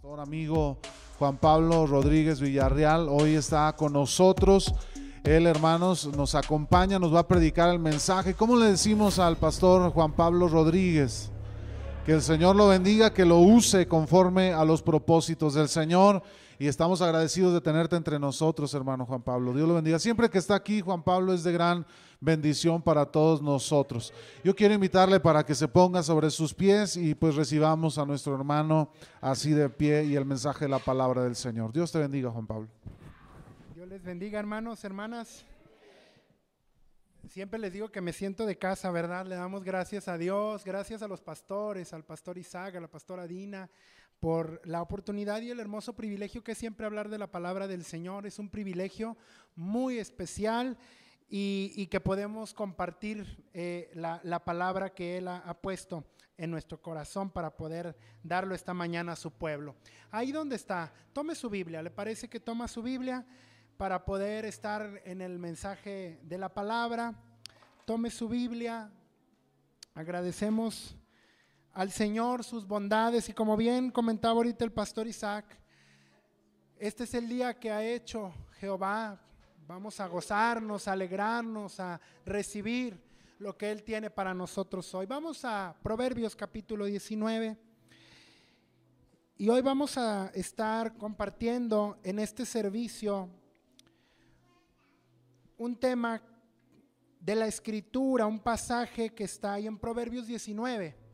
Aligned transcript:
pastor 0.00 0.20
amigo 0.20 0.78
Juan 1.18 1.38
Pablo 1.38 1.84
Rodríguez 1.84 2.40
Villarreal 2.40 3.08
hoy 3.10 3.34
está 3.34 3.74
con 3.74 3.94
nosotros. 3.94 4.72
Él, 5.24 5.44
hermanos, 5.44 6.06
nos 6.16 6.36
acompaña, 6.36 7.00
nos 7.00 7.12
va 7.12 7.18
a 7.18 7.26
predicar 7.26 7.70
el 7.70 7.80
mensaje. 7.80 8.34
¿Cómo 8.34 8.54
le 8.54 8.66
decimos 8.66 9.18
al 9.18 9.38
pastor 9.38 9.90
Juan 9.90 10.12
Pablo 10.12 10.46
Rodríguez? 10.46 11.32
Que 12.06 12.12
el 12.12 12.22
Señor 12.22 12.54
lo 12.54 12.68
bendiga, 12.68 13.12
que 13.12 13.24
lo 13.24 13.38
use 13.38 13.88
conforme 13.88 14.52
a 14.52 14.64
los 14.64 14.82
propósitos 14.82 15.54
del 15.54 15.68
Señor. 15.68 16.22
Y 16.60 16.66
estamos 16.66 17.00
agradecidos 17.00 17.54
de 17.54 17.60
tenerte 17.60 17.94
entre 17.94 18.18
nosotros, 18.18 18.74
hermano 18.74 19.06
Juan 19.06 19.22
Pablo. 19.22 19.54
Dios 19.54 19.68
lo 19.68 19.74
bendiga. 19.74 19.96
Siempre 20.00 20.28
que 20.28 20.38
está 20.38 20.56
aquí, 20.56 20.80
Juan 20.80 21.04
Pablo 21.04 21.32
es 21.32 21.44
de 21.44 21.52
gran 21.52 21.86
bendición 22.20 22.82
para 22.82 23.06
todos 23.06 23.40
nosotros. 23.40 24.12
Yo 24.42 24.56
quiero 24.56 24.74
invitarle 24.74 25.20
para 25.20 25.46
que 25.46 25.54
se 25.54 25.68
ponga 25.68 26.02
sobre 26.02 26.30
sus 26.30 26.52
pies 26.52 26.96
y 26.96 27.14
pues 27.14 27.36
recibamos 27.36 27.96
a 27.96 28.04
nuestro 28.04 28.34
hermano 28.34 28.90
así 29.20 29.52
de 29.52 29.68
pie 29.68 30.02
y 30.02 30.16
el 30.16 30.24
mensaje 30.24 30.64
de 30.64 30.70
la 30.70 30.80
palabra 30.80 31.22
del 31.22 31.36
Señor. 31.36 31.72
Dios 31.72 31.92
te 31.92 32.00
bendiga, 32.00 32.28
Juan 32.28 32.48
Pablo. 32.48 32.68
Dios 33.76 33.86
les 33.86 34.02
bendiga, 34.02 34.40
hermanos, 34.40 34.82
hermanas. 34.82 35.44
Siempre 37.28 37.60
les 37.60 37.72
digo 37.72 37.90
que 37.90 38.00
me 38.00 38.12
siento 38.12 38.46
de 38.46 38.58
casa, 38.58 38.90
¿verdad? 38.90 39.26
Le 39.26 39.36
damos 39.36 39.62
gracias 39.62 40.08
a 40.08 40.18
Dios, 40.18 40.64
gracias 40.64 41.02
a 41.02 41.08
los 41.08 41.20
pastores, 41.20 41.92
al 41.92 42.02
pastor 42.02 42.36
Isaac, 42.36 42.74
a 42.74 42.80
la 42.80 42.88
pastora 42.88 43.28
Dina, 43.28 43.70
por 44.20 44.60
la 44.66 44.82
oportunidad 44.82 45.40
y 45.42 45.50
el 45.50 45.60
hermoso 45.60 45.94
privilegio 45.94 46.42
que 46.42 46.52
es 46.52 46.58
siempre 46.58 46.86
hablar 46.86 47.08
de 47.08 47.18
la 47.18 47.30
palabra 47.30 47.68
del 47.68 47.84
Señor. 47.84 48.26
Es 48.26 48.38
un 48.38 48.48
privilegio 48.48 49.16
muy 49.54 49.98
especial 49.98 50.76
y, 51.30 51.86
que 51.88 52.00
podemos 52.00 52.54
compartir 52.54 53.44
eh, 53.52 53.90
la, 53.94 54.44
palabra 54.44 54.90
que 54.90 55.18
Él 55.18 55.28
ha, 55.28 55.54
puesto 55.60 56.04
en 56.36 56.50
nuestro 56.50 56.80
corazón 56.80 57.30
para 57.30 57.56
poder 57.56 57.96
darlo 58.22 58.54
esta 58.54 58.74
mañana 58.74 59.12
a 59.12 59.16
su 59.16 59.30
pueblo. 59.30 59.76
Ahí 60.10 60.32
donde 60.32 60.56
está, 60.56 60.92
tome 61.12 61.34
su 61.34 61.50
Biblia. 61.50 61.82
¿Le 61.82 61.90
parece 61.90 62.28
que 62.28 62.40
toma 62.40 62.66
su 62.66 62.82
Biblia 62.82 63.26
para 63.76 64.04
poder 64.04 64.44
estar 64.44 65.02
en 65.04 65.20
el 65.20 65.38
mensaje 65.38 66.18
de 66.22 66.38
la 66.38 66.48
palabra? 66.48 67.14
Tome 67.84 68.10
su 68.10 68.28
Biblia. 68.28 68.90
Agradecemos 69.94 70.96
al 71.78 71.92
Señor 71.92 72.42
sus 72.42 72.66
bondades 72.66 73.28
y 73.28 73.32
como 73.32 73.56
bien 73.56 73.92
comentaba 73.92 74.34
ahorita 74.34 74.64
el 74.64 74.72
pastor 74.72 75.06
Isaac, 75.06 75.44
este 76.76 77.04
es 77.04 77.14
el 77.14 77.28
día 77.28 77.56
que 77.56 77.70
ha 77.70 77.84
hecho 77.84 78.34
Jehová. 78.54 79.20
Vamos 79.64 80.00
a 80.00 80.08
gozarnos, 80.08 80.88
a 80.88 80.92
alegrarnos, 80.92 81.78
a 81.78 82.00
recibir 82.26 83.00
lo 83.38 83.56
que 83.56 83.70
Él 83.70 83.84
tiene 83.84 84.10
para 84.10 84.34
nosotros 84.34 84.92
hoy. 84.92 85.06
Vamos 85.06 85.44
a 85.44 85.72
Proverbios 85.80 86.34
capítulo 86.34 86.84
19. 86.84 87.56
Y 89.36 89.48
hoy 89.48 89.62
vamos 89.62 89.96
a 89.96 90.32
estar 90.34 90.96
compartiendo 90.96 92.00
en 92.02 92.18
este 92.18 92.44
servicio 92.44 93.28
un 95.56 95.76
tema 95.76 96.20
de 97.20 97.36
la 97.36 97.46
escritura, 97.46 98.26
un 98.26 98.40
pasaje 98.40 99.10
que 99.10 99.22
está 99.22 99.52
ahí 99.52 99.68
en 99.68 99.78
Proverbios 99.78 100.26
19. 100.26 101.06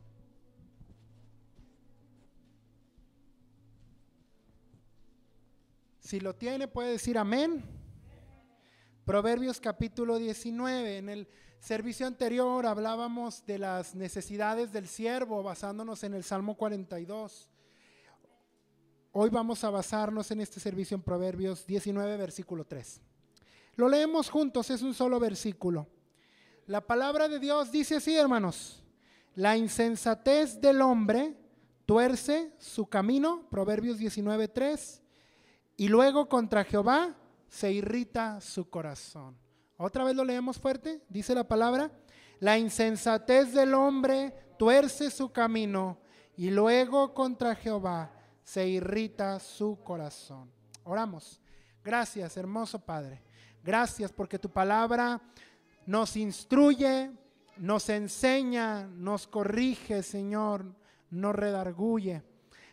Si 6.05 6.19
lo 6.19 6.35
tiene, 6.35 6.67
puede 6.67 6.91
decir 6.91 7.17
amén. 7.17 7.63
Proverbios 9.05 9.59
capítulo 9.59 10.19
19. 10.19 10.99
En 10.99 11.09
el 11.09 11.27
servicio 11.57 12.05
anterior 12.05 12.67
hablábamos 12.67 13.43
de 13.47 13.57
las 13.57 13.95
necesidades 13.95 14.71
del 14.71 14.87
siervo 14.87 15.41
basándonos 15.41 16.03
en 16.03 16.13
el 16.13 16.23
Salmo 16.23 16.57
42. 16.57 17.49
Hoy 19.13 19.31
vamos 19.31 19.63
a 19.63 19.71
basarnos 19.71 20.29
en 20.29 20.41
este 20.41 20.59
servicio 20.59 20.93
en 20.93 21.01
Proverbios 21.01 21.65
19, 21.65 22.17
versículo 22.17 22.65
3. 22.65 23.01
Lo 23.75 23.89
leemos 23.89 24.29
juntos, 24.29 24.69
es 24.69 24.83
un 24.83 24.93
solo 24.93 25.19
versículo. 25.19 25.87
La 26.67 26.81
palabra 26.81 27.27
de 27.27 27.39
Dios 27.39 27.71
dice 27.71 27.95
así, 27.95 28.15
hermanos. 28.15 28.83
La 29.33 29.57
insensatez 29.57 30.61
del 30.61 30.83
hombre 30.83 31.35
tuerce 31.87 32.53
su 32.59 32.85
camino, 32.85 33.47
Proverbios 33.49 33.97
19, 33.97 34.49
3 34.49 35.01
y 35.77 35.87
luego 35.87 36.27
contra 36.27 36.63
Jehová 36.63 37.15
se 37.47 37.71
irrita 37.71 38.41
su 38.41 38.69
corazón. 38.69 39.37
Otra 39.77 40.03
vez 40.03 40.15
lo 40.15 40.23
leemos 40.23 40.57
fuerte, 40.57 41.01
dice 41.09 41.35
la 41.35 41.47
palabra, 41.47 41.91
la 42.39 42.57
insensatez 42.57 43.53
del 43.53 43.73
hombre 43.73 44.33
tuerce 44.57 45.11
su 45.11 45.31
camino 45.31 45.99
y 46.37 46.49
luego 46.49 47.13
contra 47.13 47.55
Jehová 47.55 48.11
se 48.43 48.67
irrita 48.67 49.39
su 49.39 49.79
corazón. 49.83 50.51
Oramos. 50.83 51.41
Gracias, 51.83 52.37
hermoso 52.37 52.79
Padre. 52.79 53.21
Gracias 53.63 54.11
porque 54.11 54.39
tu 54.39 54.49
palabra 54.49 55.21
nos 55.85 56.15
instruye, 56.15 57.11
nos 57.57 57.89
enseña, 57.89 58.87
nos 58.87 59.27
corrige, 59.27 60.03
Señor, 60.03 60.65
nos 61.09 61.35
redarguye. 61.35 62.23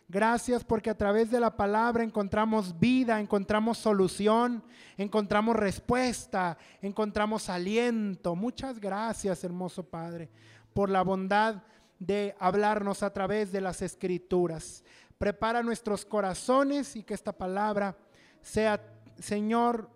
Gracias 0.09 0.63
porque 0.63 0.89
a 0.89 0.97
través 0.97 1.31
de 1.31 1.39
la 1.39 1.55
palabra 1.55 2.03
encontramos 2.03 2.77
vida, 2.77 3.19
encontramos 3.19 3.77
solución, 3.77 4.63
encontramos 4.97 5.55
respuesta, 5.55 6.57
encontramos 6.81 7.49
aliento. 7.49 8.35
Muchas 8.35 8.79
gracias, 8.79 9.43
hermoso 9.43 9.83
Padre, 9.83 10.29
por 10.73 10.89
la 10.89 11.01
bondad 11.01 11.63
de 11.99 12.35
hablarnos 12.39 13.01
a 13.01 13.13
través 13.13 13.51
de 13.51 13.61
las 13.61 13.81
escrituras. 13.81 14.83
Prepara 15.17 15.63
nuestros 15.63 16.05
corazones 16.05 16.95
y 16.95 17.03
que 17.03 17.13
esta 17.13 17.31
palabra 17.31 17.95
sea, 18.41 18.81
Señor, 19.17 19.89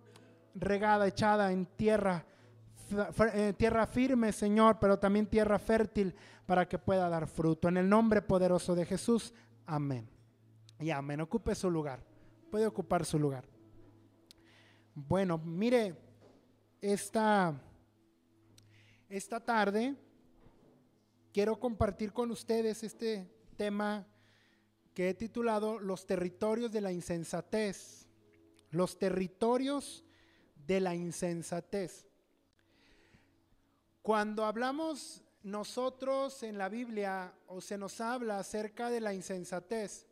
regada, 0.55 1.07
echada 1.07 1.51
en 1.51 1.65
tierra, 1.65 2.25
eh, 3.33 3.53
tierra 3.57 3.85
firme, 3.85 4.31
Señor, 4.31 4.77
pero 4.79 4.97
también 4.97 5.27
tierra 5.27 5.59
fértil 5.59 6.15
para 6.45 6.67
que 6.67 6.79
pueda 6.79 7.09
dar 7.09 7.27
fruto. 7.27 7.67
En 7.67 7.75
el 7.75 7.89
nombre 7.89 8.21
poderoso 8.21 8.73
de 8.73 8.85
Jesús. 8.85 9.33
Amén. 9.67 10.09
Y 10.79 10.89
amén. 10.91 11.19
Ocupe 11.19 11.53
su 11.53 11.69
lugar. 11.69 12.01
Puede 12.49 12.65
ocupar 12.65 13.05
su 13.05 13.19
lugar. 13.19 13.43
Bueno, 14.95 15.37
mire, 15.37 15.93
esta, 16.79 17.53
esta 19.09 19.43
tarde 19.43 19.93
quiero 21.33 21.59
compartir 21.59 22.13
con 22.13 22.31
ustedes 22.31 22.81
este 22.81 23.29
tema 23.57 24.07
que 24.93 25.09
he 25.09 25.13
titulado 25.13 25.79
Los 25.79 26.07
territorios 26.07 26.71
de 26.71 26.81
la 26.81 26.93
insensatez. 26.93 28.07
Los 28.71 28.97
territorios 28.97 30.05
de 30.65 30.79
la 30.79 30.95
insensatez. 30.95 32.07
Cuando 34.01 34.45
hablamos 34.45 35.26
nosotros 35.43 36.43
en 36.43 36.57
la 36.57 36.69
Biblia 36.69 37.33
o 37.47 37.61
se 37.61 37.77
nos 37.77 38.01
habla 38.01 38.39
acerca 38.39 38.89
de 38.89 38.99
la 38.99 39.13
insensatez, 39.13 40.07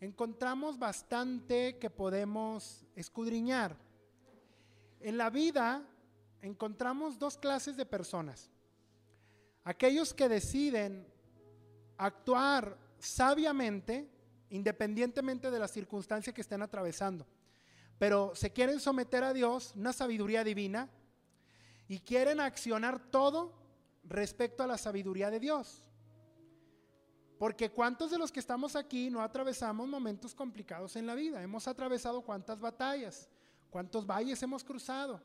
encontramos 0.00 0.78
bastante 0.78 1.78
que 1.78 1.90
podemos 1.90 2.84
escudriñar. 2.94 3.76
En 5.00 5.16
la 5.16 5.30
vida 5.30 5.86
encontramos 6.42 7.18
dos 7.18 7.38
clases 7.38 7.76
de 7.76 7.86
personas. 7.86 8.50
Aquellos 9.64 10.12
que 10.12 10.28
deciden 10.28 11.06
actuar 11.96 12.76
sabiamente, 12.98 14.10
independientemente 14.50 15.50
de 15.50 15.58
la 15.58 15.68
circunstancia 15.68 16.34
que 16.34 16.42
estén 16.42 16.60
atravesando, 16.60 17.26
pero 17.98 18.34
se 18.34 18.52
quieren 18.52 18.80
someter 18.80 19.24
a 19.24 19.32
Dios, 19.32 19.72
una 19.74 19.92
sabiduría 19.92 20.44
divina, 20.44 20.90
y 21.88 22.00
quieren 22.00 22.40
accionar 22.40 22.98
todo 23.10 23.63
respecto 24.04 24.62
a 24.62 24.66
la 24.66 24.78
sabiduría 24.78 25.30
de 25.30 25.40
Dios. 25.40 25.82
Porque 27.38 27.70
¿cuántos 27.70 28.10
de 28.10 28.18
los 28.18 28.30
que 28.30 28.40
estamos 28.40 28.76
aquí 28.76 29.10
no 29.10 29.22
atravesamos 29.22 29.88
momentos 29.88 30.34
complicados 30.34 30.96
en 30.96 31.06
la 31.06 31.14
vida? 31.14 31.42
Hemos 31.42 31.66
atravesado 31.66 32.22
cuántas 32.22 32.60
batallas, 32.60 33.28
cuántos 33.70 34.06
valles 34.06 34.42
hemos 34.42 34.62
cruzado. 34.62 35.20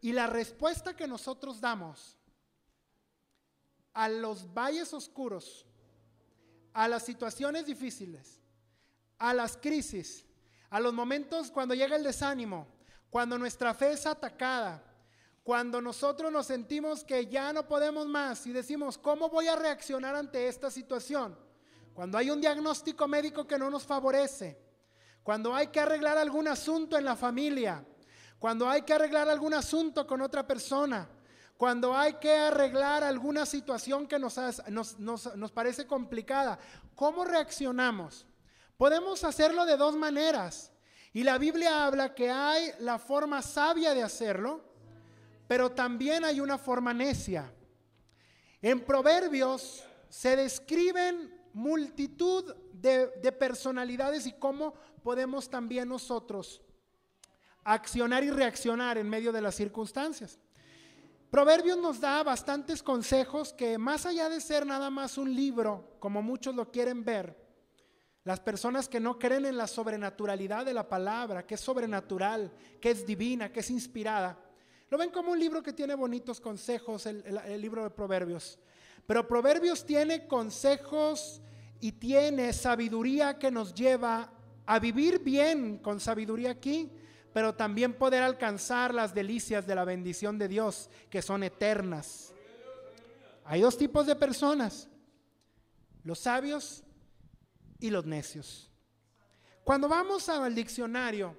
Y 0.00 0.12
la 0.12 0.26
respuesta 0.26 0.96
que 0.96 1.06
nosotros 1.06 1.60
damos 1.60 2.18
a 3.92 4.08
los 4.08 4.52
valles 4.52 4.92
oscuros, 4.92 5.66
a 6.72 6.88
las 6.88 7.04
situaciones 7.04 7.66
difíciles, 7.66 8.40
a 9.18 9.32
las 9.32 9.56
crisis, 9.56 10.24
a 10.70 10.80
los 10.80 10.92
momentos 10.92 11.50
cuando 11.50 11.74
llega 11.74 11.96
el 11.96 12.02
desánimo, 12.02 12.66
cuando 13.10 13.38
nuestra 13.38 13.72
fe 13.72 13.92
es 13.92 14.04
atacada, 14.06 14.82
cuando 15.46 15.80
nosotros 15.80 16.32
nos 16.32 16.46
sentimos 16.46 17.04
que 17.04 17.28
ya 17.28 17.52
no 17.52 17.68
podemos 17.68 18.08
más 18.08 18.48
y 18.48 18.52
decimos, 18.52 18.98
¿cómo 18.98 19.28
voy 19.28 19.46
a 19.46 19.54
reaccionar 19.54 20.16
ante 20.16 20.48
esta 20.48 20.72
situación? 20.72 21.38
Cuando 21.94 22.18
hay 22.18 22.30
un 22.30 22.40
diagnóstico 22.40 23.06
médico 23.06 23.46
que 23.46 23.56
no 23.56 23.70
nos 23.70 23.84
favorece, 23.84 24.58
cuando 25.22 25.54
hay 25.54 25.68
que 25.68 25.78
arreglar 25.78 26.18
algún 26.18 26.48
asunto 26.48 26.98
en 26.98 27.04
la 27.04 27.14
familia, 27.14 27.86
cuando 28.40 28.68
hay 28.68 28.82
que 28.82 28.94
arreglar 28.94 29.28
algún 29.28 29.54
asunto 29.54 30.04
con 30.04 30.20
otra 30.20 30.44
persona, 30.44 31.08
cuando 31.56 31.96
hay 31.96 32.14
que 32.14 32.34
arreglar 32.34 33.04
alguna 33.04 33.46
situación 33.46 34.08
que 34.08 34.18
nos, 34.18 35.52
parece 35.54 35.86
complicada, 35.86 36.58
¿cómo 36.96 37.24
reaccionamos? 37.24 38.26
Podemos 38.76 39.22
hacerlo 39.22 39.64
de 39.64 39.76
dos 39.76 39.94
maneras. 39.94 40.72
Y 41.12 41.22
la 41.22 41.38
Biblia 41.38 41.86
habla 41.86 42.16
que 42.16 42.32
hay 42.32 42.72
la 42.80 42.98
forma 42.98 43.42
sabia 43.42 43.94
de 43.94 44.02
hacerlo, 44.02 44.74
pero 45.46 45.70
también 45.70 46.24
hay 46.24 46.40
una 46.40 46.58
forma 46.58 46.92
necia. 46.92 47.52
En 48.60 48.80
Proverbios 48.80 49.84
se 50.08 50.36
describen 50.36 51.34
multitud 51.52 52.54
de, 52.72 53.08
personalidades 53.32 54.26
y 54.26 54.32
cómo 54.32 54.74
podemos 55.02 55.48
también 55.48 55.88
nosotros 55.88 56.60
accionar 57.64 58.22
y 58.24 58.30
reaccionar 58.30 58.98
en 58.98 59.08
medio 59.08 59.32
de 59.32 59.40
las 59.40 59.54
circunstancias. 59.54 60.38
Proverbios 61.30 61.78
nos 61.78 62.00
da 62.00 62.22
bastantes 62.22 62.82
consejos 62.82 63.52
que 63.52 63.78
más 63.78 64.06
allá 64.06 64.28
de 64.28 64.40
ser 64.40 64.64
nada 64.64 64.90
más 64.90 65.18
un 65.18 65.34
libro, 65.34 65.96
como 65.98 66.22
muchos 66.22 66.54
lo 66.54 66.70
quieren 66.70 67.04
ver, 67.04 67.36
las 68.22 68.40
personas 68.40 68.88
que 68.88 69.00
no 69.00 69.18
creen 69.18 69.46
en 69.46 69.56
la 69.56 69.66
sobrenaturalidad 69.66 70.64
de 70.64 70.74
la 70.74 70.88
palabra, 70.88 71.46
que 71.46 71.54
es 71.54 71.60
sobrenatural, 71.60 72.52
que 72.80 72.90
es 72.90 73.06
divina, 73.06 73.52
que 73.52 73.60
es 73.60 73.70
inspirada, 73.70 74.38
lo 74.88 74.98
ven 74.98 75.10
como 75.10 75.32
un 75.32 75.38
libro 75.38 75.62
que 75.62 75.72
tiene 75.72 75.94
bonitos 75.94 76.40
consejos, 76.40 77.06
el, 77.06 77.24
el 77.46 77.60
libro 77.60 77.82
de 77.82 77.90
Proverbios. 77.90 78.58
Pero 79.06 79.26
Proverbios 79.26 79.84
tiene 79.84 80.26
consejos 80.26 81.40
y 81.80 81.92
tiene 81.92 82.52
sabiduría 82.52 83.38
que 83.38 83.50
nos 83.50 83.74
lleva 83.74 84.32
a 84.64 84.78
vivir 84.78 85.20
bien 85.20 85.78
con 85.78 86.00
sabiduría 86.00 86.50
aquí, 86.50 86.90
pero 87.32 87.54
también 87.54 87.94
poder 87.94 88.22
alcanzar 88.22 88.94
las 88.94 89.14
delicias 89.14 89.66
de 89.66 89.74
la 89.74 89.84
bendición 89.84 90.38
de 90.38 90.48
Dios 90.48 90.88
que 91.10 91.22
son 91.22 91.42
eternas. 91.42 92.32
Hay 93.44 93.60
dos 93.60 93.76
tipos 93.76 94.06
de 94.06 94.16
personas, 94.16 94.88
los 96.02 96.18
sabios 96.18 96.82
y 97.78 97.90
los 97.90 98.06
necios. 98.06 98.70
Cuando 99.62 99.88
vamos 99.88 100.28
al 100.28 100.54
diccionario, 100.54 101.36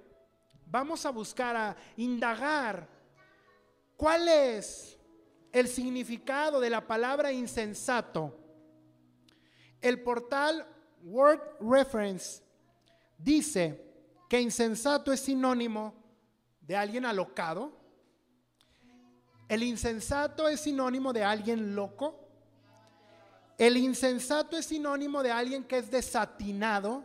vamos 0.65 1.05
a 1.05 1.09
buscar, 1.09 1.55
a 1.55 1.75
indagar 1.97 2.96
cuál 3.97 4.29
es 4.29 4.97
el 5.51 5.67
significado 5.67 6.59
de 6.59 6.69
la 6.69 6.85
palabra 6.85 7.31
insensato. 7.31 8.37
El 9.81 10.01
portal 10.03 10.65
Word 11.03 11.41
Reference 11.59 12.43
dice 13.17 13.83
que 14.29 14.39
insensato 14.39 15.11
es 15.11 15.19
sinónimo 15.19 15.95
de 16.61 16.75
alguien 16.75 17.05
alocado. 17.05 17.75
El 19.49 19.63
insensato 19.63 20.47
es 20.47 20.59
sinónimo 20.61 21.13
de 21.13 21.23
alguien 21.23 21.75
loco. 21.75 22.19
El 23.57 23.77
insensato 23.77 24.57
es 24.57 24.65
sinónimo 24.65 25.23
de 25.23 25.31
alguien 25.31 25.63
que 25.63 25.79
es 25.79 25.89
desatinado. 25.89 27.03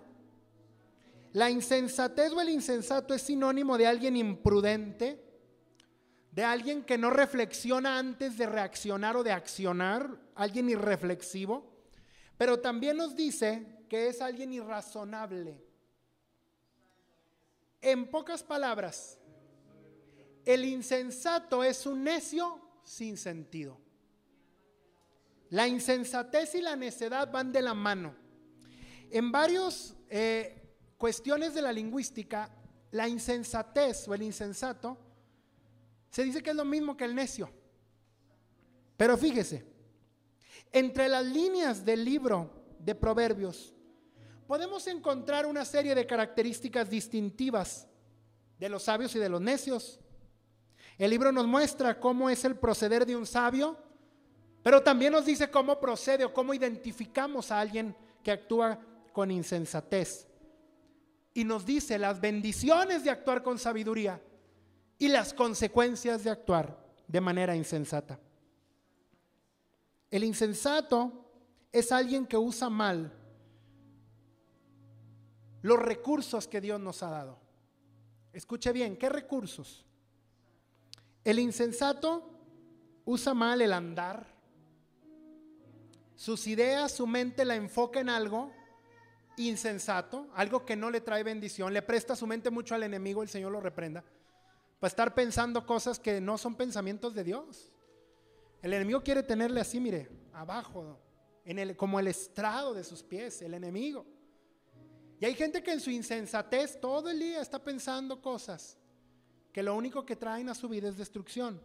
La 1.33 1.49
insensatez 1.49 2.33
o 2.33 2.41
el 2.41 2.51
insensato 2.51 3.15
es 3.15 3.23
sinónimo 3.23 3.79
de 3.79 3.87
alguien 3.87 4.17
imprudente, 4.17 5.32
de 6.33 6.45
alguien 6.45 6.83
que 6.83 6.97
no 6.97 7.11
reflexiona 7.11 7.99
antes 7.99 8.39
de 8.39 8.47
reaccionar 8.47 9.17
o 9.17 9.23
de 9.23 9.33
accionar, 9.33 10.19
alguien 10.35 10.71
irreflexivo. 10.71 11.71
Pero 12.39 12.59
también 12.59 12.97
nos 12.97 13.15
dice 13.15 13.85
que 13.89 14.09
es 14.09 14.23
alguien 14.23 14.53
irrazonable. 14.55 15.63
En 17.83 18.11
pocas 18.11 18.43
palabras, 18.43 19.19
el 20.47 20.65
insensato 20.65 21.63
es 21.63 21.85
un 21.85 22.03
necio 22.03 22.61
sin 22.83 23.19
sentido. 23.19 23.79
La 25.51 25.69
insensatez 25.69 26.55
y 26.55 26.63
la 26.63 26.77
necedad 26.77 27.31
van 27.31 27.53
de 27.53 27.61
la 27.61 27.75
mano. 27.75 28.15
En 29.11 29.31
varias 29.31 29.95
eh, 30.09 30.63
cuestiones 30.97 31.53
de 31.53 31.61
la 31.61 31.73
lingüística, 31.73 32.49
la 32.91 33.07
insensatez 33.07 34.09
o 34.09 34.15
el 34.15 34.23
insensato 34.23 35.12
se 36.13 36.23
dice 36.23 36.43
que 36.43 36.51
es 36.51 36.57
lo 36.57 36.67
mismo 36.67 36.95
que 36.95 37.05
el 37.05 37.15
necio. 37.15 37.51
Pero 38.99 39.17
fíjese, 39.17 39.65
entre 40.71 41.09
las 41.09 41.25
líneas 41.25 41.85
del 41.85 42.05
libro 42.05 42.51
de 42.79 42.95
Proverbios 42.95 43.75
podemos 44.47 44.87
encontrar 44.87 45.47
una 45.47 45.65
serie 45.65 45.95
de 45.95 46.07
características 46.07 46.91
distintivas 46.91 47.89
de 48.59 48.69
los 48.69 48.83
sabios 48.83 49.17
y 49.17 49.19
de 49.19 49.31
los 49.31 49.41
necios. 49.41 50.01
El 50.99 51.11
libro 51.11 51.33
nos 51.33 51.47
muestra 51.47 51.99
cómo 51.99 52.29
es 52.29 52.45
el 52.45 52.57
proceder 52.57 53.07
de 53.07 53.17
un 53.17 53.25
sabio, 53.27 53.79
pero 54.63 54.83
también 54.83 55.13
nos 55.13 55.25
dice 55.25 55.51
cómo 55.51 55.81
procede 55.81 56.27
o 56.27 56.35
cómo 56.35 56.53
identificamos 56.53 57.51
a 57.51 57.59
alguien 57.59 57.97
que 58.23 58.33
actúa 58.33 58.79
con 59.15 59.31
insensatez. 59.31 60.29
Y 61.33 61.45
nos 61.45 61.65
dice 61.65 61.97
las 61.97 62.21
bendiciones 62.21 63.03
de 63.03 63.11
actuar 63.11 63.43
con 63.43 63.59
sabiduría 63.59 64.21
y 65.03 65.09
las 65.09 65.35
consecuencias 65.35 66.23
de 66.23 66.31
actuar 66.31 66.79
de 67.09 67.21
manera 67.21 67.57
insensata. 67.57 68.21
El 70.09 70.23
insensato 70.23 71.29
es 71.73 71.91
alguien 71.91 72.25
que 72.25 72.37
usa 72.37 72.71
mal 72.71 73.13
los 75.61 75.77
recursos 75.81 76.47
que 76.47 76.61
Dios 76.61 76.79
nos 76.79 77.03
ha 77.03 77.11
dado. 77.11 77.37
Escuche 78.33 78.71
bien, 78.71 78.97
¿qué 78.97 79.09
recursos? 79.09 79.85
El 81.25 81.41
insensato 81.41 82.39
usa 83.05 83.35
mal 83.35 83.61
el 83.61 83.73
andar. 83.73 84.25
Sus 86.15 86.47
ideas, 86.47 86.93
su 86.93 87.09
mente 87.09 87.45
la 87.45 87.57
enfoca 87.57 87.99
en 87.99 88.09
algo 88.09 88.53
insensato, 89.37 90.29
algo 90.37 90.65
que 90.65 90.77
no 90.77 90.93
le 90.93 91.01
trae 91.01 91.25
bendición. 91.25 91.73
Le 91.75 91.83
presta 91.83 92.15
su 92.15 92.29
mente 92.29 92.51
mucho 92.51 92.77
al 92.77 92.85
enemigo, 92.85 93.25
el 93.25 93.29
Señor 93.29 93.51
lo 93.51 93.61
reprenda, 93.61 94.05
para 94.83 94.89
estar 94.89 95.15
pensando 95.15 95.65
cosas 95.65 96.01
que 96.01 96.21
no 96.21 96.37
son 96.37 96.57
pensamientos 96.57 97.15
de 97.15 97.23
Dios. 97.23 97.71
El 98.61 98.73
enemigo 98.73 99.01
quiere 99.01 99.23
tenerle 99.23 99.61
así, 99.61 99.79
mire, 99.79 100.09
abajo, 100.33 100.99
en 101.45 101.61
el, 101.61 101.77
como 101.77 102.01
el 102.01 102.09
estrado 102.09 102.75
de 102.75 102.83
sus 102.83 103.01
pies, 103.01 103.43
el 103.43 103.55
enemigo. 103.55 104.05
Y 105.21 105.25
hay 105.25 105.35
gente 105.35 105.63
que 105.63 105.71
en 105.71 105.79
su 105.79 105.93
insensatez 105.93 106.81
todo 106.81 107.11
el 107.11 107.21
día 107.21 107.41
está 107.41 107.63
pensando 107.63 108.21
cosas 108.21 108.77
que 109.53 109.63
lo 109.63 109.77
único 109.77 110.05
que 110.05 110.17
traen 110.17 110.49
a 110.49 110.55
su 110.57 110.69
vida 110.69 110.89
es 110.89 110.97
destrucción. 110.97 111.63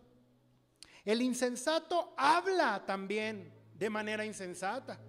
El 1.04 1.24
insensato 1.24 2.14
habla 2.18 2.86
también 2.86 3.52
de 3.74 3.90
manera 3.90 4.25
insensata. 4.25 5.00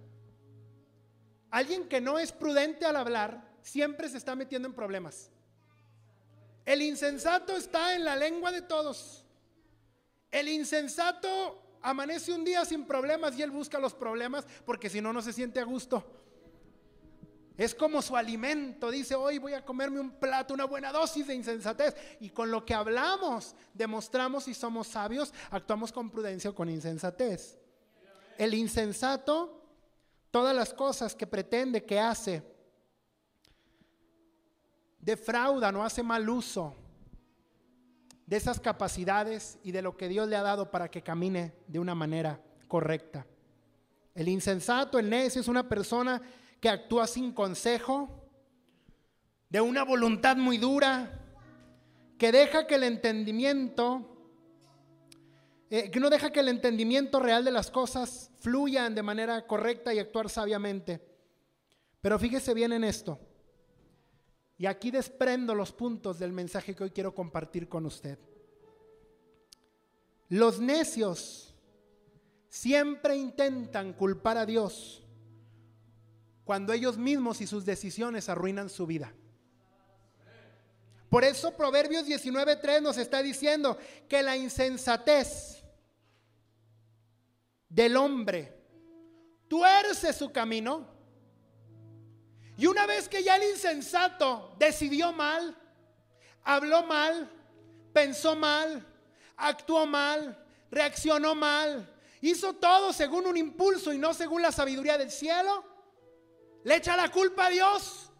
Alguien 1.51 1.87
que 1.87 2.01
no 2.01 2.17
es 2.17 2.31
prudente 2.31 2.87
al 2.87 2.95
hablar 2.95 3.55
siempre 3.61 4.09
se 4.09 4.17
está 4.17 4.35
metiendo 4.35 4.67
en 4.67 4.73
problemas. 4.73 5.29
El 6.69 6.83
insensato 6.83 7.57
está 7.57 7.95
en 7.95 8.05
la 8.05 8.15
lengua 8.15 8.51
de 8.51 8.61
todos. 8.61 9.25
El 10.29 10.47
insensato 10.49 11.79
amanece 11.81 12.31
un 12.31 12.45
día 12.45 12.63
sin 12.63 12.85
problemas 12.85 13.35
y 13.35 13.41
él 13.41 13.49
busca 13.49 13.79
los 13.79 13.95
problemas 13.95 14.45
porque 14.67 14.87
si 14.87 15.01
no, 15.01 15.11
no 15.11 15.23
se 15.23 15.33
siente 15.33 15.59
a 15.59 15.63
gusto. 15.63 16.05
Es 17.57 17.73
como 17.73 18.03
su 18.03 18.15
alimento. 18.15 18.91
Dice, 18.91 19.15
hoy 19.15 19.39
voy 19.39 19.55
a 19.55 19.65
comerme 19.65 19.99
un 19.99 20.11
plato, 20.11 20.53
una 20.53 20.65
buena 20.65 20.91
dosis 20.91 21.25
de 21.25 21.33
insensatez. 21.33 21.95
Y 22.19 22.29
con 22.29 22.51
lo 22.51 22.63
que 22.63 22.75
hablamos, 22.75 23.55
demostramos 23.73 24.43
si 24.43 24.53
somos 24.53 24.89
sabios, 24.89 25.33
actuamos 25.49 25.91
con 25.91 26.11
prudencia 26.11 26.51
o 26.51 26.55
con 26.55 26.69
insensatez. 26.69 27.57
El 28.37 28.53
insensato, 28.53 29.59
todas 30.29 30.55
las 30.55 30.71
cosas 30.75 31.15
que 31.15 31.25
pretende 31.25 31.83
que 31.83 31.99
hace, 31.99 32.43
defrauda, 35.09 35.71
no 35.71 35.83
hace 35.83 36.03
mal 36.03 36.29
uso 36.29 36.75
de 38.27 38.37
esas 38.37 38.59
capacidades 38.59 39.57
y 39.63 39.71
de 39.71 39.81
lo 39.81 39.97
que 39.97 40.07
Dios 40.07 40.27
le 40.27 40.35
ha 40.35 40.43
dado 40.43 40.69
para 40.69 40.91
que 40.91 41.01
camine 41.01 41.55
de 41.67 41.79
una 41.79 41.95
manera 41.95 42.39
correcta. 42.67 43.25
El 44.13 44.27
insensato, 44.27 44.99
el 44.99 45.09
necio, 45.09 45.41
es 45.41 45.47
una 45.47 45.67
persona 45.67 46.21
que 46.59 46.69
actúa 46.69 47.07
sin 47.07 47.31
consejo, 47.31 48.29
de 49.49 49.61
una 49.61 49.83
voluntad 49.83 50.37
muy 50.37 50.59
dura, 50.59 51.19
que 52.19 52.31
deja 52.31 52.67
que 52.67 52.75
el 52.75 52.83
entendimiento, 52.83 54.15
eh, 55.71 55.89
que 55.89 55.99
no 55.99 56.11
deja 56.11 56.31
que 56.31 56.41
el 56.41 56.49
entendimiento 56.49 57.19
real 57.19 57.43
de 57.43 57.51
las 57.51 57.71
cosas 57.71 58.29
fluyan 58.41 58.93
de 58.93 59.01
manera 59.01 59.47
correcta 59.47 59.91
y 59.91 59.97
actuar 59.97 60.29
sabiamente. 60.29 61.01
Pero 61.99 62.19
fíjese 62.19 62.53
bien 62.53 62.73
en 62.73 62.83
esto. 62.83 63.19
Y 64.59 64.65
aquí 64.65 64.91
desprendo 64.91 65.55
los 65.55 65.71
puntos 65.71 66.19
del 66.19 66.33
mensaje 66.33 66.75
que 66.75 66.83
hoy 66.83 66.91
quiero 66.91 67.15
compartir 67.15 67.69
con 67.69 67.85
usted. 67.85 68.19
Los 70.27 70.59
necios 70.59 71.55
siempre 72.49 73.15
intentan 73.15 73.93
culpar 73.93 74.37
a 74.37 74.45
Dios 74.45 75.01
cuando 76.43 76.73
ellos 76.73 76.97
mismos 76.97 77.39
y 77.39 77.47
sus 77.47 77.63
decisiones 77.63 78.27
arruinan 78.27 78.69
su 78.69 78.85
vida. 78.85 79.13
Por 81.09 81.23
eso 81.23 81.55
Proverbios 81.55 82.05
19.3 82.05 82.81
nos 82.81 82.97
está 82.97 83.23
diciendo 83.23 83.77
que 84.09 84.21
la 84.21 84.35
insensatez 84.35 85.63
del 87.69 87.95
hombre 87.95 88.61
tuerce 89.47 90.11
su 90.11 90.33
camino 90.33 90.98
Y 92.59 92.67
una 92.67 92.85
vez 92.85 93.07
que 93.07 93.23
ya 93.23 93.37
el 93.37 93.51
insensato 93.51 94.53
decidió 94.59 95.13
mal, 95.13 95.55
habló 96.43 96.83
mal, 96.83 97.31
pensó 97.93 98.35
mal, 98.35 98.85
actuó 99.37 99.85
mal, 99.85 100.37
reaccionó 100.69 101.35
mal, 101.35 101.89
hizo 102.19 102.55
todo 102.55 102.91
según 102.91 103.27
un 103.27 103.37
impulso 103.37 103.93
y 103.93 103.97
no 103.97 104.13
según 104.13 104.41
la 104.41 104.51
sabiduría 104.51 104.97
del 104.97 105.09
cielo, 105.09 105.63
le 106.65 106.75
echa 106.75 106.97
la 106.97 107.09
culpa 107.09 107.45
a 107.45 107.49
Dios 107.49 108.11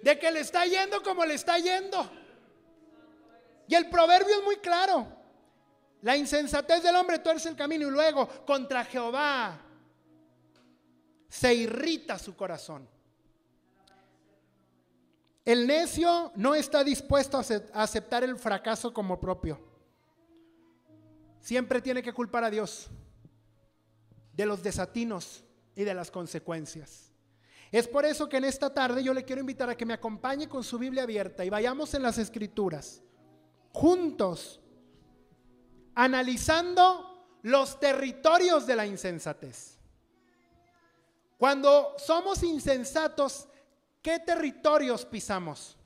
de 0.00 0.16
que 0.16 0.30
le 0.30 0.38
está 0.38 0.64
yendo 0.64 1.02
como 1.02 1.24
le 1.24 1.34
está 1.34 1.58
yendo. 1.58 2.08
Y 3.66 3.74
el 3.74 3.90
proverbio 3.90 4.38
es 4.38 4.44
muy 4.44 4.58
claro. 4.58 5.08
La 6.02 6.16
insensatez 6.16 6.84
del 6.84 6.94
hombre 6.94 7.18
tuerce 7.18 7.48
el 7.48 7.56
camino 7.56 7.88
y 7.88 7.90
luego 7.90 8.28
contra 8.46 8.84
Jehová 8.84 9.60
se 11.28 11.52
irrita 11.52 12.16
su 12.16 12.36
corazón. 12.36 12.93
El 15.44 15.66
necio 15.66 16.32
no 16.36 16.54
está 16.54 16.82
dispuesto 16.82 17.38
a 17.38 17.82
aceptar 17.82 18.24
el 18.24 18.36
fracaso 18.38 18.92
como 18.94 19.20
propio. 19.20 19.60
Siempre 21.40 21.82
tiene 21.82 22.02
que 22.02 22.14
culpar 22.14 22.44
a 22.44 22.50
Dios 22.50 22.88
de 24.32 24.46
los 24.46 24.62
desatinos 24.62 25.44
y 25.76 25.84
de 25.84 25.94
las 25.94 26.10
consecuencias. 26.10 27.12
Es 27.70 27.88
por 27.88 28.06
eso 28.06 28.28
que 28.28 28.38
en 28.38 28.44
esta 28.44 28.72
tarde 28.72 29.02
yo 29.02 29.12
le 29.12 29.24
quiero 29.24 29.40
invitar 29.40 29.68
a 29.68 29.76
que 29.76 29.84
me 29.84 29.94
acompañe 29.94 30.48
con 30.48 30.64
su 30.64 30.78
Biblia 30.78 31.02
abierta 31.02 31.44
y 31.44 31.50
vayamos 31.50 31.92
en 31.94 32.02
las 32.02 32.18
escrituras 32.18 33.02
juntos 33.72 34.60
analizando 35.94 37.38
los 37.42 37.78
territorios 37.78 38.66
de 38.66 38.76
la 38.76 38.86
insensatez. 38.86 39.78
Cuando 41.36 41.94
somos 41.98 42.42
insensatos, 42.42 43.48
¿qué 44.04 44.18
territorios 44.18 45.06
pisamos? 45.06 45.78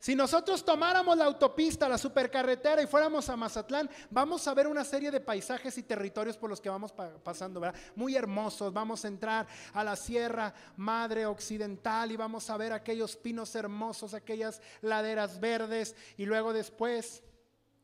Si 0.00 0.16
nosotros 0.16 0.64
tomáramos 0.64 1.16
la 1.16 1.26
autopista, 1.26 1.88
la 1.88 1.98
supercarretera 1.98 2.82
y 2.82 2.86
fuéramos 2.86 3.28
a 3.28 3.36
Mazatlán, 3.36 3.88
vamos 4.10 4.48
a 4.48 4.54
ver 4.54 4.66
una 4.66 4.82
serie 4.82 5.10
de 5.10 5.20
paisajes 5.20 5.76
y 5.76 5.82
territorios 5.82 6.38
por 6.38 6.50
los 6.50 6.60
que 6.60 6.70
vamos 6.70 6.92
pasando, 7.22 7.60
¿verdad? 7.60 7.78
Muy 7.94 8.16
hermosos. 8.16 8.72
Vamos 8.72 9.04
a 9.04 9.08
entrar 9.08 9.46
a 9.74 9.84
la 9.84 9.94
Sierra 9.94 10.54
Madre 10.78 11.26
Occidental 11.26 12.10
y 12.10 12.16
vamos 12.16 12.48
a 12.48 12.56
ver 12.56 12.72
aquellos 12.72 13.14
pinos 13.14 13.54
hermosos, 13.54 14.14
aquellas 14.14 14.62
laderas 14.80 15.38
verdes 15.38 15.94
y 16.16 16.24
luego 16.24 16.54
después 16.54 17.22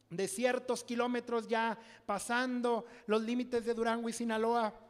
de 0.08 0.26
ciertos 0.26 0.84
kilómetros 0.84 1.46
ya 1.48 1.78
pasando 2.06 2.86
los 3.06 3.22
límites 3.22 3.66
de 3.66 3.74
Durango 3.74 4.08
y 4.08 4.14
Sinaloa 4.14 4.85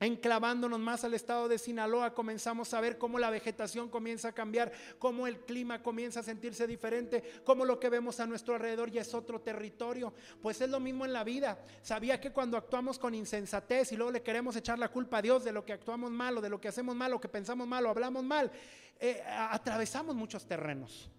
enclavándonos 0.00 0.80
más 0.80 1.04
al 1.04 1.12
estado 1.12 1.46
de 1.46 1.58
Sinaloa, 1.58 2.14
comenzamos 2.14 2.72
a 2.72 2.80
ver 2.80 2.96
cómo 2.96 3.18
la 3.18 3.28
vegetación 3.28 3.90
comienza 3.90 4.28
a 4.28 4.32
cambiar, 4.32 4.72
cómo 4.98 5.26
el 5.26 5.40
clima 5.40 5.82
comienza 5.82 6.20
a 6.20 6.22
sentirse 6.22 6.66
diferente, 6.66 7.22
cómo 7.44 7.66
lo 7.66 7.78
que 7.78 7.90
vemos 7.90 8.18
a 8.18 8.26
nuestro 8.26 8.54
alrededor 8.54 8.90
ya 8.90 9.02
es 9.02 9.12
otro 9.12 9.40
territorio. 9.42 10.14
Pues 10.40 10.60
es 10.62 10.70
lo 10.70 10.80
mismo 10.80 11.04
en 11.04 11.12
la 11.12 11.22
vida. 11.22 11.62
Sabía 11.82 12.18
que 12.18 12.32
cuando 12.32 12.56
actuamos 12.56 12.98
con 12.98 13.14
insensatez 13.14 13.92
y 13.92 13.96
luego 13.96 14.12
le 14.12 14.22
queremos 14.22 14.56
echar 14.56 14.78
la 14.78 14.88
culpa 14.88 15.18
a 15.18 15.22
Dios 15.22 15.44
de 15.44 15.52
lo 15.52 15.64
que 15.64 15.74
actuamos 15.74 16.10
mal 16.10 16.38
o 16.38 16.40
de 16.40 16.48
lo 16.48 16.60
que 16.60 16.68
hacemos 16.68 16.96
mal 16.96 17.12
o 17.12 17.20
que 17.20 17.28
pensamos 17.28 17.68
mal 17.68 17.84
o 17.84 17.90
hablamos 17.90 18.24
mal, 18.24 18.50
eh, 18.98 19.22
atravesamos 19.26 20.16
muchos 20.16 20.46
terrenos. 20.46 21.10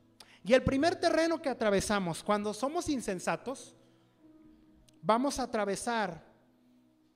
Y 0.43 0.53
el 0.53 0.63
primer 0.63 0.95
terreno 0.95 1.39
que 1.39 1.49
atravesamos 1.49 2.23
cuando 2.23 2.51
somos 2.51 2.89
insensatos, 2.89 3.75
vamos 5.03 5.37
a 5.37 5.43
atravesar 5.43 6.30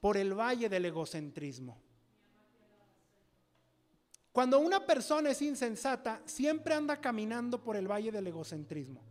por 0.06 0.18
el 0.18 0.36
valle 0.36 0.70
del 0.70 0.86
egocentrismo. 0.86 1.82
Cuando 4.32 4.60
una 4.60 4.86
persona 4.86 5.32
es 5.32 5.42
insensata, 5.42 6.22
siempre 6.26 6.76
anda 6.76 7.02
caminando 7.02 7.64
por 7.64 7.76
el 7.76 7.88
valle 7.90 8.12
del 8.12 8.28
egocentrismo. 8.28 9.02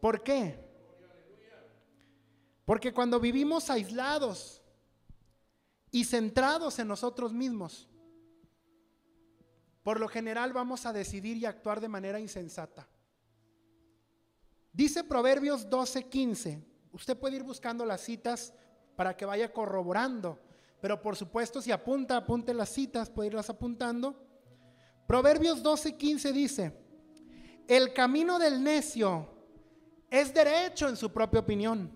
¿Por 0.00 0.22
qué? 0.22 0.64
Porque 2.64 2.94
cuando 2.94 3.18
vivimos 3.18 3.68
aislados 3.68 4.62
y 5.90 6.04
centrados 6.04 6.78
en 6.78 6.86
nosotros 6.86 7.32
mismos, 7.32 7.88
por 9.82 9.98
lo 9.98 10.06
general 10.06 10.52
vamos 10.52 10.86
a 10.86 10.92
decidir 10.92 11.36
y 11.36 11.46
actuar 11.46 11.80
de 11.80 11.88
manera 11.88 12.20
insensata. 12.20 12.88
Dice 14.72 15.02
Proverbios 15.02 15.68
12:15. 15.68 16.62
Usted 16.92 17.18
puede 17.18 17.34
ir 17.34 17.42
buscando 17.42 17.84
las 17.84 18.02
citas 18.02 18.54
para 19.02 19.16
que 19.16 19.26
vaya 19.26 19.52
corroborando. 19.52 20.38
Pero 20.80 21.02
por 21.02 21.16
supuesto, 21.16 21.60
si 21.60 21.72
apunta, 21.72 22.18
apunte 22.18 22.54
las 22.54 22.68
citas, 22.68 23.10
puede 23.10 23.30
irlas 23.30 23.50
apuntando. 23.50 24.14
Proverbios 25.08 25.60
12, 25.60 25.96
15 25.96 26.32
dice, 26.32 26.72
el 27.66 27.92
camino 27.92 28.38
del 28.38 28.62
necio 28.62 29.26
es 30.08 30.32
derecho 30.32 30.88
en 30.88 30.96
su 30.96 31.12
propia 31.12 31.40
opinión, 31.40 31.90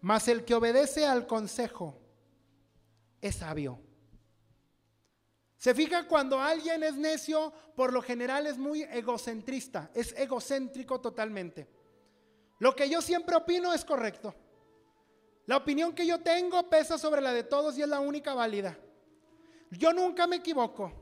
mas 0.00 0.26
el 0.28 0.46
que 0.46 0.54
obedece 0.54 1.04
al 1.04 1.26
consejo 1.26 2.00
es 3.20 3.34
sabio. 3.34 3.78
Se 5.58 5.74
fija 5.74 6.08
cuando 6.08 6.40
alguien 6.40 6.82
es 6.82 6.94
necio, 6.94 7.52
por 7.76 7.92
lo 7.92 8.00
general 8.00 8.46
es 8.46 8.56
muy 8.56 8.84
egocentrista, 8.84 9.90
es 9.92 10.14
egocéntrico 10.16 11.02
totalmente. 11.02 11.68
Lo 12.58 12.74
que 12.74 12.88
yo 12.88 13.02
siempre 13.02 13.36
opino 13.36 13.74
es 13.74 13.84
correcto. 13.84 14.34
La 15.46 15.58
opinión 15.58 15.94
que 15.94 16.06
yo 16.06 16.20
tengo 16.20 16.68
pesa 16.70 16.96
sobre 16.96 17.20
la 17.20 17.32
de 17.32 17.44
todos 17.44 17.76
y 17.76 17.82
es 17.82 17.88
la 17.88 18.00
única 18.00 18.34
válida. 18.34 18.78
Yo 19.70 19.92
nunca 19.92 20.26
me 20.26 20.36
equivoco. 20.36 20.92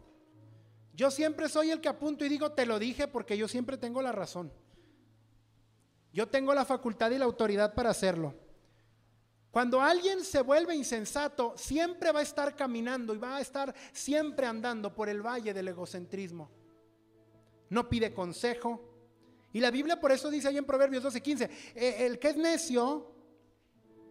Yo 0.94 1.10
siempre 1.10 1.48
soy 1.48 1.70
el 1.70 1.80
que 1.80 1.88
apunto 1.88 2.24
y 2.24 2.28
digo, 2.28 2.52
te 2.52 2.66
lo 2.66 2.78
dije 2.78 3.08
porque 3.08 3.36
yo 3.36 3.48
siempre 3.48 3.78
tengo 3.78 4.02
la 4.02 4.12
razón. 4.12 4.52
Yo 6.12 6.28
tengo 6.28 6.52
la 6.54 6.64
facultad 6.64 7.10
y 7.10 7.18
la 7.18 7.24
autoridad 7.24 7.74
para 7.74 7.90
hacerlo. 7.90 8.34
Cuando 9.50 9.80
alguien 9.80 10.24
se 10.24 10.42
vuelve 10.42 10.74
insensato, 10.74 11.54
siempre 11.56 12.10
va 12.10 12.20
a 12.20 12.22
estar 12.22 12.56
caminando 12.56 13.14
y 13.14 13.18
va 13.18 13.36
a 13.36 13.40
estar 13.40 13.74
siempre 13.92 14.46
andando 14.46 14.94
por 14.94 15.08
el 15.08 15.24
valle 15.24 15.54
del 15.54 15.68
egocentrismo. 15.68 16.50
No 17.68 17.88
pide 17.88 18.12
consejo. 18.12 18.80
Y 19.52 19.60
la 19.60 19.70
Biblia 19.70 20.00
por 20.00 20.10
eso 20.10 20.30
dice 20.30 20.48
ahí 20.48 20.56
en 20.56 20.64
Proverbios 20.64 21.04
12:15, 21.04 21.50
eh, 21.74 21.96
el 22.06 22.18
que 22.18 22.28
es 22.28 22.36
necio 22.36 23.11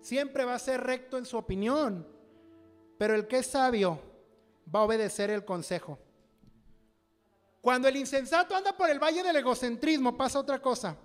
siempre 0.02 0.46
va 0.46 0.56
a 0.56 0.60
ser 0.60 0.82
recto 0.82 1.18
en 1.18 1.26
su 1.26 1.38
opinión, 1.38 2.08
pero 2.98 3.16
el 3.16 3.28
que 3.28 3.40
es 3.40 3.48
sabio 3.48 4.00
va 4.74 4.80
a 4.82 4.84
obedecer 4.84 5.30
el 5.30 5.46
consejo. 5.46 6.00
Cuando 7.62 7.88
el 7.88 7.96
insensato 7.96 8.56
anda 8.56 8.76
por 8.76 8.90
el 8.90 9.00
valle 9.00 9.24
del 9.24 9.36
egocentrismo, 9.36 10.18
pasa 10.18 10.40
otra 10.40 10.60
cosa. 10.60 10.98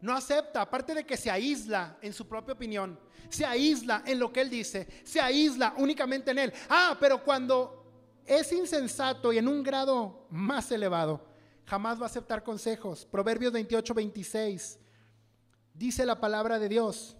No 0.00 0.12
acepta, 0.12 0.60
aparte 0.60 0.94
de 0.94 1.04
que 1.04 1.16
se 1.16 1.30
aísla 1.30 1.98
en 2.02 2.12
su 2.12 2.28
propia 2.28 2.54
opinión, 2.54 2.98
se 3.30 3.44
aísla 3.44 4.02
en 4.06 4.18
lo 4.18 4.32
que 4.32 4.42
él 4.42 4.50
dice, 4.50 4.86
se 5.04 5.20
aísla 5.20 5.74
únicamente 5.78 6.30
en 6.30 6.38
él. 6.38 6.52
Ah, 6.68 6.96
pero 7.00 7.24
cuando 7.24 8.22
es 8.24 8.52
insensato 8.52 9.32
y 9.32 9.38
en 9.38 9.48
un 9.48 9.62
grado 9.62 10.26
más 10.30 10.70
elevado, 10.70 11.26
jamás 11.64 11.98
va 11.98 12.04
a 12.04 12.06
aceptar 12.06 12.44
consejos. 12.44 13.06
Proverbios 13.10 13.52
28, 13.52 13.92
26. 13.92 14.78
Dice 15.74 16.06
la 16.06 16.20
palabra 16.20 16.58
de 16.58 16.68
Dios. 16.68 17.17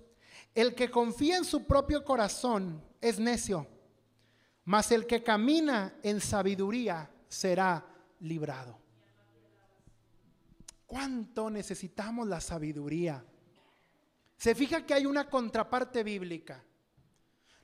El 0.55 0.75
que 0.75 0.91
confía 0.91 1.37
en 1.37 1.45
su 1.45 1.67
propio 1.67 2.05
corazón 2.05 2.83
es 3.01 3.19
necio, 3.19 3.67
mas 4.65 4.91
el 4.93 5.07
que 5.07 5.23
camina 5.23 5.95
en 6.03 6.21
sabiduría 6.21 7.11
será 7.29 7.85
librado. 8.21 8.79
¿Cuánto 10.87 11.51
necesitamos 11.51 12.27
la 12.27 12.41
sabiduría? 12.41 13.25
Se 14.37 14.55
fija 14.55 14.87
que 14.87 14.95
hay 14.95 15.05
una 15.05 15.29
contraparte 15.29 16.03
bíblica. 16.03 16.65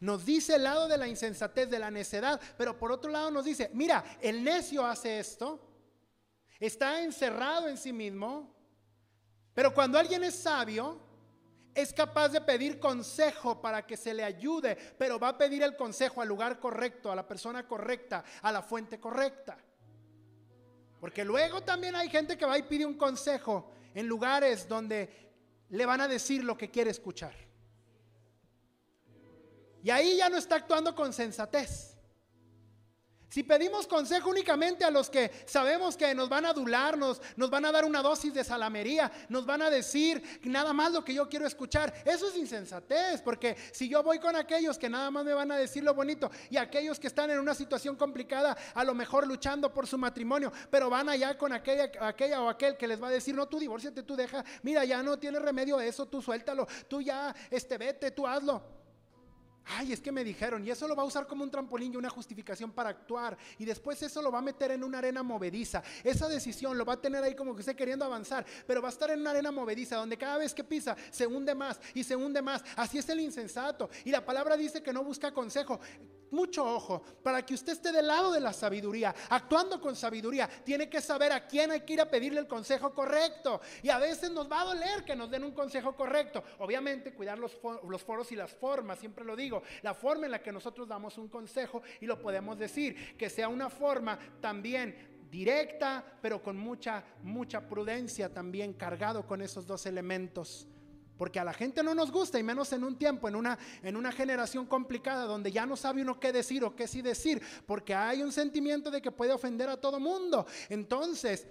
Nos 0.00 0.26
dice 0.26 0.56
el 0.56 0.64
lado 0.64 0.88
de 0.88 0.98
la 0.98 1.08
insensatez, 1.08 1.70
de 1.70 1.78
la 1.78 1.90
necedad, 1.90 2.40
pero 2.58 2.78
por 2.78 2.92
otro 2.92 3.10
lado 3.10 3.30
nos 3.30 3.44
dice, 3.44 3.70
mira, 3.72 4.04
el 4.20 4.44
necio 4.44 4.84
hace 4.84 5.18
esto, 5.18 5.66
está 6.60 7.02
encerrado 7.02 7.68
en 7.68 7.78
sí 7.78 7.92
mismo, 7.92 8.54
pero 9.54 9.72
cuando 9.72 9.98
alguien 9.98 10.24
es 10.24 10.34
sabio, 10.34 11.00
es 11.74 11.92
capaz 11.92 12.28
de 12.28 12.40
pedir 12.40 12.78
consejo 12.78 13.60
para 13.60 13.86
que 13.86 13.96
se 13.96 14.14
le 14.14 14.22
ayude, 14.22 14.76
pero 14.96 15.18
va 15.18 15.30
a 15.30 15.38
pedir 15.38 15.62
el 15.62 15.76
consejo 15.76 16.22
al 16.22 16.28
lugar 16.28 16.60
correcto, 16.60 17.10
a 17.10 17.16
la 17.16 17.26
persona 17.26 17.66
correcta, 17.66 18.24
a 18.42 18.52
la 18.52 18.62
fuente 18.62 19.00
correcta. 19.00 19.58
Porque 21.00 21.24
luego 21.24 21.62
también 21.62 21.96
hay 21.96 22.08
gente 22.08 22.38
que 22.38 22.46
va 22.46 22.56
y 22.56 22.62
pide 22.62 22.86
un 22.86 22.94
consejo 22.94 23.70
en 23.94 24.06
lugares 24.06 24.68
donde 24.68 25.32
le 25.70 25.86
van 25.86 26.00
a 26.00 26.08
decir 26.08 26.44
lo 26.44 26.56
que 26.56 26.70
quiere 26.70 26.90
escuchar. 26.90 27.34
Y 29.82 29.90
ahí 29.90 30.16
ya 30.16 30.30
no 30.30 30.38
está 30.38 30.56
actuando 30.56 30.94
con 30.94 31.12
sensatez. 31.12 31.93
Si 33.34 33.42
pedimos 33.42 33.88
consejo 33.88 34.30
únicamente 34.30 34.84
a 34.84 34.92
los 34.92 35.10
que 35.10 35.28
sabemos 35.44 35.96
que 35.96 36.14
nos 36.14 36.28
van 36.28 36.46
a 36.46 36.50
adularnos, 36.50 37.20
nos 37.34 37.50
van 37.50 37.64
a 37.64 37.72
dar 37.72 37.84
una 37.84 38.00
dosis 38.00 38.32
de 38.32 38.44
salamería, 38.44 39.10
nos 39.28 39.44
van 39.44 39.60
a 39.60 39.70
decir 39.70 40.22
nada 40.44 40.72
más 40.72 40.92
lo 40.92 41.04
que 41.04 41.14
yo 41.14 41.28
quiero 41.28 41.44
escuchar, 41.44 41.92
eso 42.04 42.28
es 42.28 42.36
insensatez, 42.36 43.22
porque 43.22 43.56
si 43.72 43.88
yo 43.88 44.04
voy 44.04 44.20
con 44.20 44.36
aquellos 44.36 44.78
que 44.78 44.88
nada 44.88 45.10
más 45.10 45.24
me 45.24 45.34
van 45.34 45.50
a 45.50 45.56
decir 45.56 45.82
lo 45.82 45.94
bonito 45.94 46.30
y 46.48 46.58
aquellos 46.58 47.00
que 47.00 47.08
están 47.08 47.28
en 47.28 47.40
una 47.40 47.56
situación 47.56 47.96
complicada, 47.96 48.56
a 48.72 48.84
lo 48.84 48.94
mejor 48.94 49.26
luchando 49.26 49.74
por 49.74 49.88
su 49.88 49.98
matrimonio, 49.98 50.52
pero 50.70 50.88
van 50.88 51.08
allá 51.08 51.36
con 51.36 51.52
aquella, 51.52 51.90
aquella 52.02 52.40
o 52.40 52.48
aquel 52.48 52.76
que 52.76 52.86
les 52.86 53.02
va 53.02 53.08
a 53.08 53.10
decir, 53.10 53.34
no, 53.34 53.48
tú 53.48 53.58
divórciate, 53.58 54.04
tú 54.04 54.14
deja, 54.14 54.44
mira, 54.62 54.84
ya 54.84 55.02
no 55.02 55.18
tiene 55.18 55.40
remedio 55.40 55.80
eso, 55.80 56.06
tú 56.06 56.22
suéltalo, 56.22 56.68
tú 56.86 57.00
ya, 57.02 57.34
este, 57.50 57.78
vete, 57.78 58.12
tú 58.12 58.28
hazlo. 58.28 58.83
Ay, 59.66 59.92
es 59.92 60.00
que 60.00 60.12
me 60.12 60.22
dijeron, 60.22 60.64
y 60.66 60.70
eso 60.70 60.86
lo 60.86 60.94
va 60.94 61.02
a 61.02 61.06
usar 61.06 61.26
como 61.26 61.42
un 61.42 61.50
trampolín 61.50 61.94
y 61.94 61.96
una 61.96 62.10
justificación 62.10 62.72
para 62.72 62.90
actuar. 62.90 63.36
Y 63.58 63.64
después 63.64 64.02
eso 64.02 64.20
lo 64.20 64.30
va 64.30 64.38
a 64.38 64.42
meter 64.42 64.70
en 64.72 64.84
una 64.84 64.98
arena 64.98 65.22
movediza. 65.22 65.82
Esa 66.02 66.28
decisión 66.28 66.76
lo 66.76 66.84
va 66.84 66.94
a 66.94 67.00
tener 67.00 67.24
ahí 67.24 67.34
como 67.34 67.54
que 67.54 67.60
esté 67.60 67.74
queriendo 67.74 68.04
avanzar, 68.04 68.44
pero 68.66 68.82
va 68.82 68.88
a 68.88 68.92
estar 68.92 69.10
en 69.10 69.20
una 69.20 69.30
arena 69.30 69.50
movediza 69.50 69.96
donde 69.96 70.18
cada 70.18 70.36
vez 70.36 70.52
que 70.52 70.64
pisa 70.64 70.96
se 71.10 71.26
hunde 71.26 71.54
más 71.54 71.80
y 71.94 72.04
se 72.04 72.14
hunde 72.14 72.42
más. 72.42 72.62
Así 72.76 72.98
es 72.98 73.08
el 73.08 73.20
insensato. 73.20 73.88
Y 74.04 74.10
la 74.10 74.24
palabra 74.24 74.56
dice 74.56 74.82
que 74.82 74.92
no 74.92 75.02
busca 75.02 75.32
consejo. 75.32 75.80
Mucho 76.34 76.64
ojo, 76.64 77.02
para 77.22 77.46
que 77.46 77.54
usted 77.54 77.72
esté 77.72 77.92
del 77.92 78.08
lado 78.08 78.32
de 78.32 78.40
la 78.40 78.52
sabiduría, 78.52 79.14
actuando 79.30 79.80
con 79.80 79.94
sabiduría, 79.94 80.48
tiene 80.64 80.90
que 80.90 81.00
saber 81.00 81.32
a 81.32 81.46
quién 81.46 81.70
hay 81.70 81.82
que 81.82 81.92
ir 81.92 82.00
a 82.00 82.10
pedirle 82.10 82.40
el 82.40 82.48
consejo 82.48 82.92
correcto. 82.92 83.60
Y 83.82 83.88
a 83.88 83.98
veces 83.98 84.30
nos 84.32 84.50
va 84.50 84.62
a 84.62 84.64
doler 84.64 85.04
que 85.04 85.14
nos 85.14 85.30
den 85.30 85.44
un 85.44 85.52
consejo 85.52 85.94
correcto. 85.94 86.42
Obviamente, 86.58 87.14
cuidar 87.14 87.38
los, 87.38 87.56
los 87.88 88.02
foros 88.02 88.32
y 88.32 88.36
las 88.36 88.50
formas, 88.50 88.98
siempre 88.98 89.24
lo 89.24 89.36
digo 89.36 89.62
la 89.82 89.94
forma 89.94 90.26
en 90.26 90.32
la 90.32 90.42
que 90.42 90.52
nosotros 90.52 90.88
damos 90.88 91.18
un 91.18 91.28
consejo 91.28 91.82
y 92.00 92.06
lo 92.06 92.20
podemos 92.20 92.58
decir, 92.58 93.16
que 93.16 93.30
sea 93.30 93.48
una 93.48 93.70
forma 93.70 94.18
también 94.40 95.26
directa, 95.30 96.04
pero 96.22 96.42
con 96.42 96.56
mucha, 96.56 97.04
mucha 97.22 97.68
prudencia 97.68 98.32
también, 98.32 98.72
cargado 98.72 99.26
con 99.26 99.42
esos 99.42 99.66
dos 99.66 99.86
elementos. 99.86 100.68
Porque 101.16 101.38
a 101.38 101.44
la 101.44 101.52
gente 101.52 101.82
no 101.82 101.94
nos 101.94 102.10
gusta, 102.10 102.38
y 102.38 102.42
menos 102.42 102.72
en 102.72 102.84
un 102.84 102.96
tiempo, 102.96 103.28
en 103.28 103.36
una, 103.36 103.58
en 103.82 103.96
una 103.96 104.10
generación 104.10 104.66
complicada, 104.66 105.24
donde 105.24 105.52
ya 105.52 105.64
no 105.66 105.76
sabe 105.76 106.02
uno 106.02 106.18
qué 106.18 106.32
decir 106.32 106.64
o 106.64 106.74
qué 106.74 106.88
sí 106.88 107.02
decir, 107.02 107.40
porque 107.66 107.94
hay 107.94 108.22
un 108.22 108.32
sentimiento 108.32 108.90
de 108.90 109.00
que 109.00 109.12
puede 109.12 109.32
ofender 109.32 109.68
a 109.68 109.76
todo 109.76 110.00
mundo. 110.00 110.46
Entonces, 110.68 111.46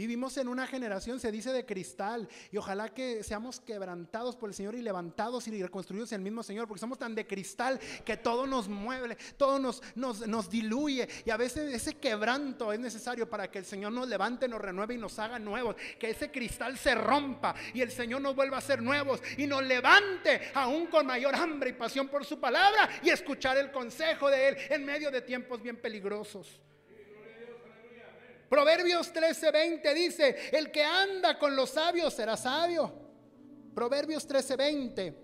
Vivimos 0.00 0.34
en 0.38 0.48
una 0.48 0.66
generación, 0.66 1.20
se 1.20 1.30
dice, 1.30 1.52
de 1.52 1.66
cristal. 1.66 2.26
Y 2.50 2.56
ojalá 2.56 2.88
que 2.88 3.22
seamos 3.22 3.60
quebrantados 3.60 4.34
por 4.34 4.48
el 4.48 4.54
Señor 4.54 4.74
y 4.74 4.80
levantados 4.80 5.46
y 5.46 5.62
reconstruidos 5.62 6.10
en 6.12 6.20
el 6.20 6.22
mismo 6.22 6.42
Señor. 6.42 6.66
Porque 6.66 6.80
somos 6.80 6.98
tan 6.98 7.14
de 7.14 7.26
cristal 7.26 7.78
que 8.02 8.16
todo 8.16 8.46
nos 8.46 8.66
mueve, 8.66 9.18
todo 9.36 9.58
nos, 9.58 9.82
nos, 9.94 10.48
diluye. 10.48 11.06
Y 11.26 11.28
a 11.28 11.36
veces 11.36 11.74
ese 11.74 11.98
quebranto 11.98 12.72
es 12.72 12.80
necesario 12.80 13.28
para 13.28 13.50
que 13.50 13.58
el 13.58 13.66
Señor 13.66 13.92
nos 13.92 14.08
levante, 14.08 14.48
nos 14.48 14.62
renueve 14.62 14.94
y 14.94 14.96
nos 14.96 15.18
haga 15.18 15.38
nuevos. 15.38 15.76
Que 15.98 16.08
ese 16.08 16.30
cristal 16.30 16.78
se 16.78 16.94
rompa 16.94 17.54
y 17.74 17.82
el 17.82 17.90
Señor 17.90 18.22
nos 18.22 18.34
vuelva 18.34 18.56
a 18.56 18.62
ser 18.62 18.80
nuevos 18.80 19.20
y 19.36 19.46
nos 19.46 19.62
levante 19.62 20.50
aún 20.54 20.86
con 20.86 21.04
mayor 21.04 21.34
hambre 21.34 21.68
y 21.68 21.74
pasión 21.74 22.08
por 22.08 22.24
su 22.24 22.40
palabra 22.40 22.88
y 23.02 23.10
escuchar 23.10 23.58
el 23.58 23.70
consejo 23.70 24.30
de 24.30 24.48
Él 24.48 24.56
en 24.70 24.82
medio 24.82 25.10
de 25.10 25.20
tiempos 25.20 25.62
bien 25.62 25.76
peligrosos. 25.76 26.58
Proverbios 28.50 29.12
13:20 29.12 29.94
dice, 29.94 30.50
el 30.50 30.72
que 30.72 30.82
anda 30.82 31.38
con 31.38 31.54
los 31.54 31.70
sabios 31.70 32.12
será 32.12 32.36
sabio. 32.36 32.92
Proverbios 33.72 34.26
13:20, 34.26 35.16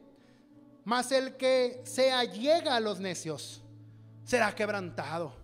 mas 0.84 1.10
el 1.10 1.36
que 1.36 1.82
se 1.84 2.12
allega 2.12 2.76
a 2.76 2.80
los 2.80 3.00
necios 3.00 3.64
será 4.24 4.54
quebrantado. 4.54 5.34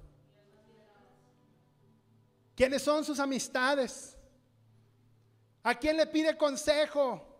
¿Quiénes 2.55 2.83
son 2.83 3.05
sus 3.05 3.19
amistades? 3.19 4.17
¿A 5.65 5.75
quién 5.75 5.97
le 5.97 6.07
pide 6.07 6.37
consejo? 6.37 7.32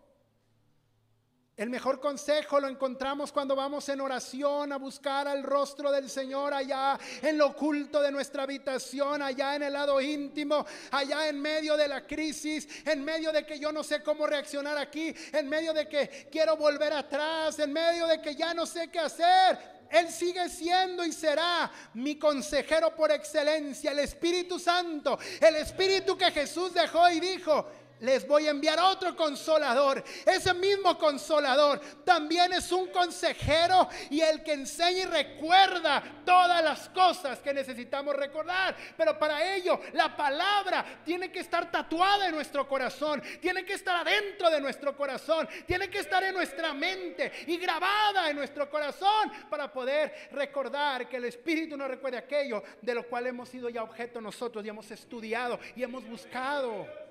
El 1.55 1.69
mejor 1.69 1.99
consejo 1.99 2.59
lo 2.59 2.67
encontramos 2.67 3.31
cuando 3.31 3.55
vamos 3.55 3.87
en 3.87 4.01
oración 4.01 4.73
a 4.73 4.77
buscar 4.77 5.27
al 5.27 5.43
rostro 5.43 5.91
del 5.91 6.09
Señor 6.09 6.51
allá 6.51 6.97
en 7.21 7.37
lo 7.37 7.49
oculto 7.49 8.01
de 8.01 8.11
nuestra 8.11 8.41
habitación, 8.41 9.21
allá 9.21 9.55
en 9.55 9.61
el 9.61 9.73
lado 9.73 10.01
íntimo, 10.01 10.65
allá 10.89 11.27
en 11.27 11.39
medio 11.39 11.77
de 11.77 11.87
la 11.87 12.07
crisis, 12.07 12.67
en 12.83 13.05
medio 13.05 13.31
de 13.31 13.45
que 13.45 13.59
yo 13.59 13.71
no 13.71 13.83
sé 13.83 14.01
cómo 14.01 14.25
reaccionar 14.25 14.79
aquí, 14.79 15.13
en 15.31 15.47
medio 15.47 15.73
de 15.73 15.87
que 15.87 16.27
quiero 16.31 16.57
volver 16.57 16.91
atrás, 16.91 17.59
en 17.59 17.71
medio 17.71 18.07
de 18.07 18.19
que 18.19 18.35
ya 18.35 18.55
no 18.55 18.65
sé 18.65 18.87
qué 18.87 18.97
hacer. 18.97 19.83
Él 19.91 20.09
sigue 20.09 20.49
siendo 20.49 21.05
y 21.05 21.11
será 21.11 21.71
mi 21.93 22.15
consejero 22.17 22.95
por 22.95 23.11
excelencia, 23.11 23.91
el 23.91 23.99
Espíritu 23.99 24.57
Santo, 24.57 25.19
el 25.39 25.57
Espíritu 25.57 26.17
que 26.17 26.31
Jesús 26.31 26.73
dejó 26.73 27.07
y 27.11 27.19
dijo, 27.19 27.67
les 28.03 28.27
voy 28.27 28.47
a 28.47 28.51
enviar 28.51 28.79
otro 28.79 29.15
consolador. 29.15 30.03
Ese 30.25 30.53
mismo 30.53 30.97
consolador 30.97 31.79
también 32.03 32.51
es 32.53 32.71
un 32.71 32.87
consejero 32.87 33.87
y 34.09 34.19
el 34.19 34.43
que 34.43 34.53
enseña 34.53 34.83
y 34.91 35.05
recuerda 35.05 36.03
todas 36.25 36.63
las 36.63 36.89
cosas 36.89 37.39
que 37.39 37.53
necesitamos 37.53 38.15
recordar. 38.15 38.75
Pero 38.97 39.17
para 39.17 39.55
ello 39.55 39.79
la 39.93 40.15
palabra 40.15 41.01
tiene 41.05 41.31
que 41.31 41.39
estar 41.39 41.71
tatuada 41.71 42.27
en 42.27 42.35
nuestro 42.35 42.67
corazón, 42.67 43.23
tiene 43.39 43.63
que 43.63 43.73
estar 43.73 43.95
adentro 43.95 44.49
de 44.49 44.59
nuestro 44.59 44.95
corazón, 44.97 45.47
tiene 45.65 45.89
que 45.89 45.99
estar 45.99 46.21
en 46.23 46.33
nuestra 46.33 46.73
mente 46.73 47.31
y 47.47 47.57
grabada 47.57 48.29
en 48.29 48.35
nuestro 48.35 48.69
corazón 48.69 49.31
para 49.49 49.71
poder 49.71 50.29
recordar 50.31 51.07
que 51.07 51.15
el 51.15 51.25
Espíritu 51.25 51.77
nos 51.77 51.87
recuerde 51.87 52.17
aquello 52.17 52.63
de 52.81 52.95
lo 52.95 53.07
cual 53.07 53.27
hemos 53.27 53.47
sido 53.47 53.69
ya 53.69 53.81
objeto 53.81 54.19
nosotros 54.19 54.65
y 54.65 54.69
hemos 54.69 54.91
estudiado 54.91 55.57
y 55.73 55.83
hemos 55.83 56.05
buscado. 56.05 57.02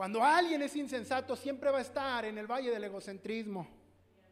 Cuando 0.00 0.24
alguien 0.24 0.62
es 0.62 0.74
insensato, 0.76 1.36
siempre 1.36 1.70
va 1.70 1.76
a 1.76 1.82
estar 1.82 2.24
en 2.24 2.38
el 2.38 2.46
valle 2.46 2.70
del 2.70 2.84
egocentrismo. 2.84 3.68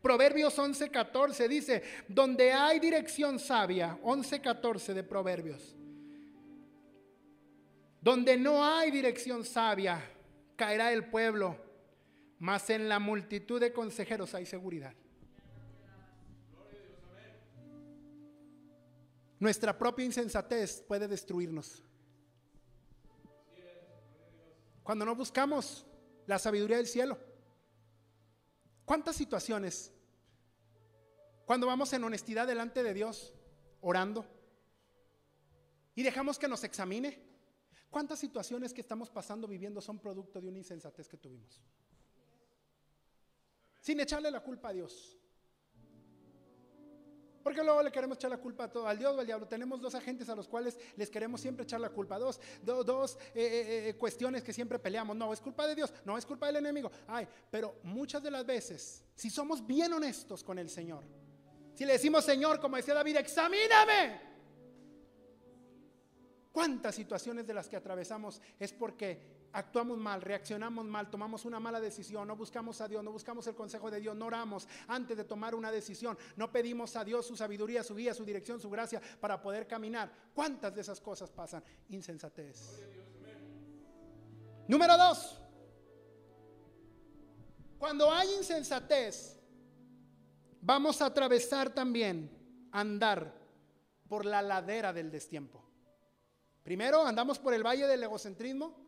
Proverbios 0.01 0.59
11:14 0.59 1.47
dice, 1.47 1.83
donde 2.09 2.55
hay 2.55 2.81
dirección 2.81 3.39
sabia, 3.39 3.99
11:14 4.03 4.95
de 4.95 5.05
Proverbios. 5.05 5.77
Donde 8.01 8.39
no 8.39 8.65
hay 8.65 8.91
dirección 8.91 9.45
sabia, 9.45 10.03
caerá 10.57 10.91
el 10.91 11.05
pueblo, 11.11 11.55
mas 12.39 12.71
en 12.71 12.89
la 12.89 12.99
multitud 12.99 13.61
de 13.61 13.71
consejeros 13.71 14.35
hay 14.35 14.47
seguridad. 14.47 14.95
Nuestra 19.39 19.77
propia 19.77 20.07
insensatez 20.07 20.81
puede 20.89 21.07
destruirnos. 21.07 21.83
Cuando 24.89 25.05
no 25.05 25.15
buscamos 25.15 25.85
la 26.25 26.39
sabiduría 26.39 26.79
del 26.79 26.87
cielo. 26.87 27.19
¿Cuántas 28.87 29.17
situaciones? 29.17 29.93
Cuando 31.45 31.67
vamos 31.67 31.93
en 31.93 32.05
honestidad 32.05 32.47
delante 32.47 32.83
de 32.83 32.95
Dios, 32.95 33.35
orando, 33.83 34.25
y 35.95 36.03
dejamos 36.03 36.39
que 36.39 36.49
nos 36.49 36.65
examine. 36.65 37.23
¿Cuántas 37.91 38.19
situaciones 38.19 38.73
que 38.73 38.81
estamos 38.81 39.11
pasando, 39.11 39.47
viviendo, 39.47 39.83
son 39.83 39.99
producto 39.99 40.41
de 40.41 40.49
una 40.49 40.57
insensatez 40.57 41.07
que 41.07 41.19
tuvimos? 41.19 41.63
Sin 43.83 44.01
echarle 44.01 44.31
la 44.31 44.41
culpa 44.41 44.71
a 44.71 44.73
Dios. 44.73 45.19
Porque 47.43 47.63
luego 47.63 47.83
le 47.83 47.91
queremos 47.91 48.19
echar 48.19 48.31
la 48.31 48.39
culpa 48.39 48.65
a 48.65 48.73
todo, 48.73 48.87
al 48.87 48.99
Dios 48.99 49.17
o 49.17 49.21
al 49.21 49.27
diablo. 49.27 49.47
Tenemos 49.47 49.81
dos 49.81 49.95
agentes 49.95 50.29
a 50.29 50.35
los 50.35 50.49
cuales 50.49 50.79
les 50.97 51.09
queremos 51.09 51.41
siempre 51.41 51.65
echar 51.65 51.81
la 51.81 51.91
culpa. 51.91 52.19
Dos, 52.19 52.41
dos 52.63 53.17
eh, 53.35 53.43
eh, 53.43 53.89
eh, 53.89 53.95
cuestiones 53.95 54.43
que 54.43 54.53
siempre 54.53 54.79
peleamos. 54.79 55.17
No, 55.17 55.33
es 55.33 55.41
culpa 55.41 55.67
de 55.67 55.75
Dios, 55.75 55.93
no 56.05 56.19
es 56.19 56.27
culpa 56.27 56.47
del 56.47 56.57
enemigo. 56.57 56.91
Ay, 57.07 57.27
pero 57.51 57.77
muchas 57.85 58.23
de 58.23 58.31
las 58.31 58.45
veces, 58.45 59.05
si 59.15 59.31
somos 59.31 59.67
bien 59.67 59.93
honestos 59.93 60.43
con 60.43 60.59
el 60.59 60.69
Señor, 60.69 61.05
si 61.75 61.85
le 61.85 61.93
decimos 61.93 62.25
Señor, 62.25 62.61
como 62.61 62.77
decía 62.77 62.95
David, 62.95 63.17
examíname. 63.19 64.29
¿Cuántas 66.51 66.95
situaciones 66.97 67.47
de 67.47 67.55
las 67.55 67.69
que 67.69 67.77
atravesamos 67.77 68.41
es 68.59 68.73
porque 68.73 69.38
actuamos 69.53 69.99
mal, 69.99 70.21
reaccionamos 70.23 70.85
mal, 70.85 71.11
tomamos 71.11 71.45
una 71.45 71.61
mala 71.61 71.81
decisión, 71.81 72.27
no 72.29 72.37
buscamos 72.37 72.81
a 72.81 72.89
Dios, 72.89 73.03
no 73.03 73.13
buscamos 73.13 73.47
el 73.47 73.55
consejo 73.55 73.91
de 73.91 74.01
Dios, 74.01 74.17
no 74.17 74.27
oramos 74.27 74.69
antes 74.87 75.17
de 75.17 75.25
tomar 75.25 75.55
una 75.55 75.71
decisión, 75.71 76.17
no 76.37 76.51
pedimos 76.53 76.97
a 76.97 77.05
Dios 77.05 77.27
su 77.27 77.37
sabiduría, 77.37 77.83
su 77.83 77.95
guía, 77.95 78.15
su 78.15 78.25
dirección, 78.25 78.61
su 78.61 78.71
gracia 78.71 79.01
para 79.21 79.41
poder 79.41 79.67
caminar. 79.67 80.11
¿Cuántas 80.35 80.75
de 80.75 80.81
esas 80.81 81.01
cosas 81.01 81.31
pasan? 81.31 81.63
Insensatez. 81.89 82.83
Número 84.67 84.97
dos, 84.99 85.41
cuando 87.79 88.13
hay 88.13 88.35
insensatez, 88.35 89.39
vamos 90.61 91.01
a 91.01 91.07
atravesar 91.07 91.71
también, 91.71 92.31
andar 92.73 93.35
por 94.09 94.27
la 94.27 94.43
ladera 94.43 94.93
del 94.93 95.11
destiempo. 95.11 95.65
Primero 96.63 97.07
andamos 97.07 97.39
por 97.39 97.55
el 97.55 97.65
valle 97.65 97.87
del 97.87 98.03
egocentrismo, 98.03 98.88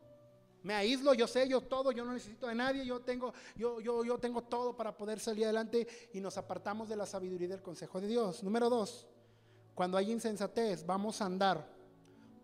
me 0.63 0.73
aíslo, 0.73 1.13
yo 1.13 1.27
sé, 1.27 1.47
yo 1.47 1.61
todo, 1.61 1.91
yo 1.91 2.05
no 2.05 2.13
necesito 2.13 2.47
de 2.47 2.55
nadie, 2.55 2.85
yo 2.85 2.99
tengo, 3.01 3.33
yo, 3.55 3.79
yo, 3.79 4.03
yo 4.03 4.17
tengo 4.19 4.43
todo 4.43 4.75
para 4.75 4.95
poder 4.95 5.19
salir 5.19 5.45
adelante 5.45 5.87
y 6.13 6.19
nos 6.19 6.37
apartamos 6.37 6.87
de 6.87 6.95
la 6.95 7.05
sabiduría 7.05 7.47
del 7.47 7.61
consejo 7.61 7.99
de 7.99 8.07
Dios. 8.07 8.43
Número 8.43 8.69
dos, 8.69 9.07
cuando 9.73 9.97
hay 9.97 10.11
insensatez, 10.11 10.85
vamos 10.85 11.21
a 11.21 11.25
andar 11.25 11.67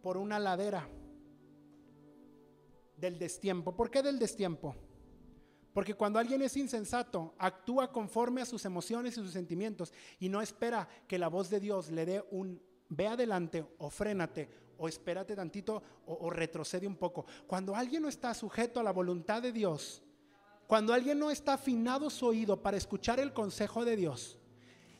por 0.02 0.18
una 0.18 0.40
ladera 0.40 0.88
del 2.98 3.20
destiempo. 3.20 3.76
¿Por 3.76 3.92
qué 3.92 4.02
del 4.02 4.18
destiempo? 4.18 4.76
Porque 5.74 5.94
cuando 5.94 6.18
alguien 6.18 6.42
es 6.42 6.58
insensato, 6.58 7.36
actúa 7.38 7.92
conforme 7.92 8.42
a 8.42 8.46
sus 8.46 8.66
emociones 8.66 9.14
y 9.14 9.22
sus 9.22 9.32
sentimientos 9.32 9.94
y 10.20 10.28
no 10.28 10.42
espera 10.42 10.90
que 11.08 11.20
la 11.20 11.28
voz 11.28 11.52
de 11.52 11.60
Dios 11.60 11.92
le 11.92 12.06
dé 12.06 12.26
un 12.32 12.60
ve 12.90 13.08
adelante 13.08 13.64
o 13.78 13.90
frénate 13.90 14.50
o 14.78 14.88
espérate 14.88 15.36
tantito 15.36 15.82
o, 16.06 16.14
o 16.28 16.30
retrocede 16.30 16.88
un 16.88 16.96
poco. 16.96 17.26
Cuando 17.46 17.76
alguien 17.76 18.02
no 18.02 18.10
está 18.10 18.34
sujeto 18.34 18.80
a 18.80 18.84
la 18.84 18.92
voluntad 18.92 19.42
de 19.42 19.52
Dios, 19.52 20.02
cuando 20.68 20.94
alguien 20.94 21.18
no 21.18 21.32
está 21.32 21.54
afinado 21.54 22.10
su 22.10 22.28
oído 22.28 22.62
para 22.62 22.78
escuchar 22.78 23.20
el 23.20 23.34
consejo 23.34 23.86
de 23.86 23.96
Dios, 23.96 24.38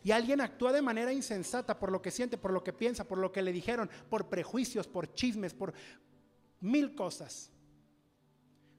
y 0.04 0.12
alguien 0.12 0.40
actúa 0.40 0.72
de 0.72 0.82
manera 0.82 1.12
insensata 1.12 1.78
por 1.78 1.92
lo 1.92 2.02
que 2.02 2.12
siente, 2.12 2.38
por 2.38 2.52
lo 2.54 2.64
que 2.64 2.72
piensa, 2.72 3.04
por 3.04 3.18
lo 3.18 3.34
que 3.34 3.42
le 3.42 3.52
dijeron, 3.52 3.90
por 4.10 4.30
prejuicios, 4.30 4.88
por 4.88 5.14
chismes, 5.14 5.54
por 5.54 5.74
mil 6.62 6.96
cosas. 6.96 7.52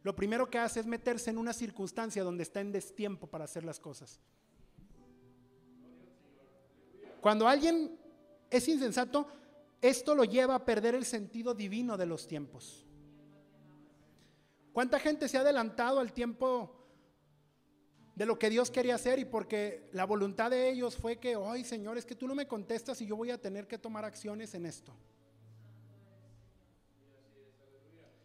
Lo 0.03 0.17
primero 0.17 0.49
que 0.49 0.59
hace 0.59 0.81
es 0.81 0.87
meterse 0.87 1.29
en 1.29 1.37
una 1.37 1.53
circunstancia 1.53 2.25
donde 2.25 2.45
está 2.45 2.63
en 2.63 2.73
destiempo 2.73 3.27
para 3.27 3.45
hacer 3.45 3.63
las 3.63 3.79
cosas. 3.79 4.21
Cuando 7.21 7.47
alguien 7.47 7.99
es 8.49 8.67
insensato, 8.67 9.29
esto 9.81 10.15
lo 10.15 10.25
lleva 10.25 10.57
a 10.57 10.65
perder 10.65 10.95
el 10.95 11.05
sentido 11.05 11.55
divino 11.55 11.97
de 11.97 12.07
los 12.07 12.27
tiempos. 12.27 12.85
¿Cuánta 14.73 14.99
gente 14.99 15.29
se 15.29 15.37
ha 15.37 15.41
adelantado 15.41 16.01
al 16.01 16.13
tiempo 16.13 16.75
de 18.15 18.27
lo 18.27 18.39
que 18.39 18.51
Dios 18.51 18.71
quería 18.71 18.97
hacer 18.97 19.19
y 19.21 19.25
porque 19.25 19.89
la 19.93 20.05
voluntad 20.05 20.51
de 20.51 20.69
ellos 20.69 20.97
fue 20.97 21.19
que, 21.19 21.37
ay 21.37 21.63
Señor, 21.63 21.99
es 21.99 22.05
que 22.05 22.17
tú 22.17 22.27
no 22.27 22.35
me 22.35 22.49
contestas 22.49 23.01
y 23.01 23.07
yo 23.07 23.17
voy 23.17 23.31
a 23.31 23.41
tener 23.41 23.69
que 23.69 23.79
tomar 23.79 24.05
acciones 24.05 24.55
en 24.55 24.67
esto. 24.67 24.93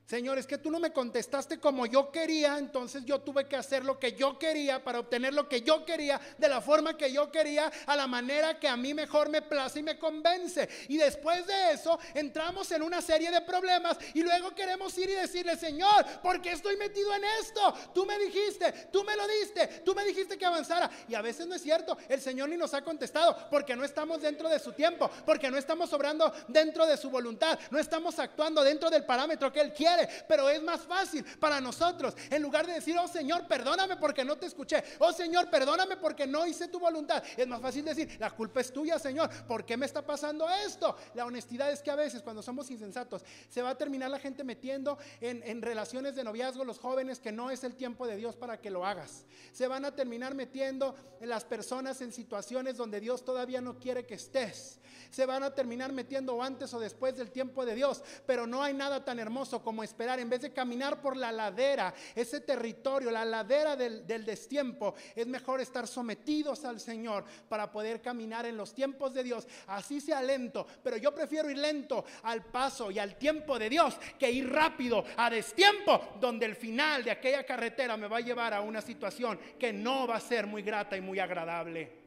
Señor, 0.06 0.38
es 0.38 0.46
que 0.46 0.58
tú 0.58 0.70
no 0.70 0.82
me 0.82 0.92
contestaste 0.92 1.60
como 1.60 1.86
yo 1.86 2.12
quería, 2.12 2.58
entonces 2.58 3.06
yo 3.06 3.22
tuve 3.22 3.48
que 3.48 3.56
hacer 3.56 3.86
lo 3.86 3.98
que 3.98 4.12
yo 4.12 4.38
quería 4.38 4.84
para 4.84 5.00
obtener 5.00 5.34
lo 5.34 5.48
que 5.48 5.62
yo 5.62 5.86
quería, 5.86 6.20
de 6.38 6.50
la 6.50 6.60
forma 6.60 6.98
que 6.98 7.12
yo 7.12 7.32
quería, 7.32 7.72
a 7.86 7.96
la 7.96 8.06
manera 8.06 8.60
que 8.60 8.68
a 8.68 8.76
mí 8.76 8.94
mejor 8.94 9.30
me 9.30 9.42
place 9.42 9.80
y 9.80 9.84
me 9.84 9.98
convence. 9.98 10.68
Y 10.90 10.98
después 10.98 11.48
de 11.48 11.72
eso 11.72 11.98
entramos 12.14 12.70
en 12.72 12.84
una 12.84 13.02
serie 13.02 13.32
de 13.32 13.40
problemas 13.42 13.98
y 14.14 14.24
luego 14.24 14.54
queremos 14.54 14.96
ir 14.98 15.10
y 15.10 15.14
decirle, 15.14 15.56
Señor, 15.56 16.06
¿por 16.22 16.42
qué 16.42 16.52
estoy 16.52 16.76
metido 16.76 17.14
en 17.16 17.24
esto? 17.42 17.74
Tú 17.94 18.06
me 18.06 18.20
dijiste, 18.20 18.90
tú 18.92 19.06
me 19.06 19.16
lo 19.16 19.26
diste, 19.26 19.68
tú 19.86 19.96
me 19.96 20.04
dijiste 20.04 20.38
que 20.38 20.46
avanzara. 20.46 20.92
Y 21.08 21.16
a 21.16 21.22
veces 21.22 21.48
no 21.48 21.56
es 21.56 21.62
cierto, 21.62 21.98
el 22.10 22.20
Señor 22.20 22.50
ni 22.50 22.58
nos 22.58 22.74
ha 22.74 22.84
contestado 22.84 23.38
porque 23.50 23.74
no 23.74 23.86
estamos 23.86 24.22
dentro 24.22 24.50
de 24.50 24.60
su 24.60 24.74
tiempo, 24.74 25.10
porque 25.26 25.50
no 25.50 25.58
estamos 25.58 25.94
obrando 25.94 26.34
dentro 26.50 26.86
de 26.86 26.98
su 26.98 27.10
voluntad, 27.10 27.58
no 27.72 27.80
estamos 27.80 28.20
actuando 28.20 28.66
dentro 28.66 28.90
del 28.90 29.06
parámetro 29.06 29.52
que 29.52 29.62
Él 29.62 29.72
quiere 29.72 29.93
pero 30.28 30.50
es 30.50 30.62
más 30.62 30.82
fácil 30.82 31.24
para 31.40 31.60
nosotros, 31.62 32.16
en 32.30 32.42
lugar 32.42 32.66
de 32.68 32.74
decir, 32.74 32.98
oh 32.98 33.08
Señor, 33.08 33.48
perdóname 33.48 33.98
porque 33.98 34.24
no 34.24 34.38
te 34.38 34.46
escuché, 34.46 34.84
oh 35.00 35.12
Señor, 35.14 35.50
perdóname 35.50 35.98
porque 35.98 36.28
no 36.28 36.46
hice 36.46 36.68
tu 36.68 36.80
voluntad, 36.80 37.24
es 37.38 37.48
más 37.48 37.62
fácil 37.62 37.86
decir, 37.86 38.18
la 38.20 38.32
culpa 38.32 38.62
es 38.62 38.72
tuya, 38.72 39.00
Señor, 39.00 39.30
¿por 39.46 39.66
qué 39.66 39.78
me 39.78 39.86
está 39.86 40.06
pasando 40.06 40.50
esto? 40.50 40.96
La 41.14 41.26
honestidad 41.26 41.72
es 41.72 41.82
que 41.82 41.92
a 41.92 41.96
veces 41.96 42.22
cuando 42.22 42.42
somos 42.42 42.70
insensatos, 42.72 43.24
se 43.50 43.62
va 43.62 43.72
a 43.72 43.78
terminar 43.78 44.10
la 44.10 44.20
gente 44.20 44.44
metiendo 44.44 44.98
en, 45.22 45.44
en 45.44 45.62
relaciones 45.62 46.16
de 46.16 46.24
noviazgo, 46.24 46.64
los 46.64 46.80
jóvenes, 46.80 47.20
que 47.20 47.32
no 47.32 47.52
es 47.52 47.64
el 47.64 47.76
tiempo 47.76 48.08
de 48.08 48.16
Dios 48.16 48.36
para 48.36 48.60
que 48.60 48.70
lo 48.70 48.86
hagas. 48.86 49.26
Se 49.52 49.68
van 49.68 49.86
a 49.86 49.96
terminar 49.96 50.36
metiendo 50.36 50.96
en 51.22 51.30
las 51.30 51.46
personas 51.46 52.02
en 52.02 52.12
situaciones 52.12 52.78
donde 52.78 53.00
Dios 53.00 53.24
todavía 53.24 53.62
no 53.62 53.80
quiere 53.80 54.06
que 54.06 54.16
estés. 54.16 54.80
Se 55.10 55.26
van 55.26 55.44
a 55.44 55.54
terminar 55.54 55.94
metiendo 55.94 56.42
antes 56.42 56.74
o 56.74 56.80
después 56.80 57.16
del 57.16 57.32
tiempo 57.32 57.66
de 57.66 57.76
Dios, 57.76 58.04
pero 58.26 58.48
no 58.48 58.64
hay 58.64 58.74
nada 58.74 59.06
tan 59.06 59.20
hermoso 59.20 59.62
como 59.62 59.83
esperar, 59.84 60.20
en 60.20 60.30
vez 60.30 60.42
de 60.42 60.54
caminar 60.54 61.02
por 61.02 61.16
la 61.18 61.32
ladera, 61.32 61.94
ese 62.16 62.42
territorio, 62.42 63.12
la 63.12 63.26
ladera 63.26 63.76
del, 63.76 64.06
destiempo, 64.26 64.96
es 65.16 65.28
mejor 65.28 65.62
estar 65.62 65.88
sometidos 65.88 66.66
al 66.66 66.80
Señor 66.80 67.26
para 67.50 67.72
poder 67.72 68.02
caminar 68.02 68.46
en 68.46 68.58
los 68.58 68.74
tiempos 68.74 69.14
de 69.14 69.24
Dios, 69.24 69.48
así 69.68 70.00
sea 70.00 70.22
lento, 70.22 70.66
pero 70.84 70.98
yo 70.98 71.14
prefiero 71.14 71.50
ir 71.50 71.58
lento 71.58 72.06
al 72.24 72.46
paso 72.46 72.92
y 72.92 73.00
al 73.00 73.18
tiempo 73.18 73.60
de 73.60 73.70
Dios 73.70 73.98
que 74.18 74.32
ir 74.32 74.50
rápido 74.50 75.04
a 75.18 75.30
destiempo, 75.30 76.14
donde 76.20 76.46
el 76.46 76.56
final 76.56 77.04
de 77.04 77.12
aquella 77.12 77.44
carretera 77.46 77.98
me 77.98 78.08
va 78.08 78.18
a 78.18 78.22
llevar 78.22 78.54
a 78.54 78.62
una 78.62 78.82
situación 78.82 79.40
que 79.60 79.74
no 79.74 80.08
va 80.08 80.16
a 80.16 80.20
ser 80.20 80.48
muy 80.48 80.62
grata 80.62 80.98
y 80.98 81.02
muy 81.02 81.20
agradable. 81.20 82.04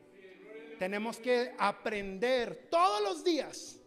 Tenemos 0.78 1.18
que 1.18 1.54
aprender 1.58 2.68
todos 2.70 3.02
los 3.02 3.24
días 3.24 3.80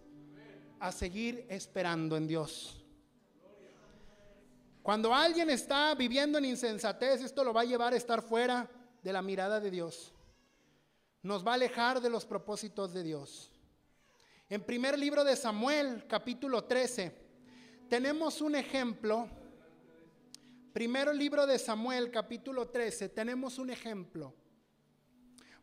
a 0.80 0.92
seguir 0.92 1.46
esperando 1.50 2.18
en 2.18 2.28
Dios. 2.28 2.79
Cuando 4.90 5.14
alguien 5.14 5.52
está 5.52 5.94
viviendo 5.94 6.40
en 6.40 6.46
insensatez, 6.46 7.22
esto 7.22 7.44
lo 7.44 7.54
va 7.54 7.62
a 7.62 7.66
llevar 7.66 7.94
a 7.94 7.96
estar 7.96 8.24
fuera 8.24 8.68
de 9.04 9.14
la 9.14 9.22
mirada 9.22 9.60
de 9.60 9.70
Dios. 9.70 10.12
Nos 11.22 11.46
va 11.46 11.52
a 11.52 11.54
alejar 11.54 12.02
de 12.02 12.10
los 12.10 12.26
propósitos 12.26 12.92
de 12.92 13.04
Dios. 13.04 13.52
En 14.50 14.64
primer 14.64 14.98
libro 14.98 15.24
de 15.24 15.36
Samuel, 15.36 16.08
capítulo 16.08 16.64
13, 16.64 17.16
tenemos 17.88 18.42
un 18.42 18.56
ejemplo. 18.56 19.30
Primero 20.74 21.14
libro 21.14 21.46
de 21.46 21.60
Samuel, 21.60 22.10
capítulo 22.10 22.70
13, 22.70 23.10
tenemos 23.10 23.60
un 23.60 23.70
ejemplo 23.70 24.34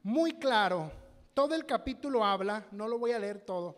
muy 0.04 0.34
claro. 0.34 0.92
Todo 1.34 1.56
el 1.56 1.66
capítulo 1.66 2.24
habla, 2.24 2.68
no 2.70 2.86
lo 2.86 2.96
voy 2.96 3.10
a 3.10 3.18
leer 3.18 3.40
todo. 3.40 3.76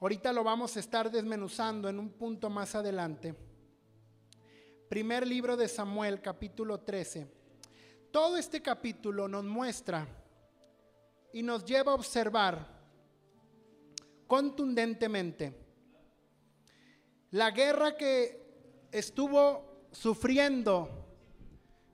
Ahorita 0.00 0.34
lo 0.34 0.44
vamos 0.44 0.76
a 0.76 0.80
estar 0.80 1.10
desmenuzando 1.10 1.88
en 1.88 1.98
un 1.98 2.10
punto 2.10 2.50
más 2.50 2.74
adelante 2.74 3.48
Primer 4.90 5.24
libro 5.24 5.56
de 5.56 5.68
Samuel, 5.68 6.20
capítulo 6.20 6.80
13. 6.80 7.24
Todo 8.10 8.36
este 8.36 8.60
capítulo 8.60 9.28
nos 9.28 9.44
muestra 9.44 10.04
y 11.32 11.44
nos 11.44 11.64
lleva 11.64 11.92
a 11.92 11.94
observar 11.94 12.66
contundentemente 14.26 15.54
la 17.30 17.52
guerra 17.52 17.96
que 17.96 18.88
estuvo 18.90 19.86
sufriendo 19.92 21.06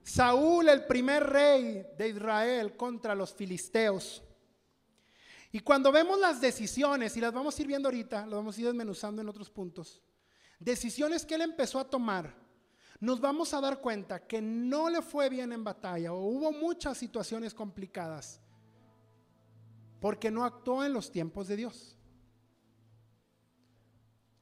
Saúl, 0.01 0.67
el 0.67 0.87
primer 0.87 1.23
rey 1.23 1.85
de 1.95 2.09
Israel, 2.09 2.75
contra 2.75 3.13
los 3.13 3.31
filisteos. 3.31 4.23
Y 5.51 5.59
cuando 5.59 5.91
vemos 5.91 6.19
las 6.19 6.41
decisiones, 6.41 7.15
y 7.15 7.21
las 7.21 7.31
vamos 7.31 7.55
a 7.55 7.61
ir 7.61 7.67
viendo 7.67 7.89
ahorita, 7.89 8.21
las 8.21 8.37
vamos 8.37 8.57
a 8.57 8.59
ir 8.59 8.65
desmenuzando 8.65 9.21
en 9.21 9.29
otros 9.29 9.51
puntos, 9.51 10.01
decisiones 10.57 11.27
que 11.27 11.35
él 11.35 11.41
empezó 11.41 11.79
a 11.79 11.87
tomar 11.87 12.46
nos 12.99 13.21
vamos 13.21 13.53
a 13.53 13.61
dar 13.61 13.79
cuenta 13.79 14.25
que 14.25 14.41
no 14.41 14.89
le 14.89 15.01
fue 15.01 15.29
bien 15.29 15.51
en 15.51 15.63
batalla 15.63 16.13
o 16.13 16.19
hubo 16.19 16.51
muchas 16.51 16.97
situaciones 16.97 17.53
complicadas 17.53 18.41
porque 19.99 20.31
no 20.31 20.43
actuó 20.43 20.83
en 20.83 20.93
los 20.93 21.11
tiempos 21.11 21.47
de 21.47 21.55
Dios. 21.55 21.97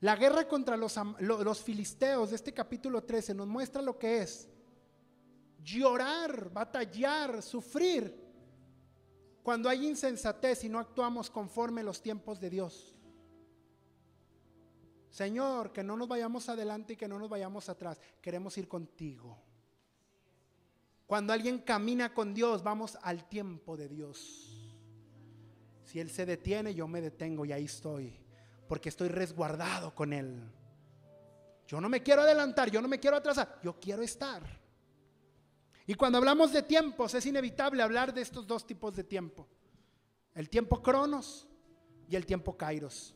La 0.01 0.15
guerra 0.15 0.47
contra 0.47 0.77
los, 0.77 1.63
filisteos 1.63 2.29
de 2.29 2.35
este 2.35 2.53
capítulo 2.53 3.03
13 3.03 3.33
nos 3.33 3.47
muestra 3.47 3.81
lo 3.81 3.97
que 3.97 4.21
es 4.21 4.47
llorar, 5.63 6.51
batallar, 6.51 7.41
sufrir 7.41 8.23
cuando 9.41 9.67
hay 9.69 9.87
insensatez 9.87 10.63
y 10.63 10.69
no 10.69 10.79
actuamos 10.79 11.29
conforme 11.29 11.81
los 11.81 12.01
tiempos 12.01 12.39
de 12.39 12.49
Dios. 12.49 12.94
Señor, 15.15 15.71
que 15.71 15.82
no 15.82 15.95
nos 15.95 16.10
vayamos 16.10 16.49
adelante 16.49 16.91
y 16.91 16.95
que 16.97 17.08
no 17.08 17.17
nos 17.17 17.30
vayamos 17.30 17.69
atrás. 17.69 18.01
Queremos 18.21 18.58
ir 18.58 18.67
contigo. 18.67 19.41
Cuando 21.08 21.32
alguien 21.32 21.60
camina 21.60 22.13
con 22.13 22.34
Dios, 22.34 22.62
vamos 22.62 22.97
al 23.01 23.30
tiempo 23.30 23.78
de 23.78 23.88
Dios. 23.88 24.78
Si 25.86 26.01
Él 26.01 26.12
se 26.12 26.25
detiene, 26.25 26.75
yo 26.75 26.86
me 26.89 26.99
detengo 26.99 27.45
y 27.45 27.54
ahí 27.54 27.63
estoy, 27.63 28.19
porque 28.67 28.89
estoy 28.89 29.08
resguardado 29.08 29.95
con 29.95 30.12
Él. 30.12 30.51
Yo 31.65 31.80
no 31.80 31.88
me 31.88 32.04
quiero 32.04 32.23
adelantar, 32.23 32.69
yo 32.69 32.82
no 32.82 32.89
me 32.89 32.99
quiero 32.99 33.15
atrasar, 33.15 33.62
yo 33.63 33.80
quiero 33.80 34.01
estar. 34.01 34.43
Y 35.88 35.93
cuando 35.93 36.17
hablamos 36.17 36.51
de 36.51 36.62
tiempos, 36.62 37.13
es 37.13 37.25
inevitable 37.25 37.82
hablar 37.82 38.13
de 38.13 38.19
estos 38.19 38.45
dos 38.45 38.67
tipos 38.67 38.93
de 38.93 39.06
tiempo. 39.06 39.47
El 40.34 40.49
tiempo 40.49 40.82
cronos 40.82 41.47
y 42.10 42.17
el 42.17 42.25
tiempo 42.25 42.58
kairos. 42.58 43.15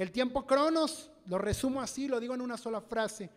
El 0.00 0.12
tiempo 0.12 0.46
cronos, 0.46 1.10
lo 1.26 1.36
resumo 1.36 1.82
así, 1.82 2.08
lo 2.08 2.20
digo 2.20 2.32
en 2.32 2.40
una 2.40 2.56
sola 2.56 2.80
frase. 2.80 3.28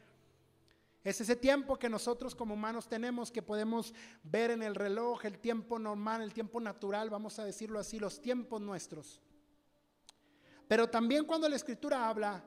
Es 1.04 1.20
ese 1.20 1.36
tiempo 1.36 1.78
que 1.78 1.90
nosotros 1.90 2.34
como 2.34 2.54
humanos 2.54 2.88
tenemos, 2.88 3.30
que 3.30 3.42
podemos 3.42 3.94
ver 4.24 4.50
en 4.50 4.64
el 4.64 4.74
reloj, 4.74 5.26
el 5.26 5.40
tiempo 5.40 5.78
normal, 5.78 6.22
el 6.22 6.32
tiempo 6.32 6.62
natural, 6.62 7.10
vamos 7.10 7.38
a 7.38 7.44
decirlo 7.44 7.80
así, 7.80 8.00
los 8.00 8.22
tiempos 8.22 8.62
nuestros. 8.62 9.20
Pero 10.66 10.90
también 10.90 11.26
cuando 11.26 11.50
la 11.50 11.58
escritura 11.58 12.08
habla, 12.08 12.42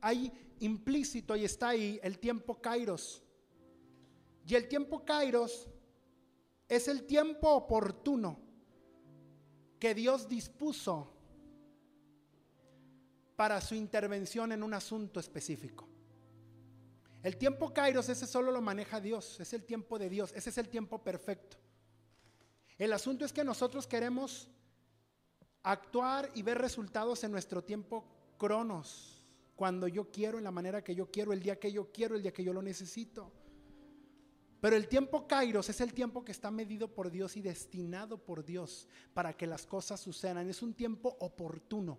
hay 0.00 0.32
implícito 0.58 1.36
y 1.36 1.44
está 1.44 1.68
ahí 1.68 2.00
el 2.02 2.18
tiempo 2.18 2.60
kairos. 2.60 3.22
Y 4.48 4.56
el 4.56 4.66
tiempo 4.66 5.04
kairos 5.04 5.68
es 6.66 6.88
el 6.88 7.04
tiempo 7.04 7.50
oportuno 7.50 8.36
que 9.78 9.94
Dios 9.94 10.28
dispuso 10.28 11.13
para 13.36 13.60
su 13.60 13.74
intervención 13.74 14.52
en 14.52 14.62
un 14.62 14.74
asunto 14.74 15.20
específico. 15.20 15.88
El 17.22 17.36
tiempo 17.36 17.72
Kairos, 17.72 18.08
ese 18.08 18.26
solo 18.26 18.52
lo 18.52 18.60
maneja 18.60 19.00
Dios, 19.00 19.40
es 19.40 19.52
el 19.54 19.64
tiempo 19.64 19.98
de 19.98 20.10
Dios, 20.10 20.32
ese 20.34 20.50
es 20.50 20.58
el 20.58 20.68
tiempo 20.68 21.02
perfecto. 21.02 21.56
El 22.76 22.92
asunto 22.92 23.24
es 23.24 23.32
que 23.32 23.44
nosotros 23.44 23.86
queremos 23.86 24.48
actuar 25.62 26.30
y 26.34 26.42
ver 26.42 26.58
resultados 26.58 27.24
en 27.24 27.32
nuestro 27.32 27.64
tiempo 27.64 28.04
cronos, 28.36 29.24
cuando 29.56 29.88
yo 29.88 30.10
quiero, 30.10 30.38
en 30.38 30.44
la 30.44 30.50
manera 30.50 30.82
que 30.84 30.94
yo 30.94 31.10
quiero, 31.10 31.32
el 31.32 31.40
día 31.40 31.58
que 31.58 31.72
yo 31.72 31.90
quiero, 31.92 32.16
el 32.16 32.22
día 32.22 32.32
que 32.32 32.44
yo 32.44 32.52
lo 32.52 32.60
necesito. 32.60 33.32
Pero 34.60 34.76
el 34.76 34.88
tiempo 34.88 35.26
Kairos 35.26 35.68
es 35.68 35.80
el 35.80 35.92
tiempo 35.92 36.24
que 36.24 36.32
está 36.32 36.50
medido 36.50 36.88
por 36.88 37.10
Dios 37.10 37.36
y 37.36 37.42
destinado 37.42 38.18
por 38.18 38.44
Dios 38.44 38.88
para 39.12 39.36
que 39.36 39.46
las 39.46 39.66
cosas 39.66 40.00
sucedan. 40.00 40.48
Es 40.48 40.62
un 40.62 40.74
tiempo 40.74 41.16
oportuno. 41.20 41.98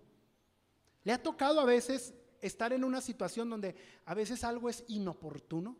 ¿Le 1.06 1.12
ha 1.12 1.22
tocado 1.22 1.60
a 1.60 1.64
veces 1.64 2.12
estar 2.40 2.72
en 2.72 2.82
una 2.82 3.00
situación 3.00 3.48
donde 3.48 3.76
a 4.04 4.12
veces 4.12 4.42
algo 4.42 4.68
es 4.68 4.82
inoportuno. 4.88 5.76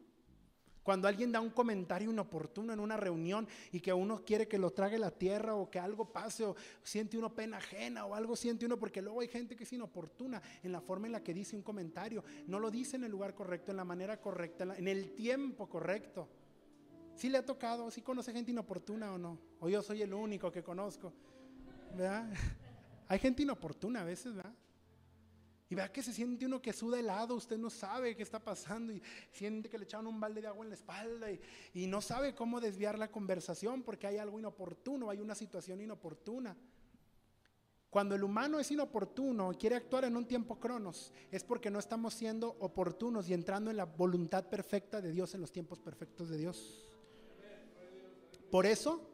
Cuando 0.85 1.09
alguien 1.09 1.33
da 1.33 1.41
un 1.41 1.51
comentario 1.51 2.13
inoportuno 2.13 2.73
en 2.73 2.79
una 2.79 2.97
reunión 2.97 3.49
y 3.73 3.81
que 3.81 3.93
uno 3.93 4.23
quiere 4.25 4.47
que 4.47 4.57
lo 4.57 4.71
trague 4.71 5.01
la 5.01 5.11
tierra 5.11 5.57
o 5.57 5.69
que 5.69 5.81
algo 5.81 6.13
pase 6.13 6.45
o 6.45 6.55
siente 6.85 7.19
uno 7.19 7.35
pena 7.35 7.57
ajena 7.57 8.07
o 8.07 8.15
algo 8.15 8.37
siente 8.37 8.67
uno, 8.67 8.79
porque 8.79 9.03
luego 9.03 9.21
hay 9.21 9.27
gente 9.27 9.57
que 9.57 9.65
es 9.65 9.73
inoportuna 9.73 10.41
en 10.63 10.71
la 10.71 10.81
forma 10.81 11.07
en 11.07 11.13
la 11.13 11.25
que 11.25 11.35
dice 11.35 11.57
un 11.57 11.63
comentario. 11.63 12.23
No 12.47 12.61
lo 12.61 12.71
dice 12.71 12.95
en 12.95 13.03
el 13.03 13.11
lugar 13.11 13.35
correcto, 13.35 13.73
en 13.73 13.79
la 13.79 13.85
manera 13.85 14.21
correcta, 14.21 14.77
en 14.77 14.87
el 14.87 15.13
tiempo 15.17 15.69
correcto. 15.69 16.29
Si 17.17 17.29
le 17.29 17.39
ha 17.39 17.45
tocado? 17.45 17.91
si 17.91 18.01
conoce 18.01 18.33
gente 18.33 18.53
inoportuna 18.53 19.13
o 19.13 19.19
no? 19.19 19.41
O 19.59 19.69
yo 19.69 19.83
soy 19.83 20.03
el 20.03 20.15
único 20.15 20.53
que 20.53 20.63
conozco. 20.63 21.13
¿Verdad? 21.97 22.31
Hay 23.09 23.19
gente 23.19 23.43
inoportuna 23.43 24.03
a 24.03 24.05
veces, 24.05 24.37
¿verdad? 24.37 24.55
Y 25.69 25.75
vea 25.75 25.91
que 25.91 26.03
se 26.03 26.13
siente 26.13 26.47
uno 26.47 26.63
que 26.63 26.73
suda 26.73 27.01
helado, 27.01 27.35
usted 27.35 27.59
no 27.59 27.71
sabe 27.71 28.15
qué 28.15 28.23
está 28.23 28.39
pasando 28.39 28.93
y 28.93 29.03
siente 29.33 29.69
que 29.69 29.79
le 29.79 29.85
echaron 29.85 30.07
un 30.07 30.21
balde 30.21 30.41
de 30.41 30.47
agua 30.47 30.65
en 30.65 30.71
la 30.71 30.77
espalda 30.77 31.27
y, 31.75 31.87
no 31.87 32.01
sabe 32.01 32.35
cómo 32.35 32.61
desviar 32.61 32.99
la 32.99 33.11
conversación 33.11 33.83
porque 33.83 34.07
hay 34.07 34.19
algo 34.19 34.39
inoportuno, 34.39 35.11
hay 35.11 35.21
una 35.21 35.35
situación 35.35 35.81
inoportuna. 35.81 36.57
Cuando 37.91 38.15
el 38.15 38.23
humano 38.23 38.61
es 38.61 38.71
inoportuno 38.71 39.53
y 39.53 39.57
quiere 39.57 39.77
actuar 39.77 40.05
en 40.05 40.17
un 40.17 40.27
tiempo 40.27 40.61
cronos, 40.61 41.13
es 41.33 41.43
porque 41.43 41.71
no 41.71 41.79
estamos 41.79 42.15
siendo 42.15 42.57
oportunos 42.61 43.29
y 43.29 43.35
entrando 43.35 43.71
en 43.71 43.77
la 43.77 43.87
voluntad 43.87 44.45
perfecta 44.49 45.01
de 45.01 45.11
Dios, 45.11 45.35
en 45.35 45.41
los 45.41 45.51
tiempos 45.51 45.81
perfectos 45.81 46.29
de 46.29 46.39
Dios. 46.39 46.85
Por 48.51 48.67
eso, 48.67 49.09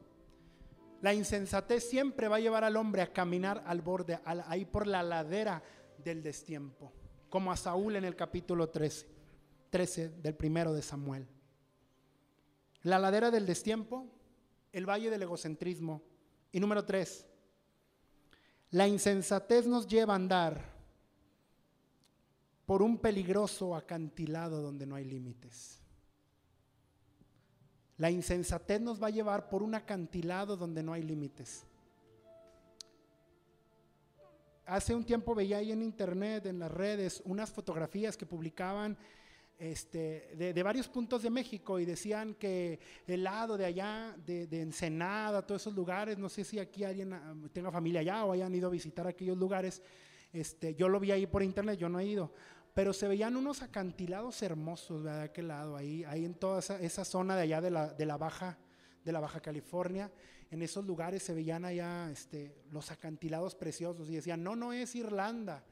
la 1.00 1.14
insensatez 1.14 1.88
siempre 1.88 2.28
va 2.28 2.36
a 2.36 2.40
llevar 2.40 2.64
al 2.64 2.76
hombre 2.76 3.02
a 3.02 3.12
caminar 3.12 3.62
al 3.66 3.82
borde, 3.82 4.20
ahí 4.24 4.64
por 4.64 4.86
la 4.86 5.02
ladera 5.02 5.62
del 6.04 6.22
destiempo, 6.22 6.92
como 7.28 7.52
a 7.52 7.56
Saúl 7.56 7.96
en 7.96 8.04
el 8.04 8.16
capítulo 8.16 8.68
13, 8.68 9.06
13 9.70 10.08
del 10.08 10.34
primero 10.34 10.72
de 10.72 10.82
Samuel. 10.82 11.26
La 12.82 12.98
ladera 12.98 13.30
del 13.30 13.46
destiempo, 13.46 14.06
el 14.72 14.88
valle 14.88 15.10
del 15.10 15.22
egocentrismo. 15.22 16.02
Y 16.50 16.60
número 16.60 16.84
3, 16.84 17.26
la 18.70 18.86
insensatez 18.86 19.66
nos 19.66 19.86
lleva 19.86 20.12
a 20.12 20.16
andar 20.16 20.62
por 22.66 22.82
un 22.82 22.98
peligroso 22.98 23.74
acantilado 23.74 24.60
donde 24.60 24.86
no 24.86 24.96
hay 24.96 25.04
límites. 25.04 25.78
La 27.96 28.10
insensatez 28.10 28.80
nos 28.80 29.02
va 29.02 29.06
a 29.06 29.10
llevar 29.10 29.48
por 29.48 29.62
un 29.62 29.74
acantilado 29.74 30.56
donde 30.56 30.82
no 30.82 30.92
hay 30.92 31.02
límites 31.02 31.66
hace 34.74 34.94
un 34.94 35.04
tiempo 35.04 35.35
veía 35.35 35.58
ahí 35.58 35.70
en 35.70 35.82
internet, 35.82 36.46
en 36.46 36.58
las 36.58 36.70
redes, 36.70 37.22
unas 37.26 37.50
fotografías 37.50 38.16
que 38.16 38.26
publicaban 38.26 38.96
este, 39.58 40.35
de, 40.35 40.62
varios 40.62 40.88
puntos 40.88 41.22
de 41.22 41.30
México 41.30 41.78
y 41.78 41.85
decían 41.85 42.35
que 42.35 42.80
el 43.06 43.22
lado 43.22 43.56
de 43.56 43.66
allá, 43.66 44.16
de, 44.26 44.48
Ensenada, 44.61 45.46
todos 45.46 45.62
esos 45.62 45.74
lugares, 45.74 46.18
no 46.18 46.28
sé 46.28 46.42
si 46.42 46.58
aquí 46.58 46.85
alguien 46.85 47.12
ah, 47.12 47.35
tenga 47.52 47.70
familia 47.70 48.00
allá 48.00 48.24
o 48.24 48.32
hayan 48.32 48.54
ido 48.54 48.68
a 48.68 48.70
visitar 48.70 49.06
aquellos 49.06 49.37
lugares, 49.37 49.82
este, 50.32 50.74
yo 50.74 50.88
lo 50.88 50.98
vi 50.98 51.12
ahí 51.12 51.26
por 51.26 51.42
internet, 51.42 51.78
yo 51.78 51.88
no 51.88 52.00
he 52.00 52.06
ido, 52.06 52.32
pero 52.74 52.92
se 52.92 53.06
veían 53.06 53.37
unos 53.37 53.62
acantilados 53.62 54.42
hermosos 54.42 55.04
de 55.04 55.11
aquel 55.11 55.48
lado, 55.48 55.76
ahí, 55.76 56.02
ahí 56.04 56.24
en 56.24 56.35
toda 56.35 56.58
esa, 56.58 57.04
zona 57.04 57.37
de 57.37 57.42
allá 57.42 57.61
de 57.61 57.70
de 57.96 58.06
la 58.06 58.16
Baja 58.16 58.58
de 59.04 59.12
la 59.12 59.20
Baja 59.20 59.40
California, 59.40 60.11
en 60.52 60.60
esos 60.60 60.84
lugares 60.84 61.22
se 61.22 61.32
veían 61.32 61.64
allá 61.64 62.10
este, 62.10 62.54
los 62.70 62.90
acantilados 62.90 63.54
preciosos 63.54 64.10
y 64.10 64.16
decían, 64.16 64.44
no, 64.44 64.54
no 64.54 64.74
es 64.74 64.94
Irlanda, 64.94 65.64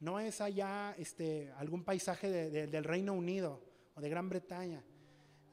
no 0.00 0.18
es 0.18 0.40
allá 0.40 0.92
este, 0.98 1.52
algún 1.52 1.84
paisaje 1.84 2.28
del 2.66 2.82
Reino 2.82 3.12
Unido 3.12 3.62
o 3.94 4.00
de 4.00 4.08
Gran 4.08 4.28
Bretaña. 4.28 4.82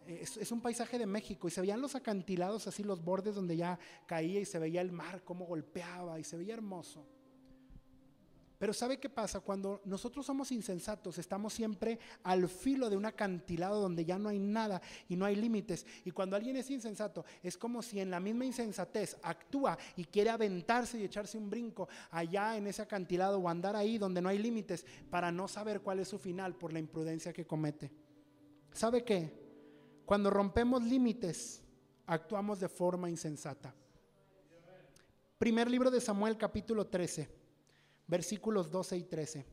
Es, 0.08 0.52
un 0.52 0.62
paisaje 0.62 0.98
de 0.98 1.06
México 1.06 1.48
y 1.48 1.52
se 1.52 1.62
veían 1.62 1.80
los 1.80 1.94
acantilados 1.94 2.65
así, 2.65 2.84
los 2.84 3.04
bordes 3.04 3.36
donde 3.36 3.56
ya 3.56 3.78
caía 4.08 4.39
y 4.39 4.46
se 4.46 4.58
veía 4.58 4.82
el 4.82 4.91
mar, 4.91 5.24
cómo 5.24 5.46
golpeaba 5.46 6.20
y 6.20 6.24
se 6.24 6.36
veía 6.38 6.56
hermoso. 6.56 7.06
Pero 8.62 8.74
¿sabe 8.74 9.00
qué 9.00 9.10
pasa? 9.10 9.39
Cuando 9.39 9.82
nosotros 9.86 10.24
somos 10.24 10.52
insensatos, 10.52 11.17
estamos 11.17 11.52
siempre 11.52 11.97
al 12.21 12.47
filo 12.47 12.91
de 12.91 12.95
un 12.95 13.08
acantilado 13.08 13.82
donde 13.82 14.06
ya 14.06 14.19
no 14.19 14.30
hay 14.30 14.38
nada 14.38 14.80
y 15.10 15.15
no 15.15 15.26
hay 15.26 15.36
límites. 15.36 15.84
Y 16.06 16.12
cuando 16.12 16.36
alguien 16.36 16.56
es 16.58 16.69
insensato, 16.69 17.26
es 17.41 17.58
como 17.58 17.82
si 17.82 18.00
en 18.00 18.12
la 18.12 18.19
misma 18.19 18.45
insensatez 18.45 19.17
actúa 19.24 19.80
y 19.95 20.06
quiere 20.06 20.30
aventarse 20.30 21.00
y 21.00 21.04
echarse 21.04 21.39
un 21.39 21.50
brinco 21.50 21.89
allá 22.12 22.56
en 22.56 22.67
ese 22.67 22.84
acantilado 22.84 23.39
o 23.39 23.50
andar 23.50 23.76
ahí 23.76 23.97
donde 23.97 24.21
no 24.21 24.30
hay 24.30 24.38
límites 24.38 24.86
para 25.10 25.32
no 25.32 25.47
saber 25.47 25.82
cuál 25.82 25.97
es 25.97 26.10
su 26.10 26.19
final 26.19 26.54
por 26.54 26.71
la 26.71 26.78
imprudencia 26.78 27.34
que 27.34 27.47
comete. 27.47 27.91
¿Sabe 28.74 29.04
qué? 29.04 29.41
Cuando 30.06 30.30
rompemos 30.30 30.84
límites, 30.84 31.63
actuamos 32.06 32.60
de 32.60 32.69
forma 32.69 33.10
insensata. 33.10 33.74
Primer 35.39 35.67
libro 35.67 35.89
de 35.89 36.00
Samuel 36.00 36.38
capítulo 36.38 36.86
13 36.86 37.41
versículos 38.12 38.69
12 38.69 38.97
y 38.97 39.04
13. 39.06 39.45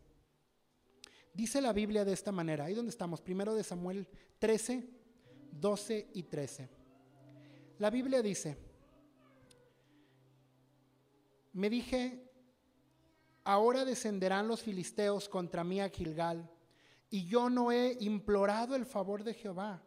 Dice 1.33 1.61
la 1.61 1.73
Biblia 1.73 2.05
de 2.05 2.13
esta 2.13 2.33
manera, 2.33 2.65
ahí 2.65 2.75
donde 2.75 2.91
estamos, 2.91 3.21
primero 3.21 3.55
de 3.55 3.63
Samuel 3.63 4.09
13, 4.41 4.85
12 5.53 6.11
y 6.13 6.25
13. 6.25 6.69
La 7.79 7.89
Biblia 7.89 8.21
dice, 8.21 8.59
me 11.53 11.71
dije, 11.71 12.29
ahora 13.45 13.85
descenderán 13.85 14.49
los 14.49 14.61
filisteos 14.61 15.29
contra 15.29 15.63
mí 15.63 15.81
a 15.81 15.89
Gilgal, 15.89 16.51
y 17.11 17.27
yo 17.27 17.49
no 17.49 17.71
he 17.71 17.97
implorado 18.01 18.75
el 18.75 18.85
favor 18.85 19.23
de 19.23 19.35
Jehová. 19.35 19.81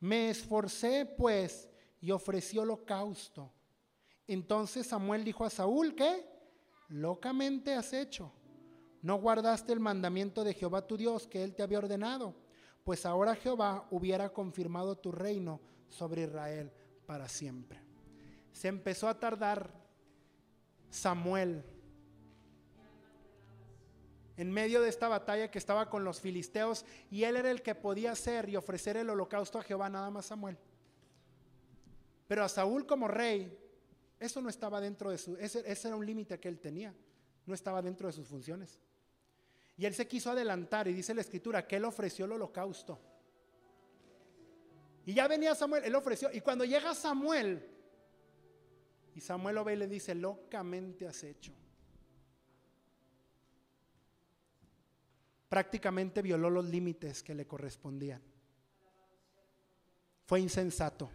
Me 0.00 0.28
esforcé 0.28 1.06
pues 1.06 1.68
y 2.00 2.10
ofrecí 2.10 2.58
holocausto. 2.58 3.52
Entonces 4.26 4.88
Samuel 4.88 5.22
dijo 5.22 5.44
a 5.44 5.50
Saúl, 5.50 5.94
¿qué? 5.94 6.31
Locamente 6.92 7.74
has 7.74 7.92
hecho. 7.92 8.32
No 9.00 9.16
guardaste 9.16 9.72
el 9.72 9.80
mandamiento 9.80 10.44
de 10.44 10.54
Jehová 10.54 10.86
tu 10.86 10.96
Dios 10.96 11.26
que 11.26 11.42
él 11.42 11.54
te 11.54 11.62
había 11.62 11.78
ordenado, 11.78 12.36
pues 12.84 13.04
ahora 13.04 13.34
Jehová 13.34 13.88
hubiera 13.90 14.32
confirmado 14.32 14.96
tu 14.96 15.10
reino 15.10 15.60
sobre 15.88 16.22
Israel 16.22 16.70
para 17.06 17.28
siempre. 17.28 17.80
Se 18.52 18.68
empezó 18.68 19.08
a 19.08 19.18
tardar 19.18 19.72
Samuel 20.90 21.64
en 24.36 24.50
medio 24.50 24.80
de 24.80 24.88
esta 24.88 25.08
batalla 25.08 25.50
que 25.50 25.58
estaba 25.58 25.88
con 25.90 26.04
los 26.04 26.20
filisteos 26.20 26.84
y 27.10 27.24
él 27.24 27.36
era 27.36 27.50
el 27.50 27.62
que 27.62 27.74
podía 27.74 28.12
hacer 28.12 28.48
y 28.48 28.56
ofrecer 28.56 28.96
el 28.96 29.10
holocausto 29.10 29.58
a 29.58 29.62
Jehová, 29.62 29.88
nada 29.88 30.10
más 30.10 30.26
Samuel. 30.26 30.58
Pero 32.28 32.44
a 32.44 32.48
Saúl 32.48 32.86
como 32.86 33.08
rey 33.08 33.58
eso 34.22 34.40
no 34.40 34.48
estaba 34.48 34.80
dentro 34.80 35.10
de 35.10 35.18
su, 35.18 35.36
ese, 35.36 35.64
era 35.66 35.96
un 35.96 36.06
límite 36.06 36.38
que 36.38 36.48
él 36.48 36.60
tenía, 36.60 36.94
no 37.44 37.54
estaba 37.54 37.82
dentro 37.82 38.06
de 38.06 38.12
sus 38.12 38.26
funciones. 38.26 38.78
Y 39.76 39.84
él 39.84 39.94
se 39.94 40.06
quiso 40.06 40.30
adelantar 40.30 40.86
y 40.86 40.92
dice 40.92 41.12
la 41.14 41.22
escritura 41.22 41.66
que 41.66 41.76
él 41.76 41.84
ofreció 41.84 42.24
el 42.26 42.32
holocausto. 42.32 43.00
Y 45.04 45.14
ya 45.14 45.26
venía 45.26 45.54
Samuel, 45.54 45.82
él 45.84 45.94
ofreció. 45.96 46.30
Y 46.32 46.40
cuando 46.40 46.64
llega 46.64 46.94
Samuel, 46.94 47.68
y 49.14 49.20
Samuel 49.20 49.56
lo 49.56 49.64
ve 49.64 49.72
y 49.74 49.76
le 49.76 49.88
dice, 49.88 50.14
locamente 50.14 51.06
has 51.06 51.24
hecho. 51.24 51.52
Prácticamente 55.48 56.22
violó 56.22 56.48
los 56.48 56.64
límites 56.66 57.22
que 57.22 57.34
le 57.34 57.46
correspondían. 57.46 58.22
Fue 60.24 60.40
insensato. 60.40 61.10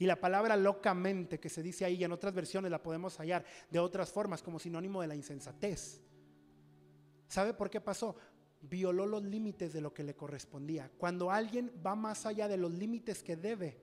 Y 0.00 0.06
la 0.06 0.18
palabra 0.18 0.56
locamente 0.56 1.38
que 1.38 1.50
se 1.50 1.62
dice 1.62 1.84
ahí 1.84 1.96
y 1.96 2.04
en 2.04 2.12
otras 2.12 2.32
versiones 2.32 2.70
la 2.70 2.82
podemos 2.82 3.18
hallar 3.18 3.44
de 3.70 3.78
otras 3.78 4.10
formas 4.10 4.42
como 4.42 4.58
sinónimo 4.58 5.02
de 5.02 5.08
la 5.08 5.14
insensatez. 5.14 6.00
¿Sabe 7.28 7.52
por 7.52 7.68
qué 7.68 7.82
pasó? 7.82 8.16
Violó 8.62 9.04
los 9.04 9.22
límites 9.22 9.74
de 9.74 9.82
lo 9.82 9.92
que 9.92 10.02
le 10.02 10.16
correspondía. 10.16 10.90
Cuando 10.96 11.30
alguien 11.30 11.70
va 11.86 11.94
más 11.94 12.24
allá 12.24 12.48
de 12.48 12.56
los 12.56 12.72
límites 12.72 13.22
que 13.22 13.36
debe, 13.36 13.78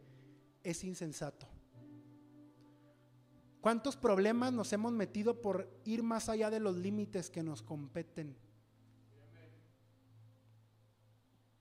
es 0.64 0.84
insensato. 0.84 1.48
¿Cuántos 3.62 3.96
problemas 3.96 4.52
nos 4.52 4.74
hemos 4.74 4.94
metido 4.94 5.40
por 5.40 5.70
ir 5.86 6.02
más 6.02 6.30
allá 6.30 6.50
de 6.50 6.60
los 6.60 6.76
límites 6.78 7.30
que 7.30 7.44
nos 7.44 7.62
competen? 7.62 8.36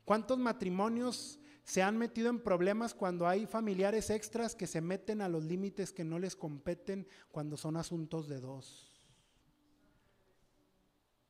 ¿Cuántos 0.07 0.39
matrimonios 0.39 1.39
se 1.67 1.83
han 1.83 1.99
metido 1.99 2.31
en 2.31 2.39
problemas 2.39 2.95
cuando 2.95 3.27
hay 3.27 3.45
familiares 3.45 4.09
extras 4.11 4.55
que 4.55 4.69
se 4.69 4.81
meten 4.81 5.21
a 5.21 5.29
los 5.29 5.43
límites 5.43 5.93
que 5.93 6.05
no 6.05 6.21
les 6.21 6.37
competen 6.37 7.09
cuando 7.33 7.57
son 7.57 7.77
asuntos 7.77 8.29
de 8.29 8.39
dos? 8.39 9.05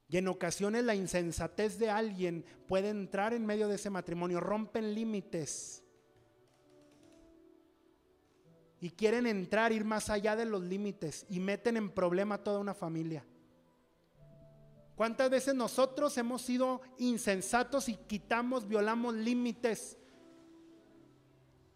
Y 0.09 0.19
en 0.19 0.29
ocasiones 0.29 0.85
la 0.85 0.95
insensatez 0.95 1.79
de 1.79 1.89
alguien 1.89 2.45
puede 2.69 2.91
entrar 2.91 3.33
en 3.33 3.47
medio 3.47 3.67
de 3.67 3.77
ese 3.77 3.89
matrimonio, 3.89 4.39
rompen 4.39 4.95
límites 4.95 5.83
y 8.79 8.91
quieren 8.91 9.27
entrar, 9.27 9.73
ir 9.73 9.87
más 9.87 10.11
allá 10.11 10.37
de 10.37 10.45
los 10.45 10.63
límites 10.63 11.25
y 11.31 11.41
meten 11.41 11.79
en 11.79 11.91
problema 11.91 12.35
a 12.35 12.45
toda 12.45 12.61
una 12.61 12.75
familia. 12.75 13.25
¿Cuántas 14.97 15.31
veces 15.31 15.55
nosotros 15.55 16.17
hemos 16.19 16.43
sido 16.43 16.83
insensatos 16.99 17.89
y 17.89 17.95
quitamos, 17.95 18.69
violamos 18.69 19.15
límites? 19.15 19.97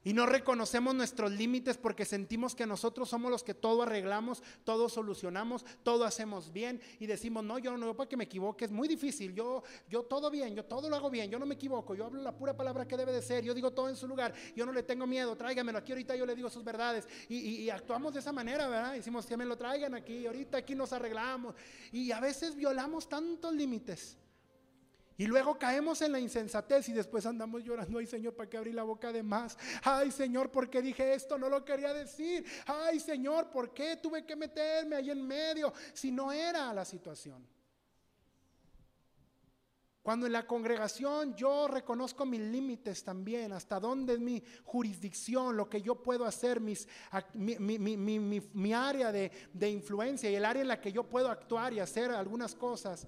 Y 0.03 0.15
no 0.15 0.25
reconocemos 0.25 0.95
nuestros 0.95 1.31
límites 1.31 1.77
porque 1.77 2.07
sentimos 2.07 2.55
que 2.55 2.67
nosotros 2.67 3.09
somos 3.09 3.31
los 3.31 3.45
que 3.45 3.53
todo 3.53 3.83
arreglamos, 3.83 4.43
todo 4.65 4.89
solucionamos, 4.89 5.65
todo 5.83 6.05
hacemos 6.05 6.53
bien 6.53 6.81
y 6.99 7.07
decimos, 7.07 7.45
no, 7.45 7.59
yo 7.59 7.77
no, 7.77 7.95
para 7.95 8.09
que 8.09 8.17
me 8.17 8.25
equivoque, 8.25 8.65
es 8.65 8.71
muy 8.71 8.89
difícil, 8.89 9.35
yo, 9.35 9.63
yo 9.91 10.05
todo 10.05 10.31
bien, 10.31 10.55
yo 10.55 10.65
todo 10.65 10.89
lo 10.89 10.97
hago 10.97 11.11
bien, 11.11 11.31
yo 11.31 11.39
no 11.39 11.45
me 11.45 11.55
equivoco, 11.55 11.95
yo 11.95 12.07
hablo 12.07 12.23
la 12.23 12.35
pura 12.35 12.57
palabra 12.57 12.89
que 12.89 12.97
debe 12.97 13.13
de 13.13 13.21
ser, 13.21 13.45
yo 13.45 13.53
digo 13.53 13.73
todo 13.73 13.91
en 13.91 13.97
su 13.97 14.09
lugar, 14.09 14.33
yo 14.57 14.65
no 14.65 14.73
le 14.73 14.83
tengo 14.83 15.07
miedo, 15.07 15.37
tráigamelo 15.37 15.79
aquí 15.79 15.93
ahorita, 15.93 16.17
yo 16.17 16.25
le 16.25 16.35
digo 16.35 16.49
sus 16.49 16.65
verdades 16.65 17.07
y, 17.29 17.37
y 17.37 17.71
actuamos 17.71 18.15
de 18.15 18.21
esa 18.21 18.33
manera, 18.33 18.69
¿verdad? 18.69 18.95
Decimos 18.95 19.27
que 19.27 19.37
me 19.37 19.45
lo 19.45 19.59
traigan 19.59 19.95
aquí, 19.95 20.27
ahorita 20.27 20.59
aquí 20.59 20.75
nos 20.75 20.95
arreglamos 20.95 21.55
y 21.93 22.11
a 22.11 22.21
veces 22.21 22.57
violamos 22.57 23.07
tantos 23.07 23.53
límites. 23.53 24.17
Y 25.21 25.27
luego 25.27 25.59
caemos 25.59 26.01
en 26.01 26.13
la 26.13 26.19
insensatez 26.19 26.89
y 26.89 26.95
después 26.95 27.27
andamos 27.27 27.63
llorando, 27.63 27.99
ay 27.99 28.07
Señor, 28.07 28.35
¿para 28.35 28.49
qué 28.49 28.57
abrí 28.57 28.73
la 28.73 28.85
boca 28.85 29.13
de 29.13 29.23
más? 29.23 29.59
Ay 29.83 30.11
Señor, 30.11 30.51
¿por 30.51 30.71
qué 30.71 30.81
dije 30.81 31.13
esto? 31.13 31.37
No 31.37 31.51
lo 31.51 31.63
quería 31.63 31.93
decir. 31.93 32.43
Ay 32.65 32.99
Señor, 33.01 33.51
¿por 33.51 33.75
qué 33.75 33.99
tuve 33.99 34.25
que 34.25 34.35
meterme 34.35 34.97
ahí 34.97 35.11
en 35.11 35.23
medio 35.27 35.75
si 35.93 36.11
no 36.11 36.33
era 36.33 36.73
la 36.73 36.87
situación? 36.87 37.47
Cuando 40.01 40.25
en 40.25 40.33
la 40.33 40.47
congregación 40.47 41.35
yo 41.35 41.69
reconozco 41.69 42.25
mis 42.25 42.41
límites 42.41 43.05
también, 43.05 43.53
hasta 43.53 43.79
dónde 43.79 44.15
es 44.15 44.21
mi 44.21 44.43
jurisdicción, 44.65 45.55
lo 45.55 45.69
que 45.69 45.83
yo 45.83 45.97
puedo 46.03 46.25
hacer, 46.25 46.61
mis, 46.61 46.89
mi, 47.35 47.79
mi, 47.79 48.73
área 48.73 49.13
de, 49.13 49.31
de 49.53 49.69
influencia 49.69 50.31
y 50.31 50.37
el 50.37 50.47
área 50.47 50.63
en 50.63 50.69
la 50.69 50.81
que 50.81 50.93
yo 50.93 51.05
puedo 51.05 51.29
actuar 51.29 51.75
y 51.75 51.81
hacer 51.81 52.11
algunas 52.11 52.55
cosas 52.55 53.07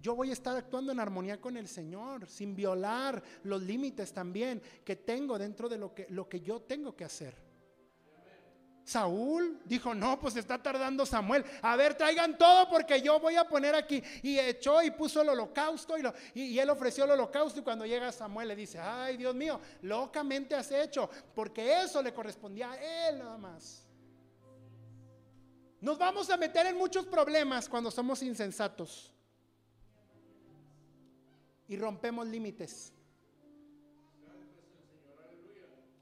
yo 0.00 0.14
voy 0.14 0.30
a 0.30 0.32
estar 0.32 0.56
actuando 0.56 0.92
en 0.92 1.00
armonía 1.00 1.40
con 1.40 1.56
el 1.56 1.66
Señor, 1.66 2.28
sin 2.28 2.54
violar 2.54 3.22
los 3.42 3.62
límites 3.62 4.12
también 4.12 4.62
que 4.84 4.96
tengo 4.96 5.38
dentro 5.38 5.68
de 5.68 5.76
lo 5.76 5.94
que, 5.94 6.06
lo 6.10 6.28
que 6.28 6.40
yo 6.40 6.60
tengo 6.62 6.94
que 6.94 7.04
hacer. 7.04 7.48
Saúl 8.84 9.60
dijo, 9.66 9.94
no, 9.94 10.18
pues 10.18 10.36
está 10.36 10.62
tardando 10.62 11.04
Samuel. 11.04 11.44
A 11.60 11.76
ver, 11.76 11.94
traigan 11.94 12.38
todo 12.38 12.70
porque 12.70 13.02
yo 13.02 13.20
voy 13.20 13.36
a 13.36 13.46
poner 13.46 13.74
aquí. 13.74 14.02
Y 14.22 14.38
echó 14.38 14.80
y 14.80 14.90
puso 14.90 15.20
el 15.20 15.28
holocausto 15.28 15.98
y, 15.98 16.02
lo, 16.02 16.14
y, 16.32 16.58
él 16.58 16.70
ofreció 16.70 17.04
el 17.04 17.10
holocausto. 17.10 17.60
Y 17.60 17.62
cuando 17.62 17.84
llega 17.84 18.10
Samuel 18.12 18.48
le 18.48 18.56
dice, 18.56 18.78
ay 18.78 19.18
Dios 19.18 19.34
mío, 19.34 19.60
locamente 19.82 20.54
has 20.54 20.70
hecho, 20.72 21.10
porque 21.34 21.82
eso 21.82 22.02
le 22.02 22.14
correspondía 22.14 22.70
a 22.70 23.08
él 23.10 23.18
nada 23.18 23.36
más. 23.36 23.86
Nos 25.82 25.98
vamos 25.98 26.30
a 26.30 26.38
meter 26.38 26.66
en 26.66 26.78
muchos 26.78 27.04
problemas 27.04 27.68
cuando 27.68 27.90
somos 27.90 28.22
insensatos 28.22 29.12
y 31.68 31.76
rompemos 31.76 32.26
límites. 32.26 32.92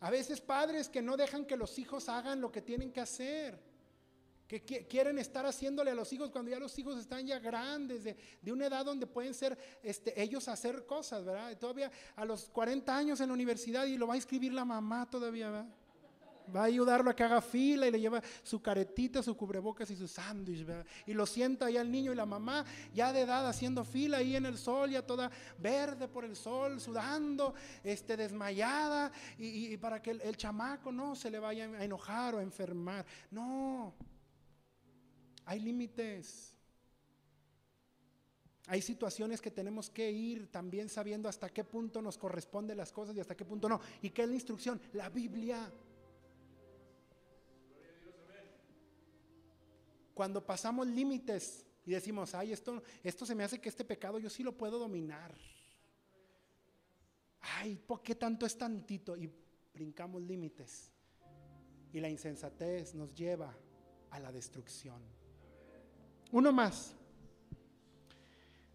A 0.00 0.10
veces 0.10 0.40
padres 0.40 0.88
que 0.88 1.02
no 1.02 1.16
dejan 1.16 1.44
que 1.44 1.56
los 1.56 1.78
hijos 1.78 2.08
hagan 2.08 2.40
lo 2.40 2.52
que 2.52 2.62
tienen 2.62 2.92
que 2.92 3.00
hacer, 3.00 3.58
que 4.46 4.62
quieren 4.62 5.18
estar 5.18 5.44
haciéndole 5.44 5.90
a 5.90 5.94
los 5.94 6.12
hijos 6.12 6.30
cuando 6.30 6.52
ya 6.52 6.60
los 6.60 6.78
hijos 6.78 6.96
están 6.98 7.26
ya 7.26 7.40
grandes, 7.40 8.04
de, 8.04 8.16
de 8.40 8.52
una 8.52 8.66
edad 8.66 8.84
donde 8.84 9.06
pueden 9.06 9.34
ser 9.34 9.58
este, 9.82 10.20
ellos 10.22 10.46
hacer 10.46 10.86
cosas, 10.86 11.24
¿verdad? 11.24 11.58
Todavía 11.58 11.90
a 12.14 12.24
los 12.24 12.48
40 12.50 12.96
años 12.96 13.20
en 13.20 13.28
la 13.28 13.34
universidad 13.34 13.86
y 13.86 13.96
lo 13.96 14.06
va 14.06 14.14
a 14.14 14.18
escribir 14.18 14.52
la 14.52 14.64
mamá 14.64 15.10
todavía, 15.10 15.50
¿verdad? 15.50 15.68
Va 16.54 16.62
a 16.62 16.64
ayudarlo 16.64 17.10
a 17.10 17.16
que 17.16 17.24
haga 17.24 17.40
fila 17.40 17.86
y 17.86 17.90
le 17.90 18.00
lleva 18.00 18.22
su 18.42 18.60
caretita, 18.60 19.22
su 19.22 19.36
cubrebocas 19.36 19.90
y 19.90 19.96
su 19.96 20.06
sándwich. 20.06 20.66
Y 21.06 21.14
lo 21.14 21.26
sienta 21.26 21.66
ahí 21.66 21.76
al 21.76 21.90
niño 21.90 22.12
y 22.12 22.14
la 22.14 22.26
mamá, 22.26 22.64
ya 22.94 23.12
de 23.12 23.22
edad, 23.22 23.48
haciendo 23.48 23.84
fila 23.84 24.18
ahí 24.18 24.36
en 24.36 24.46
el 24.46 24.58
sol, 24.58 24.90
ya 24.90 25.02
toda 25.02 25.30
verde 25.58 26.08
por 26.08 26.24
el 26.24 26.36
sol, 26.36 26.80
sudando, 26.80 27.54
este, 27.82 28.16
desmayada, 28.16 29.12
y, 29.38 29.76
para 29.78 30.00
que 30.00 30.12
el, 30.12 30.36
chamaco 30.36 30.92
no 30.92 31.16
se 31.16 31.30
le 31.30 31.38
vaya 31.38 31.64
a 31.64 31.84
enojar 31.84 32.34
o 32.34 32.38
a 32.38 32.42
enfermar. 32.42 33.04
No, 33.30 33.94
hay 35.44 35.60
límites. 35.60 36.56
Hay 38.68 38.82
situaciones 38.82 39.40
que 39.40 39.50
tenemos 39.50 39.90
que 39.90 40.10
ir 40.10 40.50
también 40.50 40.88
sabiendo 40.88 41.28
hasta 41.28 41.48
qué 41.50 41.62
punto 41.62 42.02
nos 42.02 42.18
corresponden 42.18 42.76
las 42.76 42.92
cosas 42.92 43.16
y 43.16 43.20
hasta 43.20 43.36
qué 43.36 43.44
punto 43.44 43.68
no. 43.68 43.80
¿Y 44.02 44.10
qué 44.10 44.22
es 44.22 44.28
la 44.28 44.34
instrucción? 44.34 44.80
La 44.92 45.08
Biblia. 45.08 45.72
Cuando 50.16 50.42
pasamos 50.42 50.86
límites 50.86 51.62
y 51.84 51.90
decimos, 51.90 52.34
ay, 52.34 52.50
esto, 52.50 52.82
esto 53.02 53.26
se 53.26 53.34
me 53.34 53.44
hace 53.44 53.60
que 53.60 53.68
este 53.68 53.84
pecado 53.84 54.18
yo 54.18 54.30
sí 54.30 54.42
lo 54.42 54.56
puedo 54.56 54.78
dominar. 54.78 55.34
Ay, 57.58 57.76
¿por 57.76 58.02
qué 58.02 58.14
tanto 58.14 58.46
es 58.46 58.56
tantito? 58.56 59.14
Y 59.14 59.30
brincamos 59.74 60.22
límites. 60.22 60.90
Y 61.92 62.00
la 62.00 62.08
insensatez 62.08 62.94
nos 62.94 63.14
lleva 63.14 63.54
a 64.08 64.18
la 64.18 64.32
destrucción. 64.32 65.02
Uno 66.32 66.50
más. 66.50 66.94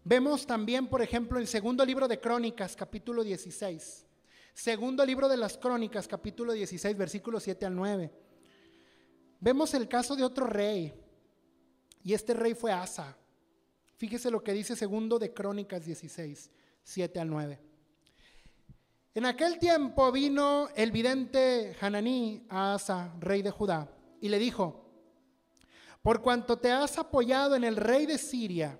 Vemos 0.04 0.46
también, 0.46 0.86
por 0.86 1.02
ejemplo, 1.02 1.40
el 1.40 1.48
segundo 1.48 1.84
libro 1.84 2.06
de 2.06 2.20
Crónicas, 2.20 2.76
capítulo 2.76 3.24
16. 3.24 4.06
Segundo 4.54 5.04
libro 5.04 5.28
de 5.28 5.38
las 5.38 5.58
Crónicas, 5.58 6.06
capítulo 6.06 6.52
16, 6.52 6.96
versículos 6.96 7.42
7 7.42 7.66
al 7.66 7.74
9. 7.74 8.12
Vemos 9.40 9.74
el 9.74 9.88
caso 9.88 10.14
de 10.14 10.22
otro 10.22 10.46
rey, 10.46 11.01
y 12.02 12.14
este 12.14 12.34
rey 12.34 12.54
fue 12.54 12.72
Asa. 12.72 13.16
Fíjese 13.96 14.30
lo 14.30 14.42
que 14.42 14.52
dice 14.52 14.74
segundo 14.74 15.18
de 15.18 15.32
Crónicas 15.32 15.84
16, 15.84 16.50
7 16.82 17.20
al 17.20 17.30
9. 17.30 17.60
En 19.14 19.26
aquel 19.26 19.58
tiempo 19.58 20.10
vino 20.10 20.68
el 20.74 20.90
vidente 20.90 21.76
Hananí 21.80 22.46
a 22.48 22.74
Asa, 22.74 23.14
rey 23.20 23.42
de 23.42 23.50
Judá, 23.50 23.88
y 24.20 24.28
le 24.28 24.38
dijo, 24.38 24.82
por 26.02 26.22
cuanto 26.22 26.58
te 26.58 26.72
has 26.72 26.98
apoyado 26.98 27.54
en 27.54 27.62
el 27.62 27.76
rey 27.76 28.06
de 28.06 28.18
Siria 28.18 28.78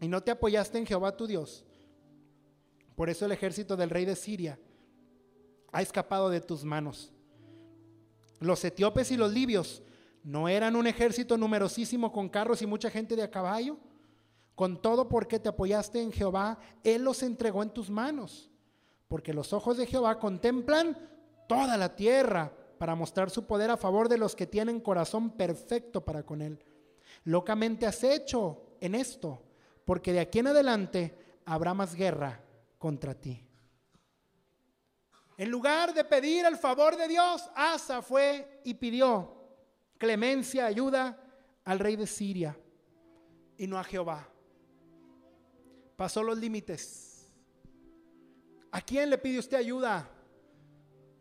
y 0.00 0.08
no 0.08 0.22
te 0.22 0.32
apoyaste 0.32 0.78
en 0.78 0.86
Jehová 0.86 1.16
tu 1.16 1.26
Dios, 1.26 1.64
por 2.94 3.08
eso 3.08 3.24
el 3.24 3.32
ejército 3.32 3.76
del 3.76 3.90
rey 3.90 4.04
de 4.04 4.16
Siria 4.16 4.58
ha 5.70 5.80
escapado 5.80 6.28
de 6.28 6.40
tus 6.40 6.64
manos. 6.64 7.12
Los 8.40 8.64
etíopes 8.64 9.10
y 9.12 9.16
los 9.16 9.32
libios 9.32 9.82
¿No 10.26 10.48
eran 10.48 10.74
un 10.74 10.88
ejército 10.88 11.38
numerosísimo 11.38 12.10
con 12.10 12.28
carros 12.28 12.60
y 12.60 12.66
mucha 12.66 12.90
gente 12.90 13.14
de 13.14 13.22
a 13.22 13.30
caballo? 13.30 13.76
Con 14.56 14.82
todo 14.82 15.08
porque 15.08 15.38
te 15.38 15.48
apoyaste 15.48 16.02
en 16.02 16.10
Jehová, 16.10 16.58
Él 16.82 17.04
los 17.04 17.22
entregó 17.22 17.62
en 17.62 17.70
tus 17.70 17.88
manos. 17.88 18.50
Porque 19.06 19.32
los 19.32 19.52
ojos 19.52 19.76
de 19.76 19.86
Jehová 19.86 20.18
contemplan 20.18 20.98
toda 21.48 21.76
la 21.76 21.94
tierra 21.94 22.52
para 22.76 22.96
mostrar 22.96 23.30
su 23.30 23.46
poder 23.46 23.70
a 23.70 23.76
favor 23.76 24.08
de 24.08 24.18
los 24.18 24.34
que 24.34 24.48
tienen 24.48 24.80
corazón 24.80 25.30
perfecto 25.30 26.04
para 26.04 26.24
con 26.24 26.42
Él. 26.42 26.58
Locamente 27.22 27.86
has 27.86 28.02
hecho 28.02 28.74
en 28.80 28.96
esto, 28.96 29.44
porque 29.84 30.12
de 30.12 30.18
aquí 30.18 30.40
en 30.40 30.48
adelante 30.48 31.38
habrá 31.44 31.72
más 31.72 31.94
guerra 31.94 32.42
contra 32.78 33.14
ti. 33.14 33.46
En 35.38 35.50
lugar 35.50 35.94
de 35.94 36.02
pedir 36.02 36.44
el 36.46 36.56
favor 36.56 36.96
de 36.96 37.06
Dios, 37.06 37.48
Asa 37.54 38.02
fue 38.02 38.60
y 38.64 38.74
pidió 38.74 39.35
clemencia, 39.98 40.66
ayuda 40.66 41.18
al 41.64 41.78
rey 41.78 41.96
de 41.96 42.06
Siria 42.06 42.56
y 43.56 43.66
no 43.66 43.78
a 43.78 43.84
Jehová. 43.84 44.28
Pasó 45.96 46.22
los 46.22 46.38
límites. 46.38 47.32
¿A 48.70 48.80
quién 48.80 49.08
le 49.10 49.18
pide 49.18 49.38
usted 49.38 49.56
ayuda? 49.56 50.10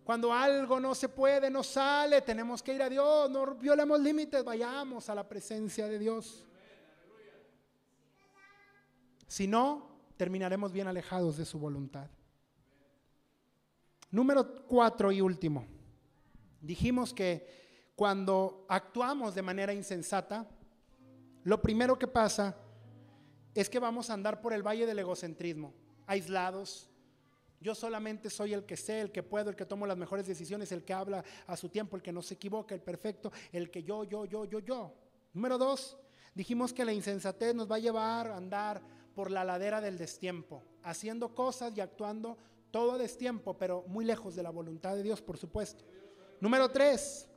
Cuando 0.03 0.32
algo 0.32 0.80
no 0.80 0.93
se 0.93 1.09
puede, 1.09 1.49
no 1.49 1.63
sale, 1.63 2.21
tenemos 2.21 2.61
que 2.61 2.73
ir 2.73 2.84
a 2.84 2.89
Dios, 2.89 3.30
no 3.32 3.55
violemos 3.55 3.99
límites, 3.99 4.43
vayamos 4.43 5.09
a 5.09 5.15
la 5.15 5.28
presencia 5.28 5.88
de 5.88 5.97
Dios. 5.97 6.45
Si 9.28 9.47
no, 9.47 9.89
terminaremos 10.15 10.71
bien 10.71 10.88
alejados 10.88 11.38
de 11.38 11.45
su 11.45 11.57
voluntad. 11.57 12.07
Número 14.11 14.65
cuatro 14.67 15.11
y 15.11 15.21
último. 15.21 15.65
Dijimos 16.61 17.13
que 17.13 17.64
cuando 17.95 18.65
actuamos 18.67 19.35
de 19.35 19.41
manera 19.41 19.73
insensata, 19.73 20.47
lo 21.43 21.61
primero 21.61 21.97
que 21.97 22.07
pasa 22.07 22.55
es 23.53 23.69
que 23.69 23.79
vamos 23.79 24.09
a 24.09 24.13
andar 24.13 24.41
por 24.41 24.51
el 24.51 24.63
valle 24.63 24.85
del 24.85 24.99
egocentrismo, 24.99 25.73
aislados. 26.05 26.89
Yo 27.61 27.73
solamente 27.73 28.29
soy 28.29 28.53
el 28.53 28.65
que 28.65 28.75
sé, 28.75 28.99
el 28.99 29.11
que 29.11 29.23
puedo, 29.23 29.49
el 29.49 29.55
que 29.55 29.65
tomo 29.65 29.87
las 29.87 29.97
mejores 29.97 30.27
decisiones, 30.27 30.71
el 30.71 30.83
que 30.83 30.93
habla 30.93 31.23
a 31.47 31.55
su 31.55 31.69
tiempo, 31.69 31.95
el 31.95 32.01
que 32.01 32.11
no 32.11 32.21
se 32.21 32.33
equivoca, 32.33 32.75
el 32.75 32.81
perfecto, 32.81 33.31
el 33.51 33.71
que 33.71 33.83
yo, 33.83 34.03
yo, 34.03 34.25
yo, 34.25 34.43
yo, 34.45 34.59
yo. 34.59 34.93
Número 35.33 35.57
dos, 35.57 35.97
dijimos 36.33 36.73
que 36.73 36.83
la 36.83 36.93
insensatez 36.93 37.55
nos 37.55 37.71
va 37.71 37.77
a 37.77 37.79
llevar 37.79 38.27
a 38.27 38.37
andar 38.37 38.81
por 39.15 39.31
la 39.31 39.45
ladera 39.45 39.79
del 39.79 39.97
destiempo, 39.97 40.63
haciendo 40.83 41.33
cosas 41.33 41.75
y 41.77 41.81
actuando 41.81 42.37
todo 42.71 42.97
destiempo, 42.97 43.57
pero 43.57 43.85
muy 43.87 44.03
lejos 44.03 44.35
de 44.35 44.43
la 44.43 44.49
voluntad 44.49 44.95
de 44.95 45.03
Dios, 45.03 45.21
por 45.21 45.37
supuesto. 45.37 45.85
Número 46.41 46.69
tres, 46.69 47.29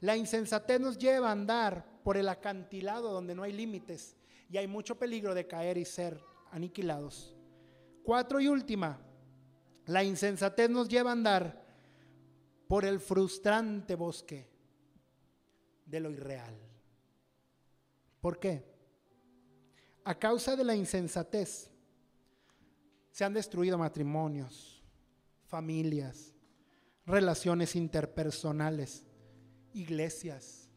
la 0.00 0.16
insensatez 0.16 0.80
nos 0.80 0.98
lleva 0.98 1.28
a 1.28 1.32
andar 1.32 1.84
por 2.02 2.16
el 2.16 2.28
acantilado 2.28 3.12
donde 3.12 3.34
no 3.34 3.42
hay 3.42 3.52
límites 3.52 4.16
y 4.50 4.56
hay 4.56 4.66
mucho 4.66 4.98
peligro 4.98 5.34
de 5.34 5.46
caer 5.46 5.78
y 5.78 5.84
ser 5.84 6.20
aniquilados. 6.52 7.34
Cuatro 8.04 8.40
y 8.40 8.48
última, 8.48 9.00
la 9.86 10.04
insensatez 10.04 10.70
nos 10.70 10.88
lleva 10.88 11.10
a 11.10 11.14
andar 11.14 11.66
por 12.68 12.84
el 12.84 13.00
frustrante 13.00 13.94
bosque 13.94 14.48
de 15.84 16.00
lo 16.00 16.10
irreal. 16.10 16.54
¿Por 18.20 18.38
qué? 18.38 18.64
A 20.04 20.16
causa 20.18 20.56
de 20.56 20.64
la 20.64 20.74
insensatez 20.74 21.70
se 23.10 23.24
han 23.24 23.32
destruido 23.32 23.78
matrimonios, 23.78 24.82
familias, 25.46 26.34
relaciones 27.06 27.76
interpersonales, 27.76 29.05
iglesias, 29.76 30.68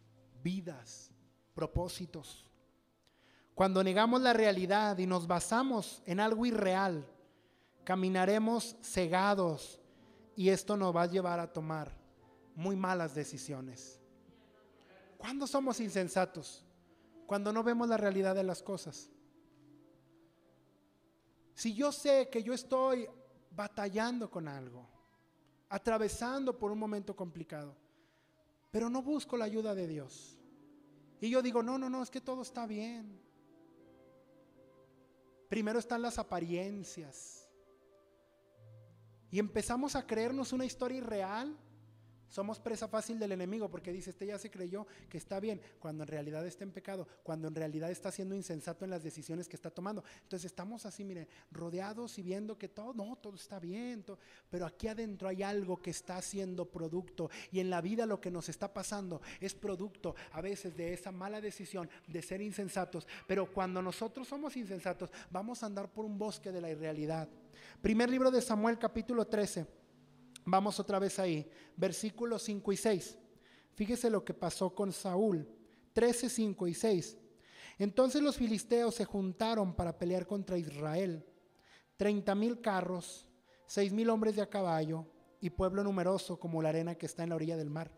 vidas, 0.43 1.11
propósitos. 1.53 2.45
Cuando 3.55 3.83
negamos 3.83 4.21
la 4.21 4.33
realidad 4.33 4.97
y 4.97 5.07
nos 5.07 5.25
basamos 5.25 6.01
en 6.05 6.19
algo 6.19 6.45
irreal, 6.45 7.05
caminaremos 7.83 8.75
cegados 8.81 9.79
y 10.35 10.49
esto 10.49 10.77
nos 10.77 10.95
va 10.95 11.03
a 11.03 11.07
llevar 11.07 11.39
a 11.39 11.51
tomar 11.51 11.97
muy 12.55 12.75
malas 12.75 13.15
decisiones. 13.15 13.99
¿Cuándo 15.17 15.47
somos 15.47 15.79
insensatos? 15.79 16.65
Cuando 17.25 17.51
no 17.51 17.63
vemos 17.63 17.87
la 17.87 17.97
realidad 17.97 18.35
de 18.35 18.43
las 18.43 18.61
cosas. 18.61 19.09
Si 21.53 21.73
yo 21.73 21.91
sé 21.91 22.29
que 22.31 22.41
yo 22.41 22.53
estoy 22.53 23.07
batallando 23.51 24.29
con 24.29 24.47
algo, 24.47 24.87
atravesando 25.67 26.57
por 26.57 26.71
un 26.71 26.79
momento 26.79 27.15
complicado, 27.15 27.75
pero 28.71 28.89
no 28.89 29.01
busco 29.01 29.37
la 29.37 29.45
ayuda 29.45 29.73
de 29.75 29.87
Dios. 29.87 30.37
Y 31.21 31.29
yo 31.29 31.41
digo, 31.41 31.63
no, 31.63 31.77
no, 31.77 31.89
no, 31.89 32.01
es 32.03 32.09
que 32.09 32.21
todo 32.21 32.41
está 32.41 32.65
bien. 32.65 33.19
Primero 35.49 35.79
están 35.79 36.01
las 36.01 36.19
apariencias. 36.19 37.49
Y 39.31 39.39
empezamos 39.39 39.95
a 39.95 40.05
creernos 40.05 40.53
una 40.53 40.65
historia 40.65 40.97
irreal 40.97 41.57
somos 42.29 42.59
presa 42.59 42.87
fácil 42.87 43.19
del 43.19 43.31
enemigo 43.31 43.69
porque 43.69 43.91
dice, 43.91 44.11
este 44.11 44.25
ya 44.25 44.37
se 44.37 44.49
creyó 44.49 44.87
que 45.09 45.17
está 45.17 45.39
bien, 45.39 45.61
cuando 45.79 46.03
en 46.03 46.07
realidad 46.07 46.45
está 46.45 46.63
en 46.63 46.71
pecado, 46.71 47.07
cuando 47.23 47.47
en 47.47 47.55
realidad 47.55 47.91
está 47.91 48.11
siendo 48.11 48.35
insensato 48.35 48.85
en 48.85 48.91
las 48.91 49.03
decisiones 49.03 49.47
que 49.47 49.55
está 49.55 49.69
tomando. 49.69 50.03
Entonces 50.23 50.45
estamos 50.45 50.85
así, 50.85 51.03
miren, 51.03 51.27
rodeados 51.51 52.17
y 52.17 52.21
viendo 52.21 52.57
que 52.57 52.69
todo, 52.69 52.93
no, 52.93 53.15
todo 53.17 53.35
está 53.35 53.59
bien, 53.59 54.05
pero 54.49 54.65
aquí 54.65 54.87
adentro 54.87 55.27
hay 55.27 55.43
algo 55.43 55.81
que 55.81 55.89
está 55.89 56.17
haciendo 56.17 56.65
producto 56.65 57.29
y 57.51 57.59
en 57.59 57.69
la 57.69 57.81
vida 57.81 58.05
lo 58.05 58.21
que 58.21 58.31
nos 58.31 58.49
está 58.49 58.73
pasando 58.73 59.21
es 59.39 59.53
producto 59.53 60.15
a 60.31 60.41
veces 60.41 60.75
de 60.75 60.93
esa 60.93 61.11
mala 61.11 61.41
decisión 61.41 61.89
de 62.07 62.21
ser 62.21 62.41
insensatos, 62.41 63.07
pero 63.27 63.51
cuando 63.51 63.81
nosotros 63.81 64.27
somos 64.27 64.55
insensatos 64.55 65.09
vamos 65.31 65.63
a 65.63 65.65
andar 65.65 65.91
por 65.91 66.05
un 66.05 66.17
bosque 66.17 66.51
de 66.51 66.61
la 66.61 66.69
irrealidad. 66.69 67.27
Primer 67.81 68.09
libro 68.09 68.31
de 68.31 68.41
Samuel 68.41 68.77
capítulo 68.77 69.25
13. 69.25 69.78
Vamos 70.49 70.79
otra 70.79 70.97
vez 70.97 71.19
ahí, 71.19 71.47
versículos 71.75 72.41
5 72.43 72.71
y 72.71 72.77
6. 72.77 73.17
Fíjese 73.75 74.09
lo 74.09 74.25
que 74.25 74.33
pasó 74.33 74.73
con 74.73 74.91
Saúl, 74.91 75.47
13, 75.93 76.27
5 76.27 76.67
y 76.67 76.73
6. 76.73 77.17
Entonces 77.77 78.21
los 78.21 78.35
filisteos 78.35 78.95
se 78.95 79.05
juntaron 79.05 79.75
para 79.75 79.97
pelear 79.97 80.25
contra 80.25 80.57
Israel. 80.57 81.23
Treinta 81.95 82.33
mil 82.33 82.61
carros, 82.61 83.27
seis 83.67 83.93
mil 83.93 84.09
hombres 84.09 84.35
de 84.35 84.41
a 84.41 84.49
caballo 84.49 85.05
y 85.39 85.51
pueblo 85.51 85.83
numeroso 85.83 86.39
como 86.39 86.61
la 86.61 86.69
arena 86.69 86.95
que 86.95 87.05
está 87.05 87.23
en 87.23 87.29
la 87.29 87.35
orilla 87.35 87.55
del 87.55 87.69
mar. 87.69 87.91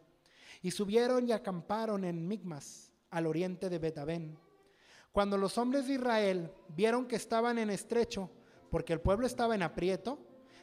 Y 0.62 0.72
subieron 0.72 1.28
y 1.28 1.32
acamparon 1.32 2.04
en 2.04 2.28
Migmas, 2.28 2.94
al 3.10 3.28
oriente 3.28 3.70
de 3.70 3.80
Betabén. 3.80 4.38
Cuando 5.12 5.38
los 5.38 5.58
hombres 5.58 5.88
de 5.88 5.94
Israel 5.94 6.52
vieron 6.68 7.08
que 7.08 7.16
estaban 7.16 7.58
en 7.58 7.70
estrecho, 7.70 8.30
porque 8.70 8.94
el 8.94 9.02
pueblo 9.02 9.26
estaba 9.26 9.56
en 9.56 9.64
aprieto, 9.64 10.20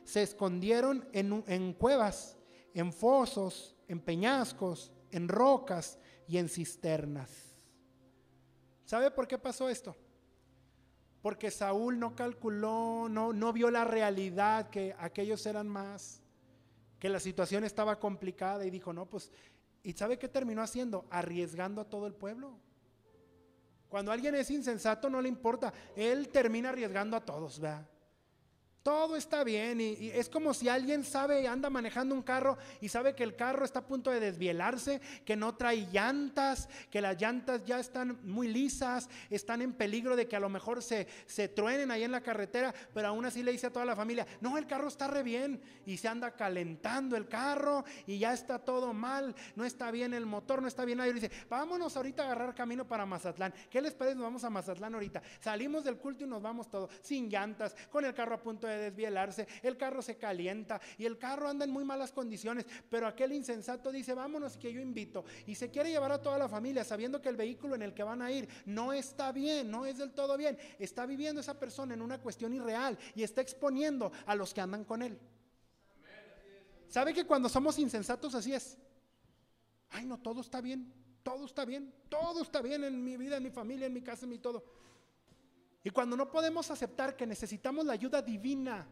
se 0.08 0.22
escondieron 0.22 1.06
en, 1.12 1.74
cuevas, 1.74 2.38
en 2.72 2.94
fosos, 2.94 3.76
en 3.88 4.00
peñascos, 4.00 4.90
en 5.10 5.28
rocas 5.28 5.98
y 6.26 6.38
en 6.38 6.48
cisternas. 6.48 7.30
¿Sabe 8.86 9.10
por 9.10 9.28
qué 9.28 9.36
pasó 9.36 9.68
esto? 9.68 9.94
Porque 11.20 11.50
Saúl 11.50 11.98
no 11.98 12.16
calculó, 12.16 13.06
no, 13.10 13.52
vio 13.52 13.70
la 13.70 13.84
realidad, 13.84 14.70
que 14.70 14.96
aquellos 14.98 15.44
eran 15.44 15.68
más, 15.68 16.22
que 16.98 17.10
la 17.10 17.20
situación 17.20 17.64
estaba 17.64 18.00
complicada 18.00 18.64
y 18.64 18.70
dijo, 18.70 18.94
no, 18.94 19.04
pues, 19.04 19.30
¿y 19.82 19.92
sabe 19.92 20.18
qué 20.18 20.26
terminó 20.26 20.62
haciendo? 20.62 21.04
Arriesgando 21.10 21.82
a 21.82 21.90
todo 21.90 22.06
el 22.06 22.14
pueblo. 22.14 22.58
Cuando 23.90 24.10
alguien 24.10 24.34
es 24.36 24.50
insensato 24.50 25.10
no 25.10 25.20
le 25.20 25.28
importa, 25.28 25.70
él 25.94 26.30
termina 26.30 26.70
arriesgando 26.70 27.14
a 27.14 27.26
todos, 27.26 27.60
¿verdad? 27.60 27.86
Todo 28.88 29.16
está 29.16 29.44
bien 29.44 29.82
y, 29.82 30.08
es 30.14 30.30
como 30.30 30.54
si 30.54 30.66
alguien 30.66 31.04
sabe, 31.04 31.46
anda 31.46 31.68
manejando 31.68 32.14
un 32.14 32.22
carro 32.22 32.56
y 32.80 32.88
sabe 32.88 33.14
que 33.14 33.22
el 33.22 33.36
carro 33.36 33.66
está 33.66 33.80
a 33.80 33.86
punto 33.86 34.10
de 34.10 34.18
desvielarse, 34.18 35.02
que 35.26 35.36
no 35.36 35.56
trae 35.56 35.86
llantas, 35.92 36.70
que 36.90 37.02
las 37.02 37.20
llantas 37.20 37.66
ya 37.66 37.78
están 37.80 38.18
muy 38.22 38.48
lisas, 38.48 39.10
están 39.28 39.60
en 39.60 39.74
peligro 39.74 40.16
de 40.16 40.26
que 40.26 40.36
a 40.36 40.40
lo 40.40 40.48
mejor 40.48 40.82
se, 40.82 41.06
se 41.26 41.48
truenen 41.48 41.90
ahí 41.90 42.02
en 42.02 42.12
la 42.12 42.22
carretera, 42.22 42.74
pero 42.94 43.08
aún 43.08 43.26
así 43.26 43.42
le 43.42 43.52
dice 43.52 43.66
a 43.66 43.72
toda 43.74 43.84
la 43.84 43.94
familia, 43.94 44.26
no, 44.40 44.56
el 44.56 44.66
carro 44.66 44.88
está 44.88 45.06
re 45.06 45.22
bien 45.22 45.60
y 45.84 45.98
se 45.98 46.08
anda 46.08 46.30
calentando 46.30 47.14
el 47.14 47.28
carro 47.28 47.84
y 48.06 48.18
ya 48.18 48.32
está 48.32 48.58
todo 48.58 48.94
mal, 48.94 49.34
no 49.54 49.66
está 49.66 49.90
bien 49.90 50.14
el 50.14 50.24
motor, 50.24 50.62
no 50.62 50.68
está 50.68 50.86
bien 50.86 50.96
nadie. 50.96 51.12
Dice, 51.12 51.30
vámonos 51.50 51.94
ahorita 51.94 52.22
a 52.22 52.26
agarrar 52.28 52.54
camino 52.54 52.88
para 52.88 53.04
Mazatlán. 53.04 53.52
¿Qué 53.68 53.82
les 53.82 53.92
parece? 53.92 54.14
Nos 54.14 54.24
vamos 54.24 54.44
a 54.44 54.48
Mazatlán 54.48 54.94
ahorita. 54.94 55.20
Salimos 55.40 55.84
del 55.84 55.98
culto 55.98 56.24
y 56.24 56.26
nos 56.26 56.40
vamos 56.40 56.70
todos, 56.70 56.90
sin 57.02 57.28
llantas, 57.28 57.76
con 57.90 58.06
el 58.06 58.14
carro 58.14 58.34
a 58.34 58.40
punto 58.40 58.66
de 58.78 58.90
desvielarse, 58.90 59.46
el 59.62 59.76
carro 59.76 60.02
se 60.02 60.16
calienta 60.16 60.80
y 60.96 61.04
el 61.04 61.18
carro 61.18 61.48
anda 61.48 61.64
en 61.64 61.70
muy 61.70 61.84
malas 61.84 62.12
condiciones, 62.12 62.66
pero 62.88 63.06
aquel 63.06 63.32
insensato 63.32 63.92
dice, 63.92 64.14
vámonos 64.14 64.56
que 64.56 64.72
yo 64.72 64.80
invito 64.80 65.24
y 65.46 65.54
se 65.54 65.70
quiere 65.70 65.90
llevar 65.90 66.12
a 66.12 66.22
toda 66.22 66.38
la 66.38 66.48
familia 66.48 66.84
sabiendo 66.84 67.20
que 67.20 67.28
el 67.28 67.36
vehículo 67.36 67.74
en 67.74 67.82
el 67.82 67.94
que 67.94 68.02
van 68.02 68.22
a 68.22 68.30
ir 68.30 68.48
no 68.66 68.92
está 68.92 69.32
bien, 69.32 69.70
no 69.70 69.86
es 69.86 69.98
del 69.98 70.12
todo 70.12 70.36
bien, 70.36 70.58
está 70.78 71.06
viviendo 71.06 71.40
esa 71.40 71.58
persona 71.58 71.94
en 71.94 72.02
una 72.02 72.18
cuestión 72.18 72.54
irreal 72.54 72.98
y 73.14 73.22
está 73.22 73.40
exponiendo 73.40 74.12
a 74.26 74.34
los 74.34 74.54
que 74.54 74.60
andan 74.60 74.84
con 74.84 75.02
él. 75.02 75.18
¿Sabe 76.88 77.12
que 77.12 77.26
cuando 77.26 77.48
somos 77.48 77.78
insensatos 77.78 78.34
así 78.34 78.54
es? 78.54 78.78
Ay, 79.90 80.06
no, 80.06 80.18
todo 80.18 80.40
está 80.40 80.60
bien, 80.60 80.92
todo 81.22 81.44
está 81.44 81.64
bien, 81.64 81.92
todo 82.08 82.42
está 82.42 82.62
bien 82.62 82.84
en 82.84 83.02
mi 83.02 83.16
vida, 83.16 83.36
en 83.36 83.42
mi 83.42 83.50
familia, 83.50 83.86
en 83.86 83.92
mi 83.92 84.02
casa, 84.02 84.24
en 84.24 84.30
mi 84.30 84.38
todo. 84.38 84.64
Y 85.84 85.90
cuando 85.90 86.16
no 86.16 86.30
podemos 86.30 86.70
aceptar 86.70 87.16
que 87.16 87.26
necesitamos 87.26 87.86
la 87.86 87.92
ayuda 87.92 88.20
divina 88.20 88.86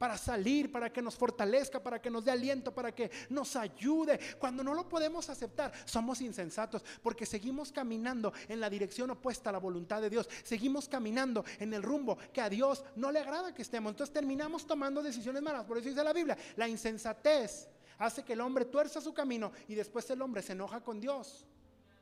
para 0.00 0.16
salir, 0.16 0.72
para 0.72 0.90
que 0.90 1.02
nos 1.02 1.14
fortalezca, 1.14 1.82
para 1.82 2.00
que 2.00 2.08
nos 2.08 2.24
dé 2.24 2.30
aliento, 2.30 2.74
para 2.74 2.90
que 2.94 3.10
nos 3.28 3.54
ayude. 3.54 4.18
Cuando 4.38 4.64
no 4.64 4.72
lo 4.72 4.88
podemos 4.88 5.28
aceptar, 5.28 5.70
somos 5.84 6.22
insensatos 6.22 6.82
porque 7.02 7.26
seguimos 7.26 7.70
caminando 7.70 8.32
en 8.48 8.60
la 8.60 8.70
dirección 8.70 9.10
opuesta 9.10 9.50
a 9.50 9.52
la 9.52 9.58
voluntad 9.58 10.00
de 10.00 10.08
Dios. 10.08 10.26
Seguimos 10.42 10.88
caminando 10.88 11.44
en 11.58 11.74
el 11.74 11.82
rumbo 11.82 12.16
que 12.32 12.40
a 12.40 12.48
Dios 12.48 12.82
no 12.96 13.12
le 13.12 13.18
agrada 13.18 13.52
que 13.52 13.60
estemos. 13.60 13.90
Entonces 13.90 14.10
terminamos 14.10 14.66
tomando 14.66 15.02
decisiones 15.02 15.42
malas. 15.42 15.66
Por 15.66 15.76
eso 15.76 15.90
dice 15.90 16.02
la 16.02 16.14
Biblia, 16.14 16.38
la 16.56 16.66
insensatez 16.66 17.68
hace 17.98 18.22
que 18.24 18.32
el 18.32 18.40
hombre 18.40 18.64
tuerza 18.64 19.02
su 19.02 19.12
camino 19.12 19.52
y 19.68 19.74
después 19.74 20.08
el 20.08 20.22
hombre 20.22 20.40
se 20.40 20.52
enoja 20.52 20.80
con 20.80 20.98
Dios. 20.98 21.44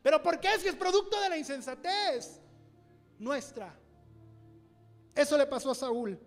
¿Pero 0.05 0.23
por 0.23 0.39
qué? 0.39 0.57
Si 0.61 0.69
es 0.69 0.77
producto 0.77 1.21
de 1.21 1.31
la 1.31 1.37
insensatez 1.37 2.41
nuestra. 3.19 3.75
Eso 5.15 5.37
le 5.37 5.47
pasó 5.47 5.71
a 5.71 5.75
Saúl. 5.75 6.19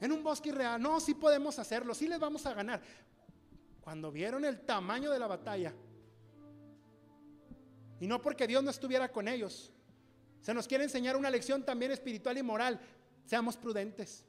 En 0.00 0.12
un 0.12 0.22
bosque 0.22 0.48
irreal. 0.48 0.80
No, 0.80 0.98
sí 1.00 1.14
podemos 1.14 1.58
hacerlo, 1.58 1.94
sí 1.94 2.08
les 2.08 2.18
vamos 2.18 2.44
a 2.46 2.54
ganar. 2.54 2.80
Cuando 3.80 4.10
vieron 4.10 4.44
el 4.44 4.60
tamaño 4.60 5.10
de 5.10 5.18
la 5.18 5.26
batalla, 5.26 5.74
y 8.00 8.06
no 8.06 8.20
porque 8.22 8.46
Dios 8.46 8.62
no 8.64 8.70
estuviera 8.70 9.12
con 9.12 9.28
ellos, 9.28 9.70
se 10.40 10.54
nos 10.54 10.66
quiere 10.66 10.84
enseñar 10.84 11.16
una 11.16 11.30
lección 11.30 11.62
también 11.64 11.92
espiritual 11.92 12.38
y 12.38 12.42
moral. 12.42 12.80
Seamos 13.26 13.56
prudentes. 13.56 14.24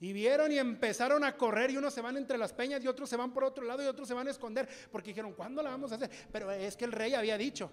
Y 0.00 0.12
vieron 0.12 0.52
y 0.52 0.58
empezaron 0.58 1.24
a 1.24 1.36
correr 1.36 1.70
y 1.70 1.76
unos 1.76 1.92
se 1.94 2.00
van 2.00 2.16
entre 2.16 2.36
las 2.36 2.52
peñas 2.52 2.84
y 2.84 2.88
otros 2.88 3.08
se 3.08 3.16
van 3.16 3.32
por 3.32 3.44
otro 3.44 3.64
lado 3.64 3.82
y 3.82 3.86
otros 3.86 4.06
se 4.06 4.14
van 4.14 4.26
a 4.28 4.30
esconder 4.30 4.68
porque 4.90 5.10
dijeron, 5.10 5.32
¿cuándo 5.32 5.62
la 5.62 5.70
vamos 5.70 5.92
a 5.92 5.94
hacer? 5.94 6.10
Pero 6.30 6.50
es 6.50 6.76
que 6.76 6.84
el 6.84 6.92
rey 6.92 7.14
había 7.14 7.38
dicho, 7.38 7.70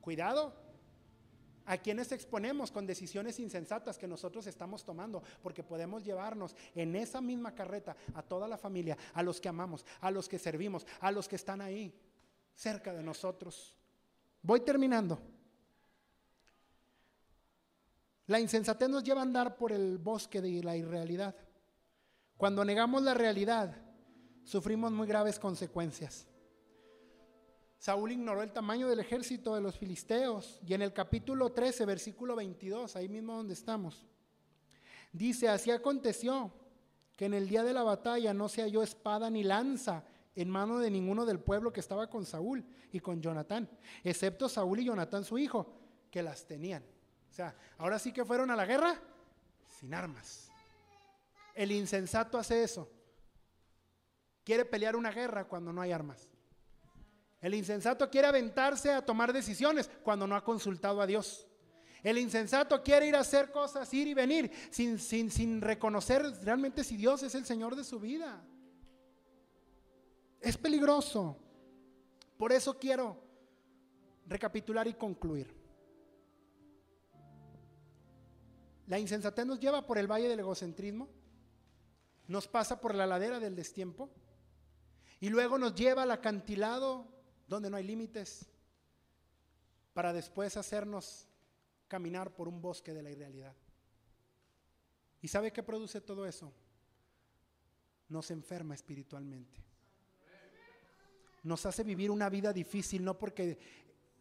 cuidado, 0.00 0.54
a 1.66 1.78
quienes 1.78 2.12
exponemos 2.12 2.70
con 2.70 2.86
decisiones 2.86 3.38
insensatas 3.40 3.98
que 3.98 4.06
nosotros 4.06 4.46
estamos 4.46 4.84
tomando, 4.84 5.22
porque 5.42 5.62
podemos 5.62 6.04
llevarnos 6.04 6.54
en 6.74 6.96
esa 6.96 7.20
misma 7.20 7.54
carreta 7.54 7.96
a 8.14 8.22
toda 8.22 8.48
la 8.48 8.58
familia, 8.58 8.96
a 9.12 9.22
los 9.22 9.40
que 9.40 9.48
amamos, 9.48 9.84
a 10.00 10.10
los 10.10 10.28
que 10.28 10.38
servimos, 10.38 10.86
a 11.00 11.10
los 11.10 11.28
que 11.28 11.36
están 11.36 11.60
ahí, 11.60 11.92
cerca 12.54 12.92
de 12.92 13.02
nosotros. 13.02 13.76
Voy 14.42 14.60
terminando. 14.60 15.18
La 18.26 18.40
insensatez 18.40 18.88
nos 18.88 19.04
lleva 19.04 19.20
a 19.20 19.24
andar 19.24 19.56
por 19.56 19.72
el 19.72 19.98
bosque 19.98 20.40
de 20.40 20.62
la 20.62 20.76
irrealidad. 20.76 21.34
Cuando 22.36 22.64
negamos 22.64 23.02
la 23.02 23.14
realidad, 23.14 23.76
sufrimos 24.44 24.92
muy 24.92 25.06
graves 25.06 25.38
consecuencias. 25.38 26.26
Saúl 27.84 28.12
ignoró 28.12 28.42
el 28.42 28.50
tamaño 28.50 28.88
del 28.88 29.00
ejército 29.00 29.54
de 29.54 29.60
los 29.60 29.76
filisteos 29.76 30.58
y 30.66 30.72
en 30.72 30.80
el 30.80 30.94
capítulo 30.94 31.52
13, 31.52 31.84
versículo 31.84 32.34
22, 32.34 32.96
ahí 32.96 33.10
mismo 33.10 33.34
donde 33.34 33.52
estamos, 33.52 34.06
dice, 35.12 35.50
así 35.50 35.70
aconteció 35.70 36.50
que 37.14 37.26
en 37.26 37.34
el 37.34 37.46
día 37.46 37.62
de 37.62 37.74
la 37.74 37.82
batalla 37.82 38.32
no 38.32 38.48
se 38.48 38.62
halló 38.62 38.82
espada 38.82 39.28
ni 39.28 39.44
lanza 39.44 40.02
en 40.34 40.48
mano 40.48 40.78
de 40.78 40.90
ninguno 40.90 41.26
del 41.26 41.40
pueblo 41.40 41.74
que 41.74 41.80
estaba 41.80 42.08
con 42.08 42.24
Saúl 42.24 42.64
y 42.90 43.00
con 43.00 43.20
Jonatán, 43.20 43.68
excepto 44.02 44.48
Saúl 44.48 44.80
y 44.80 44.86
Jonatán 44.86 45.22
su 45.22 45.36
hijo, 45.36 45.70
que 46.10 46.22
las 46.22 46.46
tenían. 46.46 46.82
O 47.30 47.34
sea, 47.34 47.54
ahora 47.76 47.98
sí 47.98 48.12
que 48.12 48.24
fueron 48.24 48.50
a 48.50 48.56
la 48.56 48.64
guerra 48.64 48.98
sin 49.78 49.92
armas. 49.92 50.50
El 51.54 51.70
insensato 51.70 52.38
hace 52.38 52.62
eso. 52.62 52.90
Quiere 54.42 54.64
pelear 54.64 54.96
una 54.96 55.10
guerra 55.10 55.44
cuando 55.44 55.70
no 55.70 55.82
hay 55.82 55.92
armas. 55.92 56.30
El 57.44 57.52
insensato 57.52 58.08
quiere 58.08 58.26
aventarse 58.26 58.90
a 58.90 59.04
tomar 59.04 59.30
decisiones 59.30 59.90
cuando 60.02 60.26
no 60.26 60.34
ha 60.34 60.42
consultado 60.42 61.02
a 61.02 61.06
Dios. 61.06 61.46
El 62.02 62.16
insensato 62.16 62.82
quiere 62.82 63.06
ir 63.06 63.14
a 63.14 63.20
hacer 63.20 63.52
cosas, 63.52 63.92
ir 63.92 64.08
y 64.08 64.14
venir, 64.14 64.50
sin, 64.70 64.98
sin, 64.98 65.30
sin 65.30 65.60
reconocer 65.60 66.22
realmente 66.42 66.82
si 66.82 66.96
Dios 66.96 67.22
es 67.22 67.34
el 67.34 67.44
Señor 67.44 67.76
de 67.76 67.84
su 67.84 68.00
vida. 68.00 68.42
Es 70.40 70.56
peligroso. 70.56 71.36
Por 72.38 72.50
eso 72.50 72.78
quiero 72.78 73.22
recapitular 74.26 74.88
y 74.88 74.94
concluir. 74.94 75.54
La 78.86 78.98
insensatez 78.98 79.44
nos 79.44 79.60
lleva 79.60 79.86
por 79.86 79.98
el 79.98 80.10
valle 80.10 80.30
del 80.30 80.40
egocentrismo, 80.40 81.10
nos 82.26 82.48
pasa 82.48 82.80
por 82.80 82.94
la 82.94 83.04
ladera 83.04 83.38
del 83.38 83.54
destiempo 83.54 84.08
y 85.20 85.28
luego 85.28 85.58
nos 85.58 85.74
lleva 85.74 86.04
al 86.04 86.10
acantilado 86.10 87.12
donde 87.54 87.70
no 87.70 87.76
hay 87.76 87.84
límites 87.84 88.46
para 89.92 90.12
después 90.12 90.56
hacernos 90.56 91.28
caminar 91.88 92.34
por 92.34 92.48
un 92.48 92.60
bosque 92.60 92.92
de 92.92 93.02
la 93.02 93.10
irrealidad. 93.10 93.54
¿Y 95.20 95.28
sabe 95.28 95.52
qué 95.52 95.62
produce 95.62 96.00
todo 96.00 96.26
eso? 96.26 96.52
Nos 98.08 98.30
enferma 98.30 98.74
espiritualmente. 98.74 99.62
Nos 101.42 101.64
hace 101.66 101.84
vivir 101.84 102.10
una 102.10 102.28
vida 102.28 102.52
difícil, 102.52 103.04
no 103.04 103.18
porque 103.18 103.58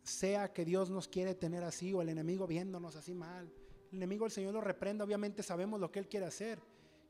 sea 0.03 0.53
que 0.53 0.65
Dios 0.65 0.89
nos 0.89 1.07
quiere 1.07 1.35
tener 1.35 1.63
así 1.63 1.93
o 1.93 2.01
el 2.01 2.09
enemigo 2.09 2.45
viéndonos 2.45 2.95
así 2.95 3.13
mal 3.13 3.51
el 3.93 3.97
enemigo 3.97 4.25
el 4.25 4.31
Señor 4.31 4.55
lo 4.55 4.61
reprenda, 4.61 5.05
obviamente 5.05 5.43
sabemos 5.43 5.79
lo 5.79 5.91
que 5.91 5.99
Él 5.99 6.07
quiere 6.07 6.25
hacer. 6.25 6.59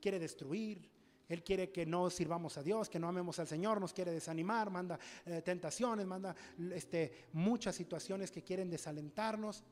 Quiere 0.01 0.19
destruir, 0.19 0.91
Él 1.29 1.43
quiere 1.43 1.71
que 1.71 1.85
no 1.85 2.09
sirvamos 2.09 2.57
a 2.57 2.63
Dios, 2.63 2.89
que 2.89 2.99
no 2.99 3.07
amemos 3.07 3.39
al 3.39 3.47
Señor, 3.47 3.79
nos 3.79 3.93
quiere 3.93 4.11
desanimar, 4.11 4.69
manda 4.69 4.99
eh, 5.25 5.41
tentaciones, 5.41 6.05
manda 6.05 6.35
este, 6.73 7.27
muchas 7.33 7.75
situaciones 7.75 8.31
que 8.31 8.43
quieren 8.43 8.69
desalentarnos. 8.69 9.63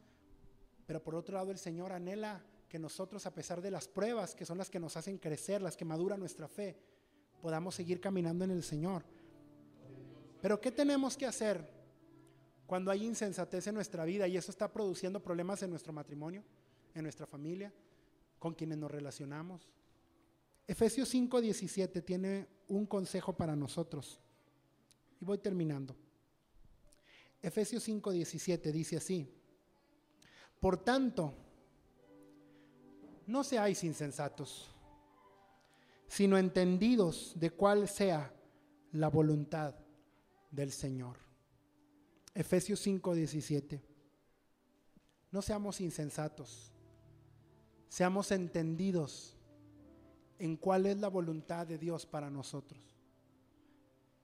Pero 0.85 1.03
por 1.03 1.15
otro 1.15 1.35
lado 1.35 1.51
el 1.51 1.57
Señor 1.57 1.91
anhela 1.91 2.43
que 2.67 2.79
nosotros, 2.79 3.25
a 3.25 3.33
pesar 3.33 3.61
de 3.61 3.71
las 3.71 3.87
pruebas 3.87 4.33
que 4.33 4.45
son 4.45 4.57
las 4.57 4.69
que 4.69 4.79
nos 4.79 4.95
hacen 4.97 5.17
crecer, 5.17 5.61
las 5.61 5.75
que 5.75 5.85
maduran 5.85 6.19
nuestra 6.19 6.47
fe, 6.47 6.77
podamos 7.41 7.75
seguir 7.75 7.99
caminando 7.99 8.45
en 8.45 8.51
el 8.51 8.63
Señor. 8.63 9.03
Pero 10.41 10.59
¿qué 10.59 10.71
tenemos 10.71 11.17
que 11.17 11.25
hacer 11.25 11.69
cuando 12.65 12.89
hay 12.91 13.05
insensatez 13.05 13.67
en 13.67 13.75
nuestra 13.75 14.05
vida 14.05 14.27
y 14.27 14.37
eso 14.37 14.51
está 14.51 14.71
produciendo 14.71 15.21
problemas 15.21 15.61
en 15.63 15.69
nuestro 15.69 15.91
matrimonio? 15.91 16.43
en 16.95 17.03
nuestra 17.03 17.25
familia, 17.25 17.73
con 18.39 18.53
quienes 18.53 18.77
nos 18.77 18.91
relacionamos. 18.91 19.69
Efesios 20.71 21.13
5:17 21.13 22.01
tiene 22.01 22.47
un 22.69 22.85
consejo 22.85 23.33
para 23.33 23.57
nosotros. 23.57 24.21
Y 25.19 25.25
voy 25.25 25.37
terminando. 25.37 25.97
Efesios 27.41 27.83
5:17 27.83 28.71
dice 28.71 28.95
así, 28.95 29.27
por 30.61 30.77
tanto, 30.77 31.33
no 33.27 33.43
seáis 33.43 33.83
insensatos, 33.83 34.73
sino 36.07 36.37
entendidos 36.37 37.33
de 37.35 37.49
cuál 37.49 37.89
sea 37.89 38.33
la 38.93 39.09
voluntad 39.09 39.75
del 40.51 40.71
Señor. 40.71 41.17
Efesios 42.33 42.79
5:17. 42.79 43.81
No 45.31 45.41
seamos 45.41 45.81
insensatos 45.81 46.71
seamos 47.89 48.31
entendidos 48.31 49.35
en 50.41 50.57
cuál 50.57 50.87
es 50.87 50.97
la 50.97 51.07
voluntad 51.07 51.67
de 51.67 51.77
Dios 51.77 52.07
para 52.07 52.29
nosotros. 52.29 52.81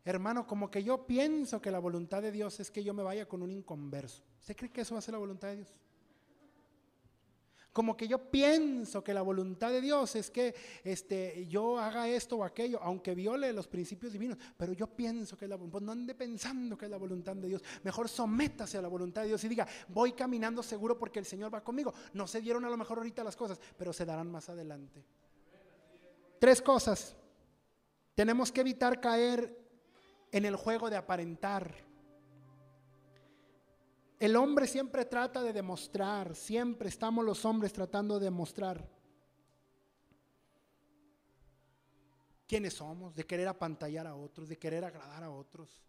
Hermano, 0.03 0.47
como 0.47 0.71
que 0.71 0.83
yo 0.83 1.05
pienso 1.05 1.61
que 1.61 1.69
la 1.69 1.79
voluntad 1.79 2.23
de 2.23 2.31
Dios 2.31 2.59
es 2.59 2.71
que 2.71 2.83
yo 2.83 2.93
me 2.93 3.03
vaya 3.03 3.27
con 3.27 3.43
un 3.43 3.51
inconverso. 3.51 4.23
¿Usted 4.39 4.55
cree 4.55 4.71
que 4.71 4.81
eso 4.81 4.95
va 4.95 4.99
a 4.99 5.01
ser 5.01 5.11
la 5.11 5.19
voluntad 5.19 5.49
de 5.49 5.57
Dios? 5.57 5.79
Como 7.71 7.95
que 7.95 8.07
yo 8.07 8.31
pienso 8.31 9.03
que 9.03 9.13
la 9.13 9.21
voluntad 9.21 9.69
de 9.69 9.79
Dios 9.79 10.15
es 10.15 10.31
que 10.31 10.55
este, 10.83 11.45
yo 11.47 11.77
haga 11.77 12.09
esto 12.09 12.37
o 12.37 12.43
aquello, 12.43 12.81
aunque 12.81 13.13
viole 13.13 13.53
los 13.53 13.67
principios 13.67 14.11
divinos, 14.11 14.39
pero 14.57 14.73
yo 14.73 14.87
pienso 14.87 15.37
que 15.37 15.45
es 15.45 15.49
la 15.49 15.57
voluntad, 15.57 15.81
no 15.81 15.91
ande 15.91 16.15
pensando 16.15 16.75
que 16.75 16.85
es 16.85 16.91
la 16.91 16.97
voluntad 16.97 17.35
de 17.35 17.49
Dios, 17.49 17.63
mejor 17.83 18.09
sométase 18.09 18.79
a 18.79 18.81
la 18.81 18.87
voluntad 18.87 19.21
de 19.21 19.27
Dios 19.27 19.43
y 19.43 19.49
diga, 19.49 19.67
voy 19.89 20.13
caminando 20.13 20.63
seguro 20.63 20.97
porque 20.97 21.19
el 21.19 21.25
Señor 21.25 21.53
va 21.53 21.63
conmigo. 21.63 21.93
No 22.13 22.25
se 22.25 22.41
dieron 22.41 22.65
a 22.65 22.69
lo 22.71 22.77
mejor 22.77 22.97
ahorita 22.97 23.23
las 23.23 23.35
cosas, 23.35 23.59
pero 23.77 23.93
se 23.93 24.05
darán 24.05 24.31
más 24.31 24.49
adelante. 24.49 25.05
Tres 26.39 26.61
cosas. 26.61 27.15
Tenemos 28.15 28.51
que 28.51 28.61
evitar 28.61 28.99
caer 28.99 29.57
en 30.31 30.45
el 30.45 30.55
juego 30.55 30.89
de 30.89 30.97
aparentar. 30.97 31.73
El 34.19 34.35
hombre 34.35 34.67
siempre 34.67 35.05
trata 35.05 35.43
de 35.43 35.53
demostrar, 35.53 36.35
siempre 36.35 36.89
estamos 36.89 37.23
los 37.23 37.45
hombres 37.45 37.71
tratando 37.71 38.17
de 38.17 38.25
demostrar 38.25 38.89
quiénes 42.47 42.73
somos, 42.73 43.13
de 43.13 43.25
querer 43.25 43.47
apantallar 43.47 44.07
a 44.07 44.15
otros, 44.15 44.49
de 44.49 44.57
querer 44.57 44.83
agradar 44.83 45.23
a 45.23 45.29
otros. 45.29 45.83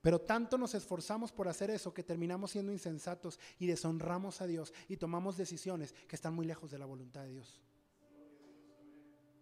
Pero 0.00 0.20
tanto 0.20 0.58
nos 0.58 0.74
esforzamos 0.74 1.32
por 1.32 1.48
hacer 1.48 1.70
eso 1.70 1.94
que 1.94 2.04
terminamos 2.04 2.50
siendo 2.50 2.70
insensatos 2.70 3.40
y 3.58 3.66
deshonramos 3.66 4.40
a 4.42 4.46
Dios 4.46 4.72
y 4.86 4.98
tomamos 4.98 5.36
decisiones 5.36 5.94
que 6.06 6.14
están 6.14 6.34
muy 6.34 6.46
lejos 6.46 6.70
de 6.70 6.78
la 6.78 6.84
voluntad 6.84 7.22
de 7.22 7.30
Dios. 7.30 7.60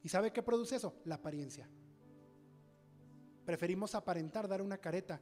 ¿Y 0.03 0.09
sabe 0.09 0.33
qué 0.33 0.43
produce 0.43 0.77
eso? 0.77 0.95
La 1.05 1.17
apariencia. 1.17 1.69
Preferimos 3.45 3.95
aparentar, 3.95 4.49
dar 4.49 4.63
una 4.63 4.79
careta, 4.79 5.21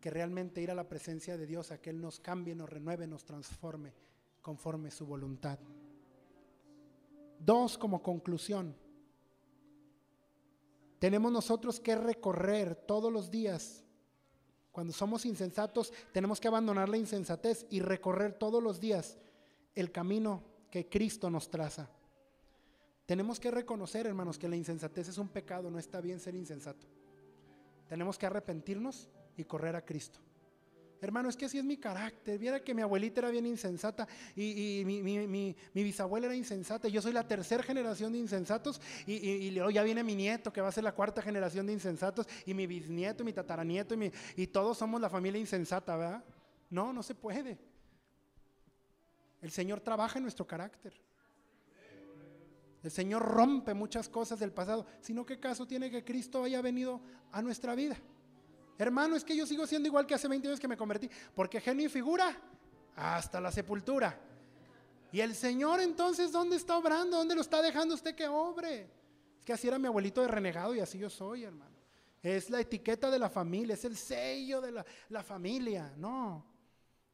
que 0.00 0.10
realmente 0.10 0.60
ir 0.60 0.70
a 0.70 0.74
la 0.74 0.88
presencia 0.88 1.36
de 1.36 1.46
Dios 1.46 1.70
a 1.70 1.80
que 1.80 1.90
Él 1.90 2.00
nos 2.00 2.18
cambie, 2.18 2.54
nos 2.54 2.68
renueve, 2.68 3.06
nos 3.06 3.24
transforme 3.24 3.94
conforme 4.40 4.90
su 4.90 5.06
voluntad. 5.06 5.58
Dos, 7.38 7.78
como 7.78 8.02
conclusión, 8.02 8.76
tenemos 10.98 11.32
nosotros 11.32 11.80
que 11.80 11.94
recorrer 11.94 12.74
todos 12.74 13.12
los 13.12 13.30
días. 13.30 13.84
Cuando 14.72 14.92
somos 14.92 15.26
insensatos, 15.26 15.92
tenemos 16.12 16.40
que 16.40 16.48
abandonar 16.48 16.88
la 16.88 16.96
insensatez 16.96 17.66
y 17.70 17.80
recorrer 17.80 18.34
todos 18.34 18.62
los 18.62 18.80
días 18.80 19.18
el 19.74 19.90
camino 19.92 20.42
que 20.70 20.88
Cristo 20.88 21.30
nos 21.30 21.48
traza. 21.50 21.90
Tenemos 23.06 23.40
que 23.40 23.50
reconocer, 23.50 24.06
hermanos, 24.06 24.38
que 24.38 24.48
la 24.48 24.56
insensatez 24.56 25.08
es 25.08 25.18
un 25.18 25.28
pecado, 25.28 25.70
no 25.70 25.78
está 25.78 26.00
bien 26.00 26.20
ser 26.20 26.34
insensato. 26.34 26.86
Tenemos 27.88 28.16
que 28.16 28.26
arrepentirnos 28.26 29.08
y 29.36 29.44
correr 29.44 29.76
a 29.76 29.84
Cristo. 29.84 30.20
Hermano, 31.02 31.28
es 31.28 31.36
que 31.36 31.46
así 31.46 31.58
es 31.58 31.64
mi 31.64 31.78
carácter. 31.78 32.38
Viera 32.38 32.62
que 32.62 32.74
mi 32.74 32.80
abuelita 32.80 33.20
era 33.20 33.30
bien 33.30 33.44
insensata 33.44 34.06
y, 34.36 34.84
mi, 34.86 35.56
bisabuela 35.74 36.26
era 36.26 36.36
insensata. 36.36 36.86
Yo 36.86 37.02
soy 37.02 37.12
la 37.12 37.26
tercera 37.26 37.60
generación 37.64 38.12
de 38.12 38.18
insensatos 38.18 38.80
y, 39.04 39.14
y, 39.14 39.52
ya 39.72 39.82
viene 39.82 40.04
mi 40.04 40.14
nieto 40.14 40.52
que 40.52 40.60
va 40.60 40.68
a 40.68 40.72
ser 40.72 40.84
la 40.84 40.94
cuarta 40.94 41.20
generación 41.20 41.66
de 41.66 41.72
insensatos 41.72 42.28
y 42.46 42.54
mi 42.54 42.68
bisnieto 42.68 43.24
y 43.24 43.26
mi 43.26 43.32
tataranieto 43.32 43.96
y 44.36 44.46
todos 44.46 44.78
somos 44.78 45.00
la 45.00 45.10
familia 45.10 45.40
insensata, 45.40 45.96
¿verdad? 45.96 46.24
No, 46.70 46.92
no 46.92 47.02
se 47.02 47.16
puede. 47.16 47.58
El 49.40 49.50
Señor 49.50 49.80
trabaja 49.80 50.20
en 50.20 50.22
nuestro 50.22 50.46
carácter. 50.46 50.94
El 52.82 52.90
Señor 52.90 53.22
rompe 53.22 53.74
muchas 53.74 54.08
cosas 54.08 54.40
del 54.40 54.52
pasado, 54.52 54.86
sino 55.00 55.24
qué 55.24 55.38
caso 55.38 55.66
tiene 55.66 55.90
que 55.90 56.04
Cristo 56.04 56.42
haya 56.42 56.60
venido 56.60 57.00
a 57.30 57.40
nuestra 57.40 57.74
vida. 57.74 57.96
Hermano, 58.76 59.14
es 59.14 59.24
que 59.24 59.36
yo 59.36 59.46
sigo 59.46 59.66
siendo 59.66 59.86
igual 59.86 60.06
que 60.06 60.14
hace 60.14 60.26
20 60.26 60.48
años 60.48 60.60
que 60.60 60.66
me 60.66 60.76
convertí, 60.76 61.08
porque 61.34 61.60
genio 61.60 61.86
y 61.86 61.88
figura 61.88 62.36
hasta 62.96 63.40
la 63.40 63.52
sepultura. 63.52 64.18
Y 65.12 65.20
el 65.20 65.34
Señor 65.34 65.80
entonces, 65.80 66.32
¿dónde 66.32 66.56
está 66.56 66.76
obrando? 66.76 67.18
¿Dónde 67.18 67.34
lo 67.34 67.42
está 67.42 67.62
dejando 67.62 67.94
usted 67.94 68.14
que 68.14 68.26
obre? 68.26 68.90
Es 69.38 69.44
que 69.44 69.52
así 69.52 69.68
era 69.68 69.78
mi 69.78 69.86
abuelito 69.86 70.20
de 70.22 70.28
renegado 70.28 70.74
y 70.74 70.80
así 70.80 70.98
yo 70.98 71.10
soy, 71.10 71.44
hermano. 71.44 71.76
Es 72.22 72.50
la 72.50 72.60
etiqueta 72.60 73.10
de 73.10 73.18
la 73.18 73.28
familia, 73.28 73.74
es 73.74 73.84
el 73.84 73.96
sello 73.96 74.60
de 74.60 74.72
la, 74.72 74.86
la 75.10 75.22
familia. 75.22 75.92
No, 75.96 76.44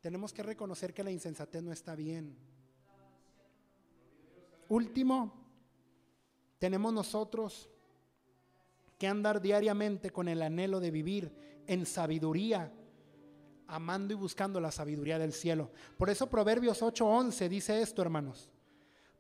tenemos 0.00 0.32
que 0.32 0.42
reconocer 0.42 0.94
que 0.94 1.02
la 1.02 1.10
insensatez 1.10 1.62
no 1.62 1.72
está 1.72 1.94
bien. 1.94 2.36
Último, 4.68 5.47
tenemos 6.58 6.92
nosotros 6.92 7.68
que 8.98 9.06
andar 9.06 9.40
diariamente 9.40 10.10
con 10.10 10.28
el 10.28 10.42
anhelo 10.42 10.80
de 10.80 10.90
vivir 10.90 11.32
en 11.66 11.86
sabiduría, 11.86 12.72
amando 13.66 14.12
y 14.12 14.16
buscando 14.16 14.60
la 14.60 14.72
sabiduría 14.72 15.18
del 15.18 15.32
cielo. 15.32 15.70
Por 15.96 16.10
eso 16.10 16.28
Proverbios 16.28 16.82
8:11 16.82 17.48
dice 17.48 17.80
esto, 17.80 18.02
hermanos, 18.02 18.50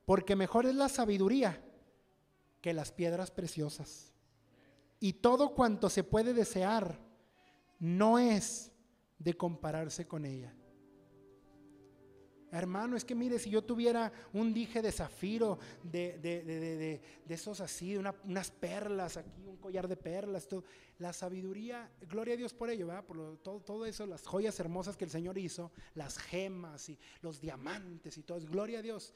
porque 0.04 0.34
mejor 0.34 0.66
es 0.66 0.74
la 0.74 0.88
sabiduría 0.88 1.62
que 2.60 2.72
las 2.72 2.90
piedras 2.90 3.30
preciosas. 3.30 4.12
Y 5.00 5.14
todo 5.14 5.54
cuanto 5.54 5.88
se 5.88 6.02
puede 6.02 6.34
desear 6.34 6.98
no 7.78 8.18
es 8.18 8.72
de 9.18 9.34
compararse 9.34 10.08
con 10.08 10.24
ella. 10.24 10.52
Hermano, 12.50 12.96
es 12.96 13.04
que 13.04 13.14
mire, 13.14 13.38
si 13.38 13.50
yo 13.50 13.62
tuviera 13.62 14.10
un 14.32 14.54
dije 14.54 14.80
de 14.80 14.90
zafiro, 14.90 15.58
de, 15.82 16.18
de, 16.18 16.42
de, 16.42 17.00
de 17.24 17.34
esos 17.34 17.60
así, 17.60 17.96
unas 17.96 18.50
perlas 18.50 19.18
aquí, 19.18 19.46
un 19.46 19.58
collar 19.58 19.86
de 19.86 19.96
perlas, 19.96 20.48
todo, 20.48 20.64
la 20.98 21.12
sabiduría, 21.12 21.90
gloria 22.08 22.34
a 22.34 22.36
Dios 22.38 22.54
por 22.54 22.70
ello, 22.70 22.86
¿verdad? 22.86 23.04
Por 23.04 23.38
todo, 23.38 23.60
todo 23.60 23.84
eso, 23.84 24.06
las 24.06 24.26
joyas 24.26 24.58
hermosas 24.60 24.96
que 24.96 25.04
el 25.04 25.10
Señor 25.10 25.36
hizo, 25.36 25.72
las 25.94 26.18
gemas 26.18 26.88
y 26.88 26.98
los 27.20 27.40
diamantes 27.40 28.16
y 28.16 28.22
todo, 28.22 28.40
gloria 28.46 28.78
a 28.78 28.82
Dios. 28.82 29.14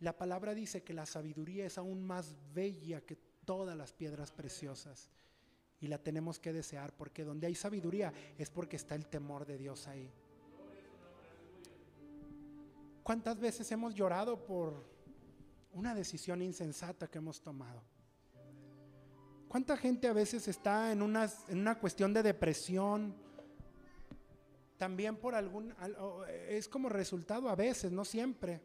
La 0.00 0.16
palabra 0.16 0.54
dice 0.54 0.82
que 0.82 0.92
la 0.92 1.06
sabiduría 1.06 1.64
es 1.64 1.78
aún 1.78 2.04
más 2.04 2.36
bella 2.52 3.00
que 3.00 3.16
todas 3.44 3.76
las 3.76 3.92
piedras 3.92 4.30
preciosas 4.30 5.10
y 5.80 5.86
la 5.86 5.98
tenemos 5.98 6.38
que 6.38 6.52
desear, 6.52 6.94
porque 6.96 7.24
donde 7.24 7.46
hay 7.46 7.54
sabiduría 7.54 8.12
es 8.38 8.50
porque 8.50 8.76
está 8.76 8.94
el 8.94 9.06
temor 9.06 9.46
de 9.46 9.58
Dios 9.58 9.86
ahí. 9.86 10.10
¿Cuántas 13.04 13.38
veces 13.38 13.70
hemos 13.70 13.94
llorado 13.94 14.46
por 14.46 14.82
una 15.74 15.94
decisión 15.94 16.40
insensata 16.40 17.06
que 17.06 17.18
hemos 17.18 17.38
tomado? 17.42 17.82
¿Cuánta 19.46 19.76
gente 19.76 20.08
a 20.08 20.14
veces 20.14 20.48
está 20.48 20.90
en 20.90 21.02
una, 21.02 21.30
en 21.48 21.58
una 21.58 21.78
cuestión 21.78 22.14
de 22.14 22.22
depresión? 22.22 23.14
También 24.78 25.16
por 25.16 25.34
algún, 25.34 25.74
es 26.48 26.66
como 26.66 26.88
resultado 26.88 27.50
a 27.50 27.54
veces, 27.54 27.92
no 27.92 28.06
siempre, 28.06 28.62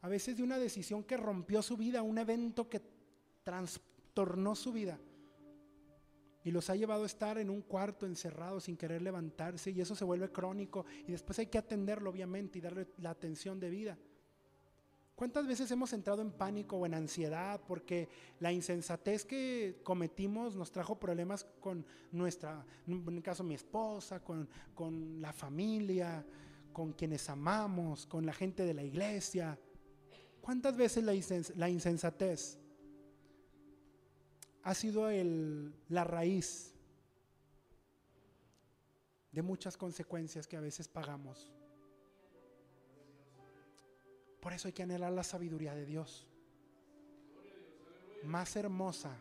a 0.00 0.08
veces 0.08 0.36
de 0.36 0.42
una 0.42 0.58
decisión 0.58 1.04
que 1.04 1.16
rompió 1.16 1.62
su 1.62 1.76
vida, 1.76 2.02
un 2.02 2.18
evento 2.18 2.68
que 2.68 2.82
trastornó 3.44 4.56
su 4.56 4.72
vida 4.72 4.98
y 6.44 6.50
los 6.50 6.68
ha 6.70 6.76
llevado 6.76 7.04
a 7.04 7.06
estar 7.06 7.38
en 7.38 7.50
un 7.50 7.62
cuarto 7.62 8.06
encerrado 8.06 8.60
sin 8.60 8.76
querer 8.76 9.02
levantarse 9.02 9.70
y 9.70 9.80
eso 9.80 9.94
se 9.94 10.04
vuelve 10.04 10.30
crónico 10.30 10.84
y 11.06 11.12
después 11.12 11.38
hay 11.38 11.46
que 11.46 11.58
atenderlo 11.58 12.10
obviamente 12.10 12.58
y 12.58 12.62
darle 12.62 12.88
la 12.98 13.10
atención 13.10 13.60
debida. 13.60 13.96
¿Cuántas 15.14 15.46
veces 15.46 15.70
hemos 15.70 15.92
entrado 15.92 16.20
en 16.20 16.32
pánico 16.32 16.76
o 16.76 16.86
en 16.86 16.94
ansiedad 16.94 17.60
porque 17.68 18.08
la 18.40 18.52
insensatez 18.52 19.24
que 19.24 19.78
cometimos 19.84 20.56
nos 20.56 20.72
trajo 20.72 20.98
problemas 20.98 21.46
con 21.60 21.86
nuestra, 22.10 22.64
en 22.88 23.16
el 23.16 23.22
caso 23.22 23.44
mi 23.44 23.54
esposa, 23.54 24.20
con, 24.24 24.48
con 24.74 25.20
la 25.20 25.32
familia, 25.32 26.26
con 26.72 26.92
quienes 26.92 27.28
amamos, 27.28 28.06
con 28.06 28.26
la 28.26 28.32
gente 28.32 28.64
de 28.64 28.74
la 28.74 28.82
iglesia? 28.82 29.56
¿Cuántas 30.40 30.76
veces 30.76 31.04
la, 31.04 31.12
la 31.56 31.70
insensatez 31.70 32.58
ha 34.62 34.74
sido 34.74 35.10
el, 35.10 35.74
la 35.88 36.04
raíz 36.04 36.74
de 39.32 39.42
muchas 39.42 39.76
consecuencias 39.76 40.46
que 40.46 40.56
a 40.56 40.60
veces 40.60 40.88
pagamos. 40.88 41.50
Por 44.40 44.52
eso 44.52 44.68
hay 44.68 44.72
que 44.72 44.82
anhelar 44.82 45.12
la 45.12 45.24
sabiduría 45.24 45.74
de 45.74 45.86
Dios. 45.86 46.26
Más 48.24 48.54
hermosa 48.56 49.16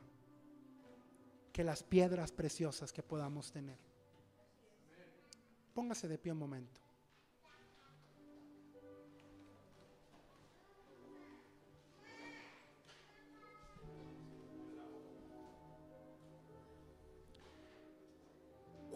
que 1.54 1.64
las 1.64 1.84
piedras 1.84 2.32
preciosas 2.32 2.92
que 2.92 3.04
podamos 3.04 3.52
tener. 3.52 3.78
Póngase 5.74 6.08
de 6.08 6.18
pie 6.18 6.32
un 6.32 6.39
momento. 6.39 6.82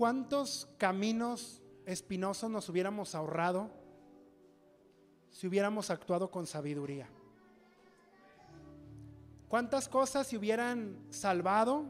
¿Cuántos 0.05 0.67
caminos 0.77 1.63
espinosos 1.87 2.47
nos 2.51 2.69
hubiéramos 2.69 3.15
ahorrado 3.15 3.71
si 5.31 5.47
hubiéramos 5.47 5.89
actuado 5.89 6.29
con 6.29 6.45
sabiduría? 6.45 7.09
¿Cuántas 9.47 9.89
cosas 9.89 10.27
se 10.27 10.37
hubieran 10.37 10.95
salvado 11.09 11.85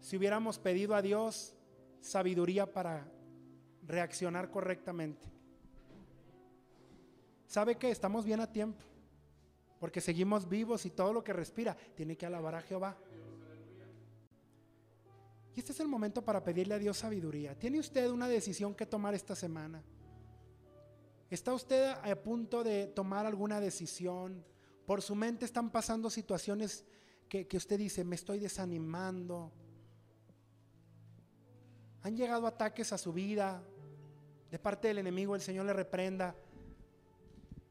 si 0.00 0.16
hubiéramos 0.16 0.58
pedido 0.58 0.96
a 0.96 1.02
Dios 1.02 1.54
sabiduría 2.00 2.72
para 2.72 3.06
reaccionar 3.86 4.50
correctamente? 4.50 5.28
¿Sabe 7.46 7.76
que 7.76 7.92
estamos 7.92 8.24
bien 8.24 8.40
a 8.40 8.50
tiempo? 8.50 8.82
Porque 9.78 10.00
seguimos 10.00 10.48
vivos 10.48 10.84
y 10.84 10.90
todo 10.90 11.12
lo 11.12 11.22
que 11.22 11.32
respira 11.32 11.76
tiene 11.94 12.16
que 12.16 12.26
alabar 12.26 12.56
a 12.56 12.62
Jehová. 12.62 12.96
Y 15.56 15.60
este 15.60 15.72
es 15.72 15.80
el 15.80 15.88
momento 15.88 16.22
para 16.22 16.44
pedirle 16.44 16.74
a 16.74 16.78
Dios 16.78 16.98
sabiduría. 16.98 17.58
¿Tiene 17.58 17.80
usted 17.80 18.10
una 18.10 18.28
decisión 18.28 18.74
que 18.74 18.84
tomar 18.84 19.14
esta 19.14 19.34
semana? 19.34 19.82
¿Está 21.30 21.54
usted 21.54 21.92
a 21.92 22.14
punto 22.22 22.62
de 22.62 22.88
tomar 22.88 23.24
alguna 23.24 23.58
decisión? 23.58 24.44
Por 24.84 25.00
su 25.00 25.14
mente 25.14 25.46
están 25.46 25.70
pasando 25.70 26.10
situaciones 26.10 26.84
que, 27.26 27.48
que 27.48 27.56
usted 27.56 27.78
dice, 27.78 28.04
me 28.04 28.16
estoy 28.16 28.38
desanimando. 28.38 29.50
Han 32.02 32.14
llegado 32.14 32.46
ataques 32.46 32.92
a 32.92 32.98
su 32.98 33.14
vida. 33.14 33.62
De 34.50 34.58
parte 34.58 34.88
del 34.88 34.98
enemigo 34.98 35.34
el 35.34 35.40
Señor 35.40 35.64
le 35.64 35.72
reprenda. 35.72 36.36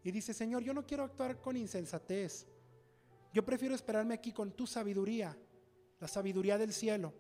Y 0.03 0.09
dice, 0.09 0.33
Señor, 0.33 0.63
yo 0.63 0.73
no 0.73 0.88
quiero 0.88 1.03
actuar 1.03 1.39
con 1.39 1.55
insensatez. 1.55 2.47
Yo 3.31 3.45
prefiero 3.45 3.75
esperarme 3.75 4.15
aquí 4.15 4.31
con 4.31 4.53
tu 4.53 4.65
sabiduría, 4.65 5.38
la 5.99 6.07
sabiduría 6.07 6.57
del 6.57 6.73
cielo. 6.73 7.13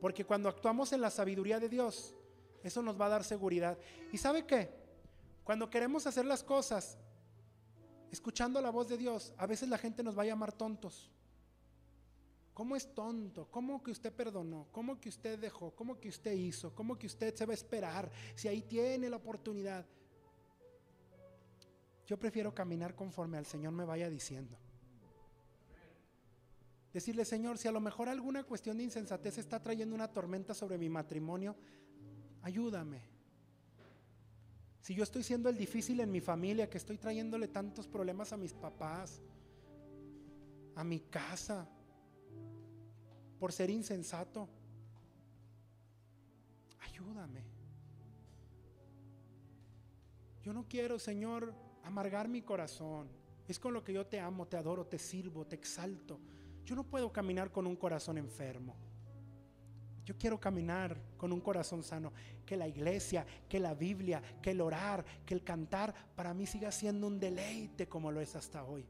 Porque 0.00 0.24
cuando 0.24 0.48
actuamos 0.48 0.92
en 0.92 1.00
la 1.00 1.10
sabiduría 1.10 1.60
de 1.60 1.68
Dios, 1.68 2.14
eso 2.62 2.82
nos 2.82 3.00
va 3.00 3.06
a 3.06 3.10
dar 3.10 3.24
seguridad. 3.24 3.78
¿Y 4.12 4.18
sabe 4.18 4.46
qué? 4.46 4.70
Cuando 5.44 5.68
queremos 5.68 6.06
hacer 6.06 6.24
las 6.24 6.42
cosas 6.42 6.98
escuchando 8.10 8.60
la 8.60 8.70
voz 8.70 8.88
de 8.88 8.96
Dios, 8.96 9.32
a 9.36 9.46
veces 9.46 9.68
la 9.68 9.78
gente 9.78 10.02
nos 10.02 10.18
va 10.18 10.22
a 10.22 10.26
llamar 10.26 10.52
tontos. 10.52 11.10
¿Cómo 12.54 12.76
es 12.76 12.94
tonto? 12.94 13.46
¿Cómo 13.50 13.82
que 13.82 13.90
usted 13.90 14.12
perdonó? 14.12 14.66
¿Cómo 14.72 15.00
que 15.00 15.08
usted 15.08 15.38
dejó? 15.38 15.70
¿Cómo 15.74 15.98
que 15.98 16.08
usted 16.08 16.32
hizo? 16.32 16.74
¿Cómo 16.74 16.98
que 16.98 17.06
usted 17.06 17.34
se 17.34 17.46
va 17.46 17.52
a 17.52 17.54
esperar 17.54 18.10
si 18.34 18.48
ahí 18.48 18.62
tiene 18.62 19.08
la 19.08 19.16
oportunidad? 19.16 19.86
Yo 22.06 22.18
prefiero 22.18 22.54
caminar 22.54 22.94
conforme 22.94 23.38
al 23.38 23.46
Señor 23.46 23.72
me 23.72 23.84
vaya 23.84 24.10
diciendo. 24.10 24.58
Decirle, 26.92 27.24
Señor, 27.24 27.56
si 27.58 27.68
a 27.68 27.72
lo 27.72 27.80
mejor 27.80 28.08
alguna 28.08 28.42
cuestión 28.42 28.78
de 28.78 28.84
insensatez 28.84 29.38
está 29.38 29.62
trayendo 29.62 29.94
una 29.94 30.08
tormenta 30.08 30.54
sobre 30.54 30.76
mi 30.76 30.88
matrimonio, 30.88 31.54
ayúdame. 32.42 33.00
Si 34.80 34.94
yo 34.94 35.04
estoy 35.04 35.22
siendo 35.22 35.48
el 35.48 35.56
difícil 35.56 36.00
en 36.00 36.10
mi 36.10 36.20
familia, 36.20 36.68
que 36.68 36.78
estoy 36.78 36.98
trayéndole 36.98 37.48
tantos 37.48 37.86
problemas 37.86 38.32
a 38.32 38.36
mis 38.36 38.54
papás, 38.54 39.20
a 40.74 40.82
mi 40.82 41.00
casa, 41.00 41.68
por 43.38 43.52
ser 43.52 43.70
insensato, 43.70 44.48
ayúdame. 46.80 47.44
Yo 50.42 50.52
no 50.52 50.66
quiero, 50.68 50.98
Señor, 50.98 51.54
amargar 51.84 52.28
mi 52.28 52.42
corazón. 52.42 53.08
Es 53.46 53.58
con 53.58 53.74
lo 53.74 53.84
que 53.84 53.92
yo 53.92 54.06
te 54.06 54.18
amo, 54.18 54.46
te 54.46 54.56
adoro, 54.56 54.86
te 54.86 54.98
sirvo, 54.98 55.46
te 55.46 55.56
exalto. 55.56 56.18
Yo 56.70 56.76
no 56.76 56.84
puedo 56.84 57.12
caminar 57.12 57.50
con 57.50 57.66
un 57.66 57.74
corazón 57.74 58.16
enfermo. 58.16 58.76
Yo 60.04 60.16
quiero 60.16 60.38
caminar 60.38 60.96
con 61.16 61.32
un 61.32 61.40
corazón 61.40 61.82
sano. 61.82 62.12
Que 62.46 62.56
la 62.56 62.68
iglesia, 62.68 63.26
que 63.48 63.58
la 63.58 63.74
Biblia, 63.74 64.22
que 64.40 64.52
el 64.52 64.60
orar, 64.60 65.04
que 65.26 65.34
el 65.34 65.42
cantar, 65.42 65.92
para 66.14 66.32
mí 66.32 66.46
siga 66.46 66.70
siendo 66.70 67.08
un 67.08 67.18
deleite 67.18 67.88
como 67.88 68.12
lo 68.12 68.20
es 68.20 68.36
hasta 68.36 68.62
hoy. 68.62 68.86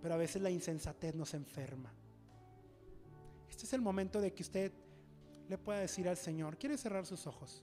pero 0.00 0.14
a 0.14 0.16
veces 0.16 0.40
la 0.40 0.48
insensatez 0.48 1.14
nos 1.14 1.34
enferma. 1.34 1.92
Este 3.50 3.64
es 3.64 3.72
el 3.74 3.82
momento 3.82 4.18
de 4.22 4.32
que 4.32 4.42
usted 4.42 4.72
le 5.46 5.58
pueda 5.58 5.80
decir 5.80 6.08
al 6.08 6.16
Señor, 6.16 6.56
¿quiere 6.56 6.78
cerrar 6.78 7.04
sus 7.04 7.26
ojos? 7.26 7.62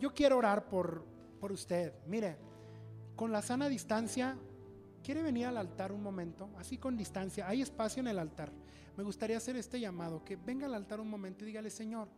Yo 0.00 0.12
quiero 0.12 0.38
orar 0.38 0.68
por, 0.68 1.04
por 1.38 1.52
usted. 1.52 1.94
Mire, 2.08 2.36
con 3.14 3.30
la 3.30 3.42
sana 3.42 3.68
distancia, 3.68 4.36
¿quiere 5.08 5.22
venir 5.22 5.46
al 5.46 5.56
altar 5.56 5.90
un 5.90 6.02
momento? 6.02 6.50
Así 6.58 6.76
con 6.76 6.94
distancia. 6.94 7.48
Hay 7.48 7.62
espacio 7.62 8.00
en 8.00 8.08
el 8.08 8.18
altar. 8.18 8.52
Me 8.94 9.02
gustaría 9.02 9.38
hacer 9.38 9.56
este 9.56 9.80
llamado, 9.80 10.22
que 10.22 10.36
venga 10.36 10.66
al 10.66 10.74
altar 10.74 11.00
un 11.00 11.08
momento 11.08 11.44
y 11.44 11.46
dígale, 11.46 11.70
Señor, 11.70 12.08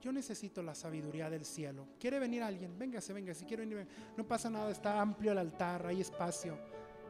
yo 0.00 0.12
necesito 0.12 0.62
la 0.62 0.76
sabiduría 0.76 1.28
del 1.28 1.44
cielo. 1.44 1.88
¿Quiere 1.98 2.20
venir 2.20 2.44
alguien? 2.44 2.78
Véngase, 2.78 3.12
venga. 3.12 3.34
Si 3.34 3.44
quiere 3.44 3.66
venir, 3.66 3.88
no 4.16 4.24
pasa 4.24 4.48
nada, 4.48 4.70
está 4.70 5.00
amplio 5.00 5.32
el 5.32 5.38
altar, 5.38 5.84
hay 5.84 6.00
espacio. 6.00 6.56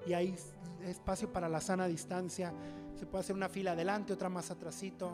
Y 0.07 0.15
hay 0.15 0.35
espacio 0.83 1.31
para 1.31 1.47
la 1.47 1.61
sana 1.61 1.87
distancia. 1.87 2.55
Se 2.99 3.05
puede 3.05 3.21
hacer 3.21 3.37
una 3.37 3.51
fila 3.51 3.73
adelante, 3.73 4.15
otra 4.15 4.31
más 4.31 4.51
atrasito. 4.51 5.13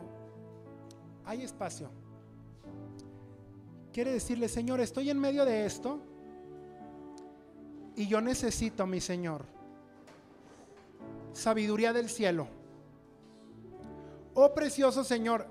Hay 1.25 1.41
espacio. 1.41 1.91
Quiere 3.91 4.13
decirle, 4.13 4.47
Señor, 4.47 4.79
estoy 4.79 5.09
en 5.09 5.19
medio 5.19 5.43
de 5.43 5.65
esto. 5.65 5.99
Y 7.97 8.07
yo 8.07 8.21
necesito, 8.21 8.87
mi 8.87 9.01
Señor, 9.01 9.45
sabiduría 11.33 11.93
del 11.93 12.09
cielo. 12.09 12.47
Oh 14.33 14.53
precioso 14.53 15.03
Señor, 15.03 15.47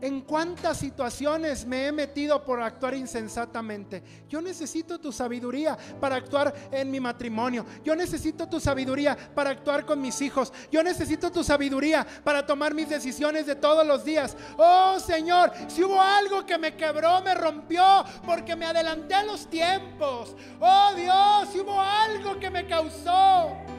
en 0.00 0.20
cuántas 0.22 0.78
situaciones 0.78 1.66
me 1.66 1.86
he 1.86 1.92
metido 1.92 2.44
por 2.44 2.60
actuar 2.60 2.94
insensatamente. 2.94 4.02
Yo 4.28 4.40
necesito 4.40 4.98
tu 4.98 5.12
sabiduría 5.12 5.76
para 6.00 6.16
actuar 6.16 6.54
en 6.70 6.90
mi 6.90 7.00
matrimonio. 7.00 7.64
Yo 7.84 7.94
necesito 7.96 8.48
tu 8.48 8.60
sabiduría 8.60 9.16
para 9.34 9.50
actuar 9.50 9.86
con 9.86 10.00
mis 10.00 10.20
hijos. 10.20 10.52
Yo 10.70 10.82
necesito 10.82 11.30
tu 11.30 11.42
sabiduría 11.42 12.06
para 12.24 12.44
tomar 12.44 12.74
mis 12.74 12.88
decisiones 12.88 13.46
de 13.46 13.56
todos 13.56 13.86
los 13.86 14.04
días. 14.04 14.36
Oh 14.56 14.98
Señor, 15.00 15.52
si 15.68 15.82
hubo 15.82 16.00
algo 16.00 16.44
que 16.44 16.58
me 16.58 16.76
quebró, 16.76 17.22
me 17.22 17.34
rompió 17.34 18.04
porque 18.24 18.56
me 18.56 18.66
adelanté 18.66 19.14
a 19.14 19.24
los 19.24 19.48
tiempos. 19.48 20.34
Oh 20.60 20.92
Dios, 20.94 21.48
si 21.52 21.60
hubo 21.60 21.80
algo 21.80 22.38
que 22.38 22.50
me 22.50 22.66
causó 22.66 23.75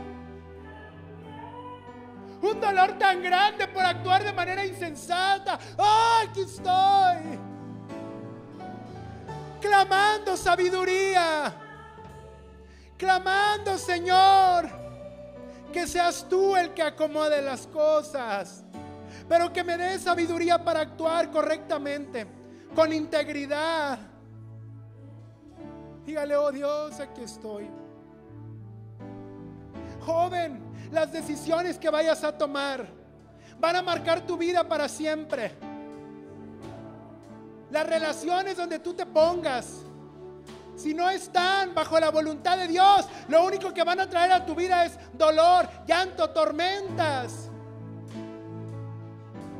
un 2.41 2.61
dolor 2.61 2.93
tan 2.99 3.21
grande 3.21 3.67
por 3.67 3.83
actuar 3.83 4.23
de 4.23 4.33
manera 4.33 4.65
insensata. 4.65 5.59
¡Oh, 5.77 6.23
aquí 6.23 6.41
estoy! 6.41 7.39
Clamando 9.59 10.37
sabiduría. 10.37 11.53
Clamando, 12.97 13.77
Señor, 13.77 14.69
que 15.71 15.87
seas 15.87 16.25
tú 16.29 16.55
el 16.55 16.73
que 16.73 16.83
acomode 16.83 17.41
las 17.41 17.67
cosas. 17.67 18.63
Pero 19.27 19.51
que 19.51 19.63
me 19.63 19.77
dé 19.77 19.99
sabiduría 19.99 20.63
para 20.63 20.81
actuar 20.81 21.29
correctamente, 21.31 22.25
con 22.73 22.93
integridad. 22.93 23.99
Dígale, 26.05 26.35
oh 26.37 26.51
Dios, 26.51 26.99
aquí 26.99 27.23
estoy. 27.23 27.69
Joven, 29.99 30.66
las 30.91 31.11
decisiones 31.11 31.77
que 31.77 31.89
vayas 31.89 32.23
a 32.23 32.37
tomar 32.37 32.87
van 33.59 33.75
a 33.75 33.81
marcar 33.81 34.21
tu 34.21 34.37
vida 34.37 34.67
para 34.67 34.87
siempre. 34.87 35.51
Las 37.69 37.85
relaciones 37.85 38.55
donde 38.55 38.79
tú 38.79 38.93
te 38.93 39.05
pongas, 39.05 39.81
si 40.75 40.93
no 40.93 41.09
están 41.09 41.73
bajo 41.73 41.99
la 41.99 42.11
voluntad 42.11 42.57
de 42.57 42.67
Dios, 42.67 43.05
lo 43.27 43.43
único 43.45 43.73
que 43.73 43.83
van 43.83 43.99
a 43.99 44.09
traer 44.09 44.31
a 44.31 44.45
tu 44.45 44.55
vida 44.55 44.85
es 44.85 44.97
dolor, 45.13 45.67
llanto, 45.85 46.29
tormentas. 46.29 47.49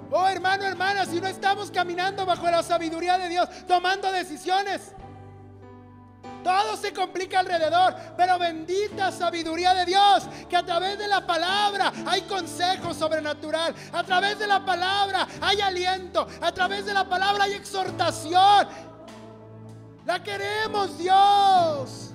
Oh 0.09 0.27
hermano, 0.27 0.63
hermana, 0.63 1.05
si 1.05 1.19
no 1.19 1.27
estamos 1.27 1.69
caminando 1.69 2.25
bajo 2.25 2.49
la 2.49 2.63
sabiduría 2.63 3.17
de 3.17 3.27
Dios, 3.27 3.49
tomando 3.67 4.09
decisiones, 4.11 4.93
todo 6.43 6.77
se 6.77 6.93
complica 6.93 7.39
alrededor, 7.39 7.95
pero 8.15 8.39
bendita 8.39 9.11
sabiduría 9.11 9.73
de 9.73 9.85
Dios, 9.85 10.23
que 10.49 10.55
a 10.55 10.65
través 10.65 10.97
de 10.97 11.07
la 11.07 11.25
palabra 11.25 11.91
hay 12.05 12.21
consejo 12.21 12.93
sobrenatural, 12.93 13.75
a 13.91 14.03
través 14.03 14.39
de 14.39 14.47
la 14.47 14.65
palabra 14.65 15.27
hay 15.41 15.61
aliento, 15.61 16.27
a 16.41 16.51
través 16.51 16.85
de 16.85 16.93
la 16.93 17.07
palabra 17.07 17.45
hay 17.45 17.53
exhortación. 17.53 18.67
La 20.05 20.23
queremos 20.23 20.97
Dios. 20.97 22.11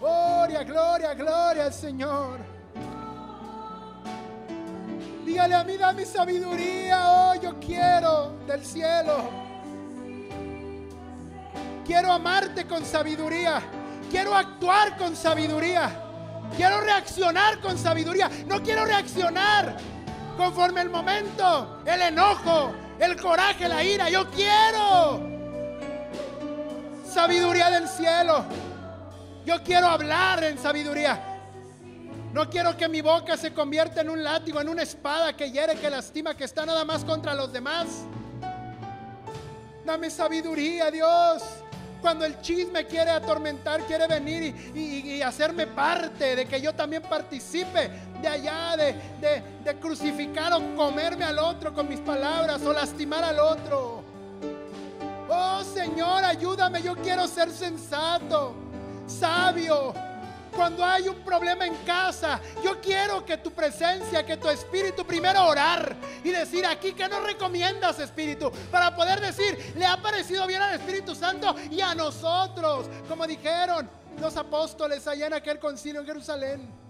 Gloria, 0.00 0.64
gloria, 0.64 1.14
gloria 1.14 1.64
al 1.66 1.74
Señor. 1.74 2.40
Dígale 5.24 5.54
a 5.54 5.62
mí, 5.62 5.76
dame 5.76 6.04
sabiduría, 6.04 7.02
oh, 7.06 7.34
yo 7.34 7.60
quiero 7.60 8.32
del 8.46 8.64
cielo. 8.64 9.49
Quiero 11.90 12.12
amarte 12.12 12.68
con 12.68 12.84
sabiduría. 12.84 13.60
Quiero 14.12 14.32
actuar 14.32 14.96
con 14.96 15.16
sabiduría. 15.16 15.90
Quiero 16.56 16.80
reaccionar 16.82 17.58
con 17.58 17.76
sabiduría. 17.76 18.30
No 18.46 18.62
quiero 18.62 18.84
reaccionar 18.84 19.76
conforme 20.36 20.82
el 20.82 20.88
momento, 20.88 21.82
el 21.84 22.00
enojo, 22.00 22.72
el 22.96 23.20
coraje, 23.20 23.68
la 23.68 23.82
ira. 23.82 24.08
Yo 24.08 24.30
quiero 24.30 25.20
sabiduría 27.04 27.70
del 27.70 27.88
cielo. 27.88 28.44
Yo 29.44 29.60
quiero 29.64 29.88
hablar 29.88 30.44
en 30.44 30.58
sabiduría. 30.58 31.20
No 32.32 32.48
quiero 32.48 32.76
que 32.76 32.88
mi 32.88 33.00
boca 33.00 33.36
se 33.36 33.52
convierta 33.52 34.02
en 34.02 34.10
un 34.10 34.22
látigo, 34.22 34.60
en 34.60 34.68
una 34.68 34.82
espada 34.84 35.36
que 35.36 35.50
hiere, 35.50 35.74
que 35.74 35.90
lastima, 35.90 36.36
que 36.36 36.44
está 36.44 36.64
nada 36.64 36.84
más 36.84 37.04
contra 37.04 37.34
los 37.34 37.52
demás. 37.52 37.88
Dame 39.84 40.08
sabiduría, 40.08 40.88
Dios. 40.92 41.42
Cuando 42.00 42.24
el 42.24 42.40
chisme 42.40 42.86
quiere 42.86 43.10
atormentar, 43.10 43.82
quiere 43.82 44.06
venir 44.06 44.72
y, 44.74 45.20
hacerme 45.22 45.66
parte, 45.66 46.34
de 46.36 46.46
que 46.46 46.60
yo 46.60 46.74
también 46.74 47.02
participe 47.02 47.90
de 48.20 48.28
allá, 48.28 48.76
de, 48.76 49.74
crucificar 49.80 50.52
o 50.52 50.76
comerme 50.76 51.24
al 51.24 51.38
otro 51.38 51.72
con 51.72 51.88
mis 51.88 52.00
palabras 52.00 52.62
o 52.62 52.72
lastimar 52.72 53.24
al 53.24 53.38
otro. 53.38 54.02
Oh 55.28 55.62
Señor, 55.62 56.24
ayúdame, 56.24 56.82
yo 56.82 56.96
quiero 56.96 57.28
ser 57.28 57.50
sensato, 57.50 58.54
sabio 59.06 59.94
cuando 60.54 60.84
hay 60.84 61.08
un 61.08 61.20
problema 61.20 61.66
en 61.66 61.74
casa, 61.84 62.40
yo 62.62 62.80
quiero 62.80 63.24
que 63.24 63.38
tu 63.38 63.50
presencia, 63.52 64.24
que 64.24 64.36
tu 64.36 64.48
espíritu, 64.48 65.04
primero 65.04 65.44
orar 65.44 65.96
y 66.22 66.30
decir 66.30 66.66
aquí 66.66 66.92
que 66.92 67.08
nos 67.08 67.22
recomiendas, 67.22 67.98
Espíritu, 67.98 68.50
para 68.70 68.94
poder 68.94 69.20
decir, 69.20 69.74
le 69.76 69.86
ha 69.86 70.00
parecido 70.00 70.46
bien 70.46 70.62
al 70.62 70.74
Espíritu 70.74 71.14
Santo 71.14 71.54
y 71.70 71.80
a 71.80 71.94
nosotros, 71.94 72.86
como 73.08 73.26
dijeron 73.26 73.88
los 74.20 74.36
apóstoles 74.36 75.06
allá 75.06 75.26
en 75.26 75.34
aquel 75.34 75.58
concilio 75.58 76.00
en 76.00 76.06
Jerusalén. 76.06 76.80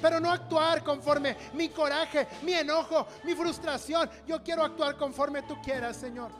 Pero 0.00 0.18
no 0.18 0.30
actuar 0.30 0.82
conforme 0.82 1.36
mi 1.52 1.68
coraje, 1.68 2.26
mi 2.42 2.54
enojo, 2.54 3.06
mi 3.24 3.34
frustración. 3.34 4.08
Yo 4.26 4.42
quiero 4.42 4.64
actuar 4.64 4.96
conforme 4.96 5.42
tú 5.42 5.60
quieras, 5.62 5.96
Señor. 5.96 6.30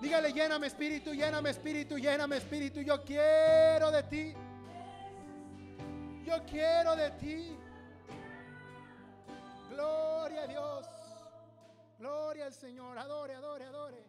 Dígale, 0.00 0.32
lléname 0.32 0.66
espíritu, 0.66 1.14
lléname 1.14 1.50
espíritu, 1.50 1.96
lléname 1.96 2.36
espíritu. 2.36 2.80
Yo 2.80 3.02
quiero 3.02 3.90
de 3.90 4.02
ti. 4.02 4.34
Yo 6.26 6.42
quiero 6.44 6.96
de 6.96 7.10
ti. 7.12 7.56
Gloria 9.70 10.42
a 10.42 10.46
Dios. 10.48 10.86
Gloria 12.00 12.46
al 12.46 12.52
Señor. 12.52 12.98
Adore, 12.98 13.34
adore, 13.36 13.64
adore. 13.64 14.05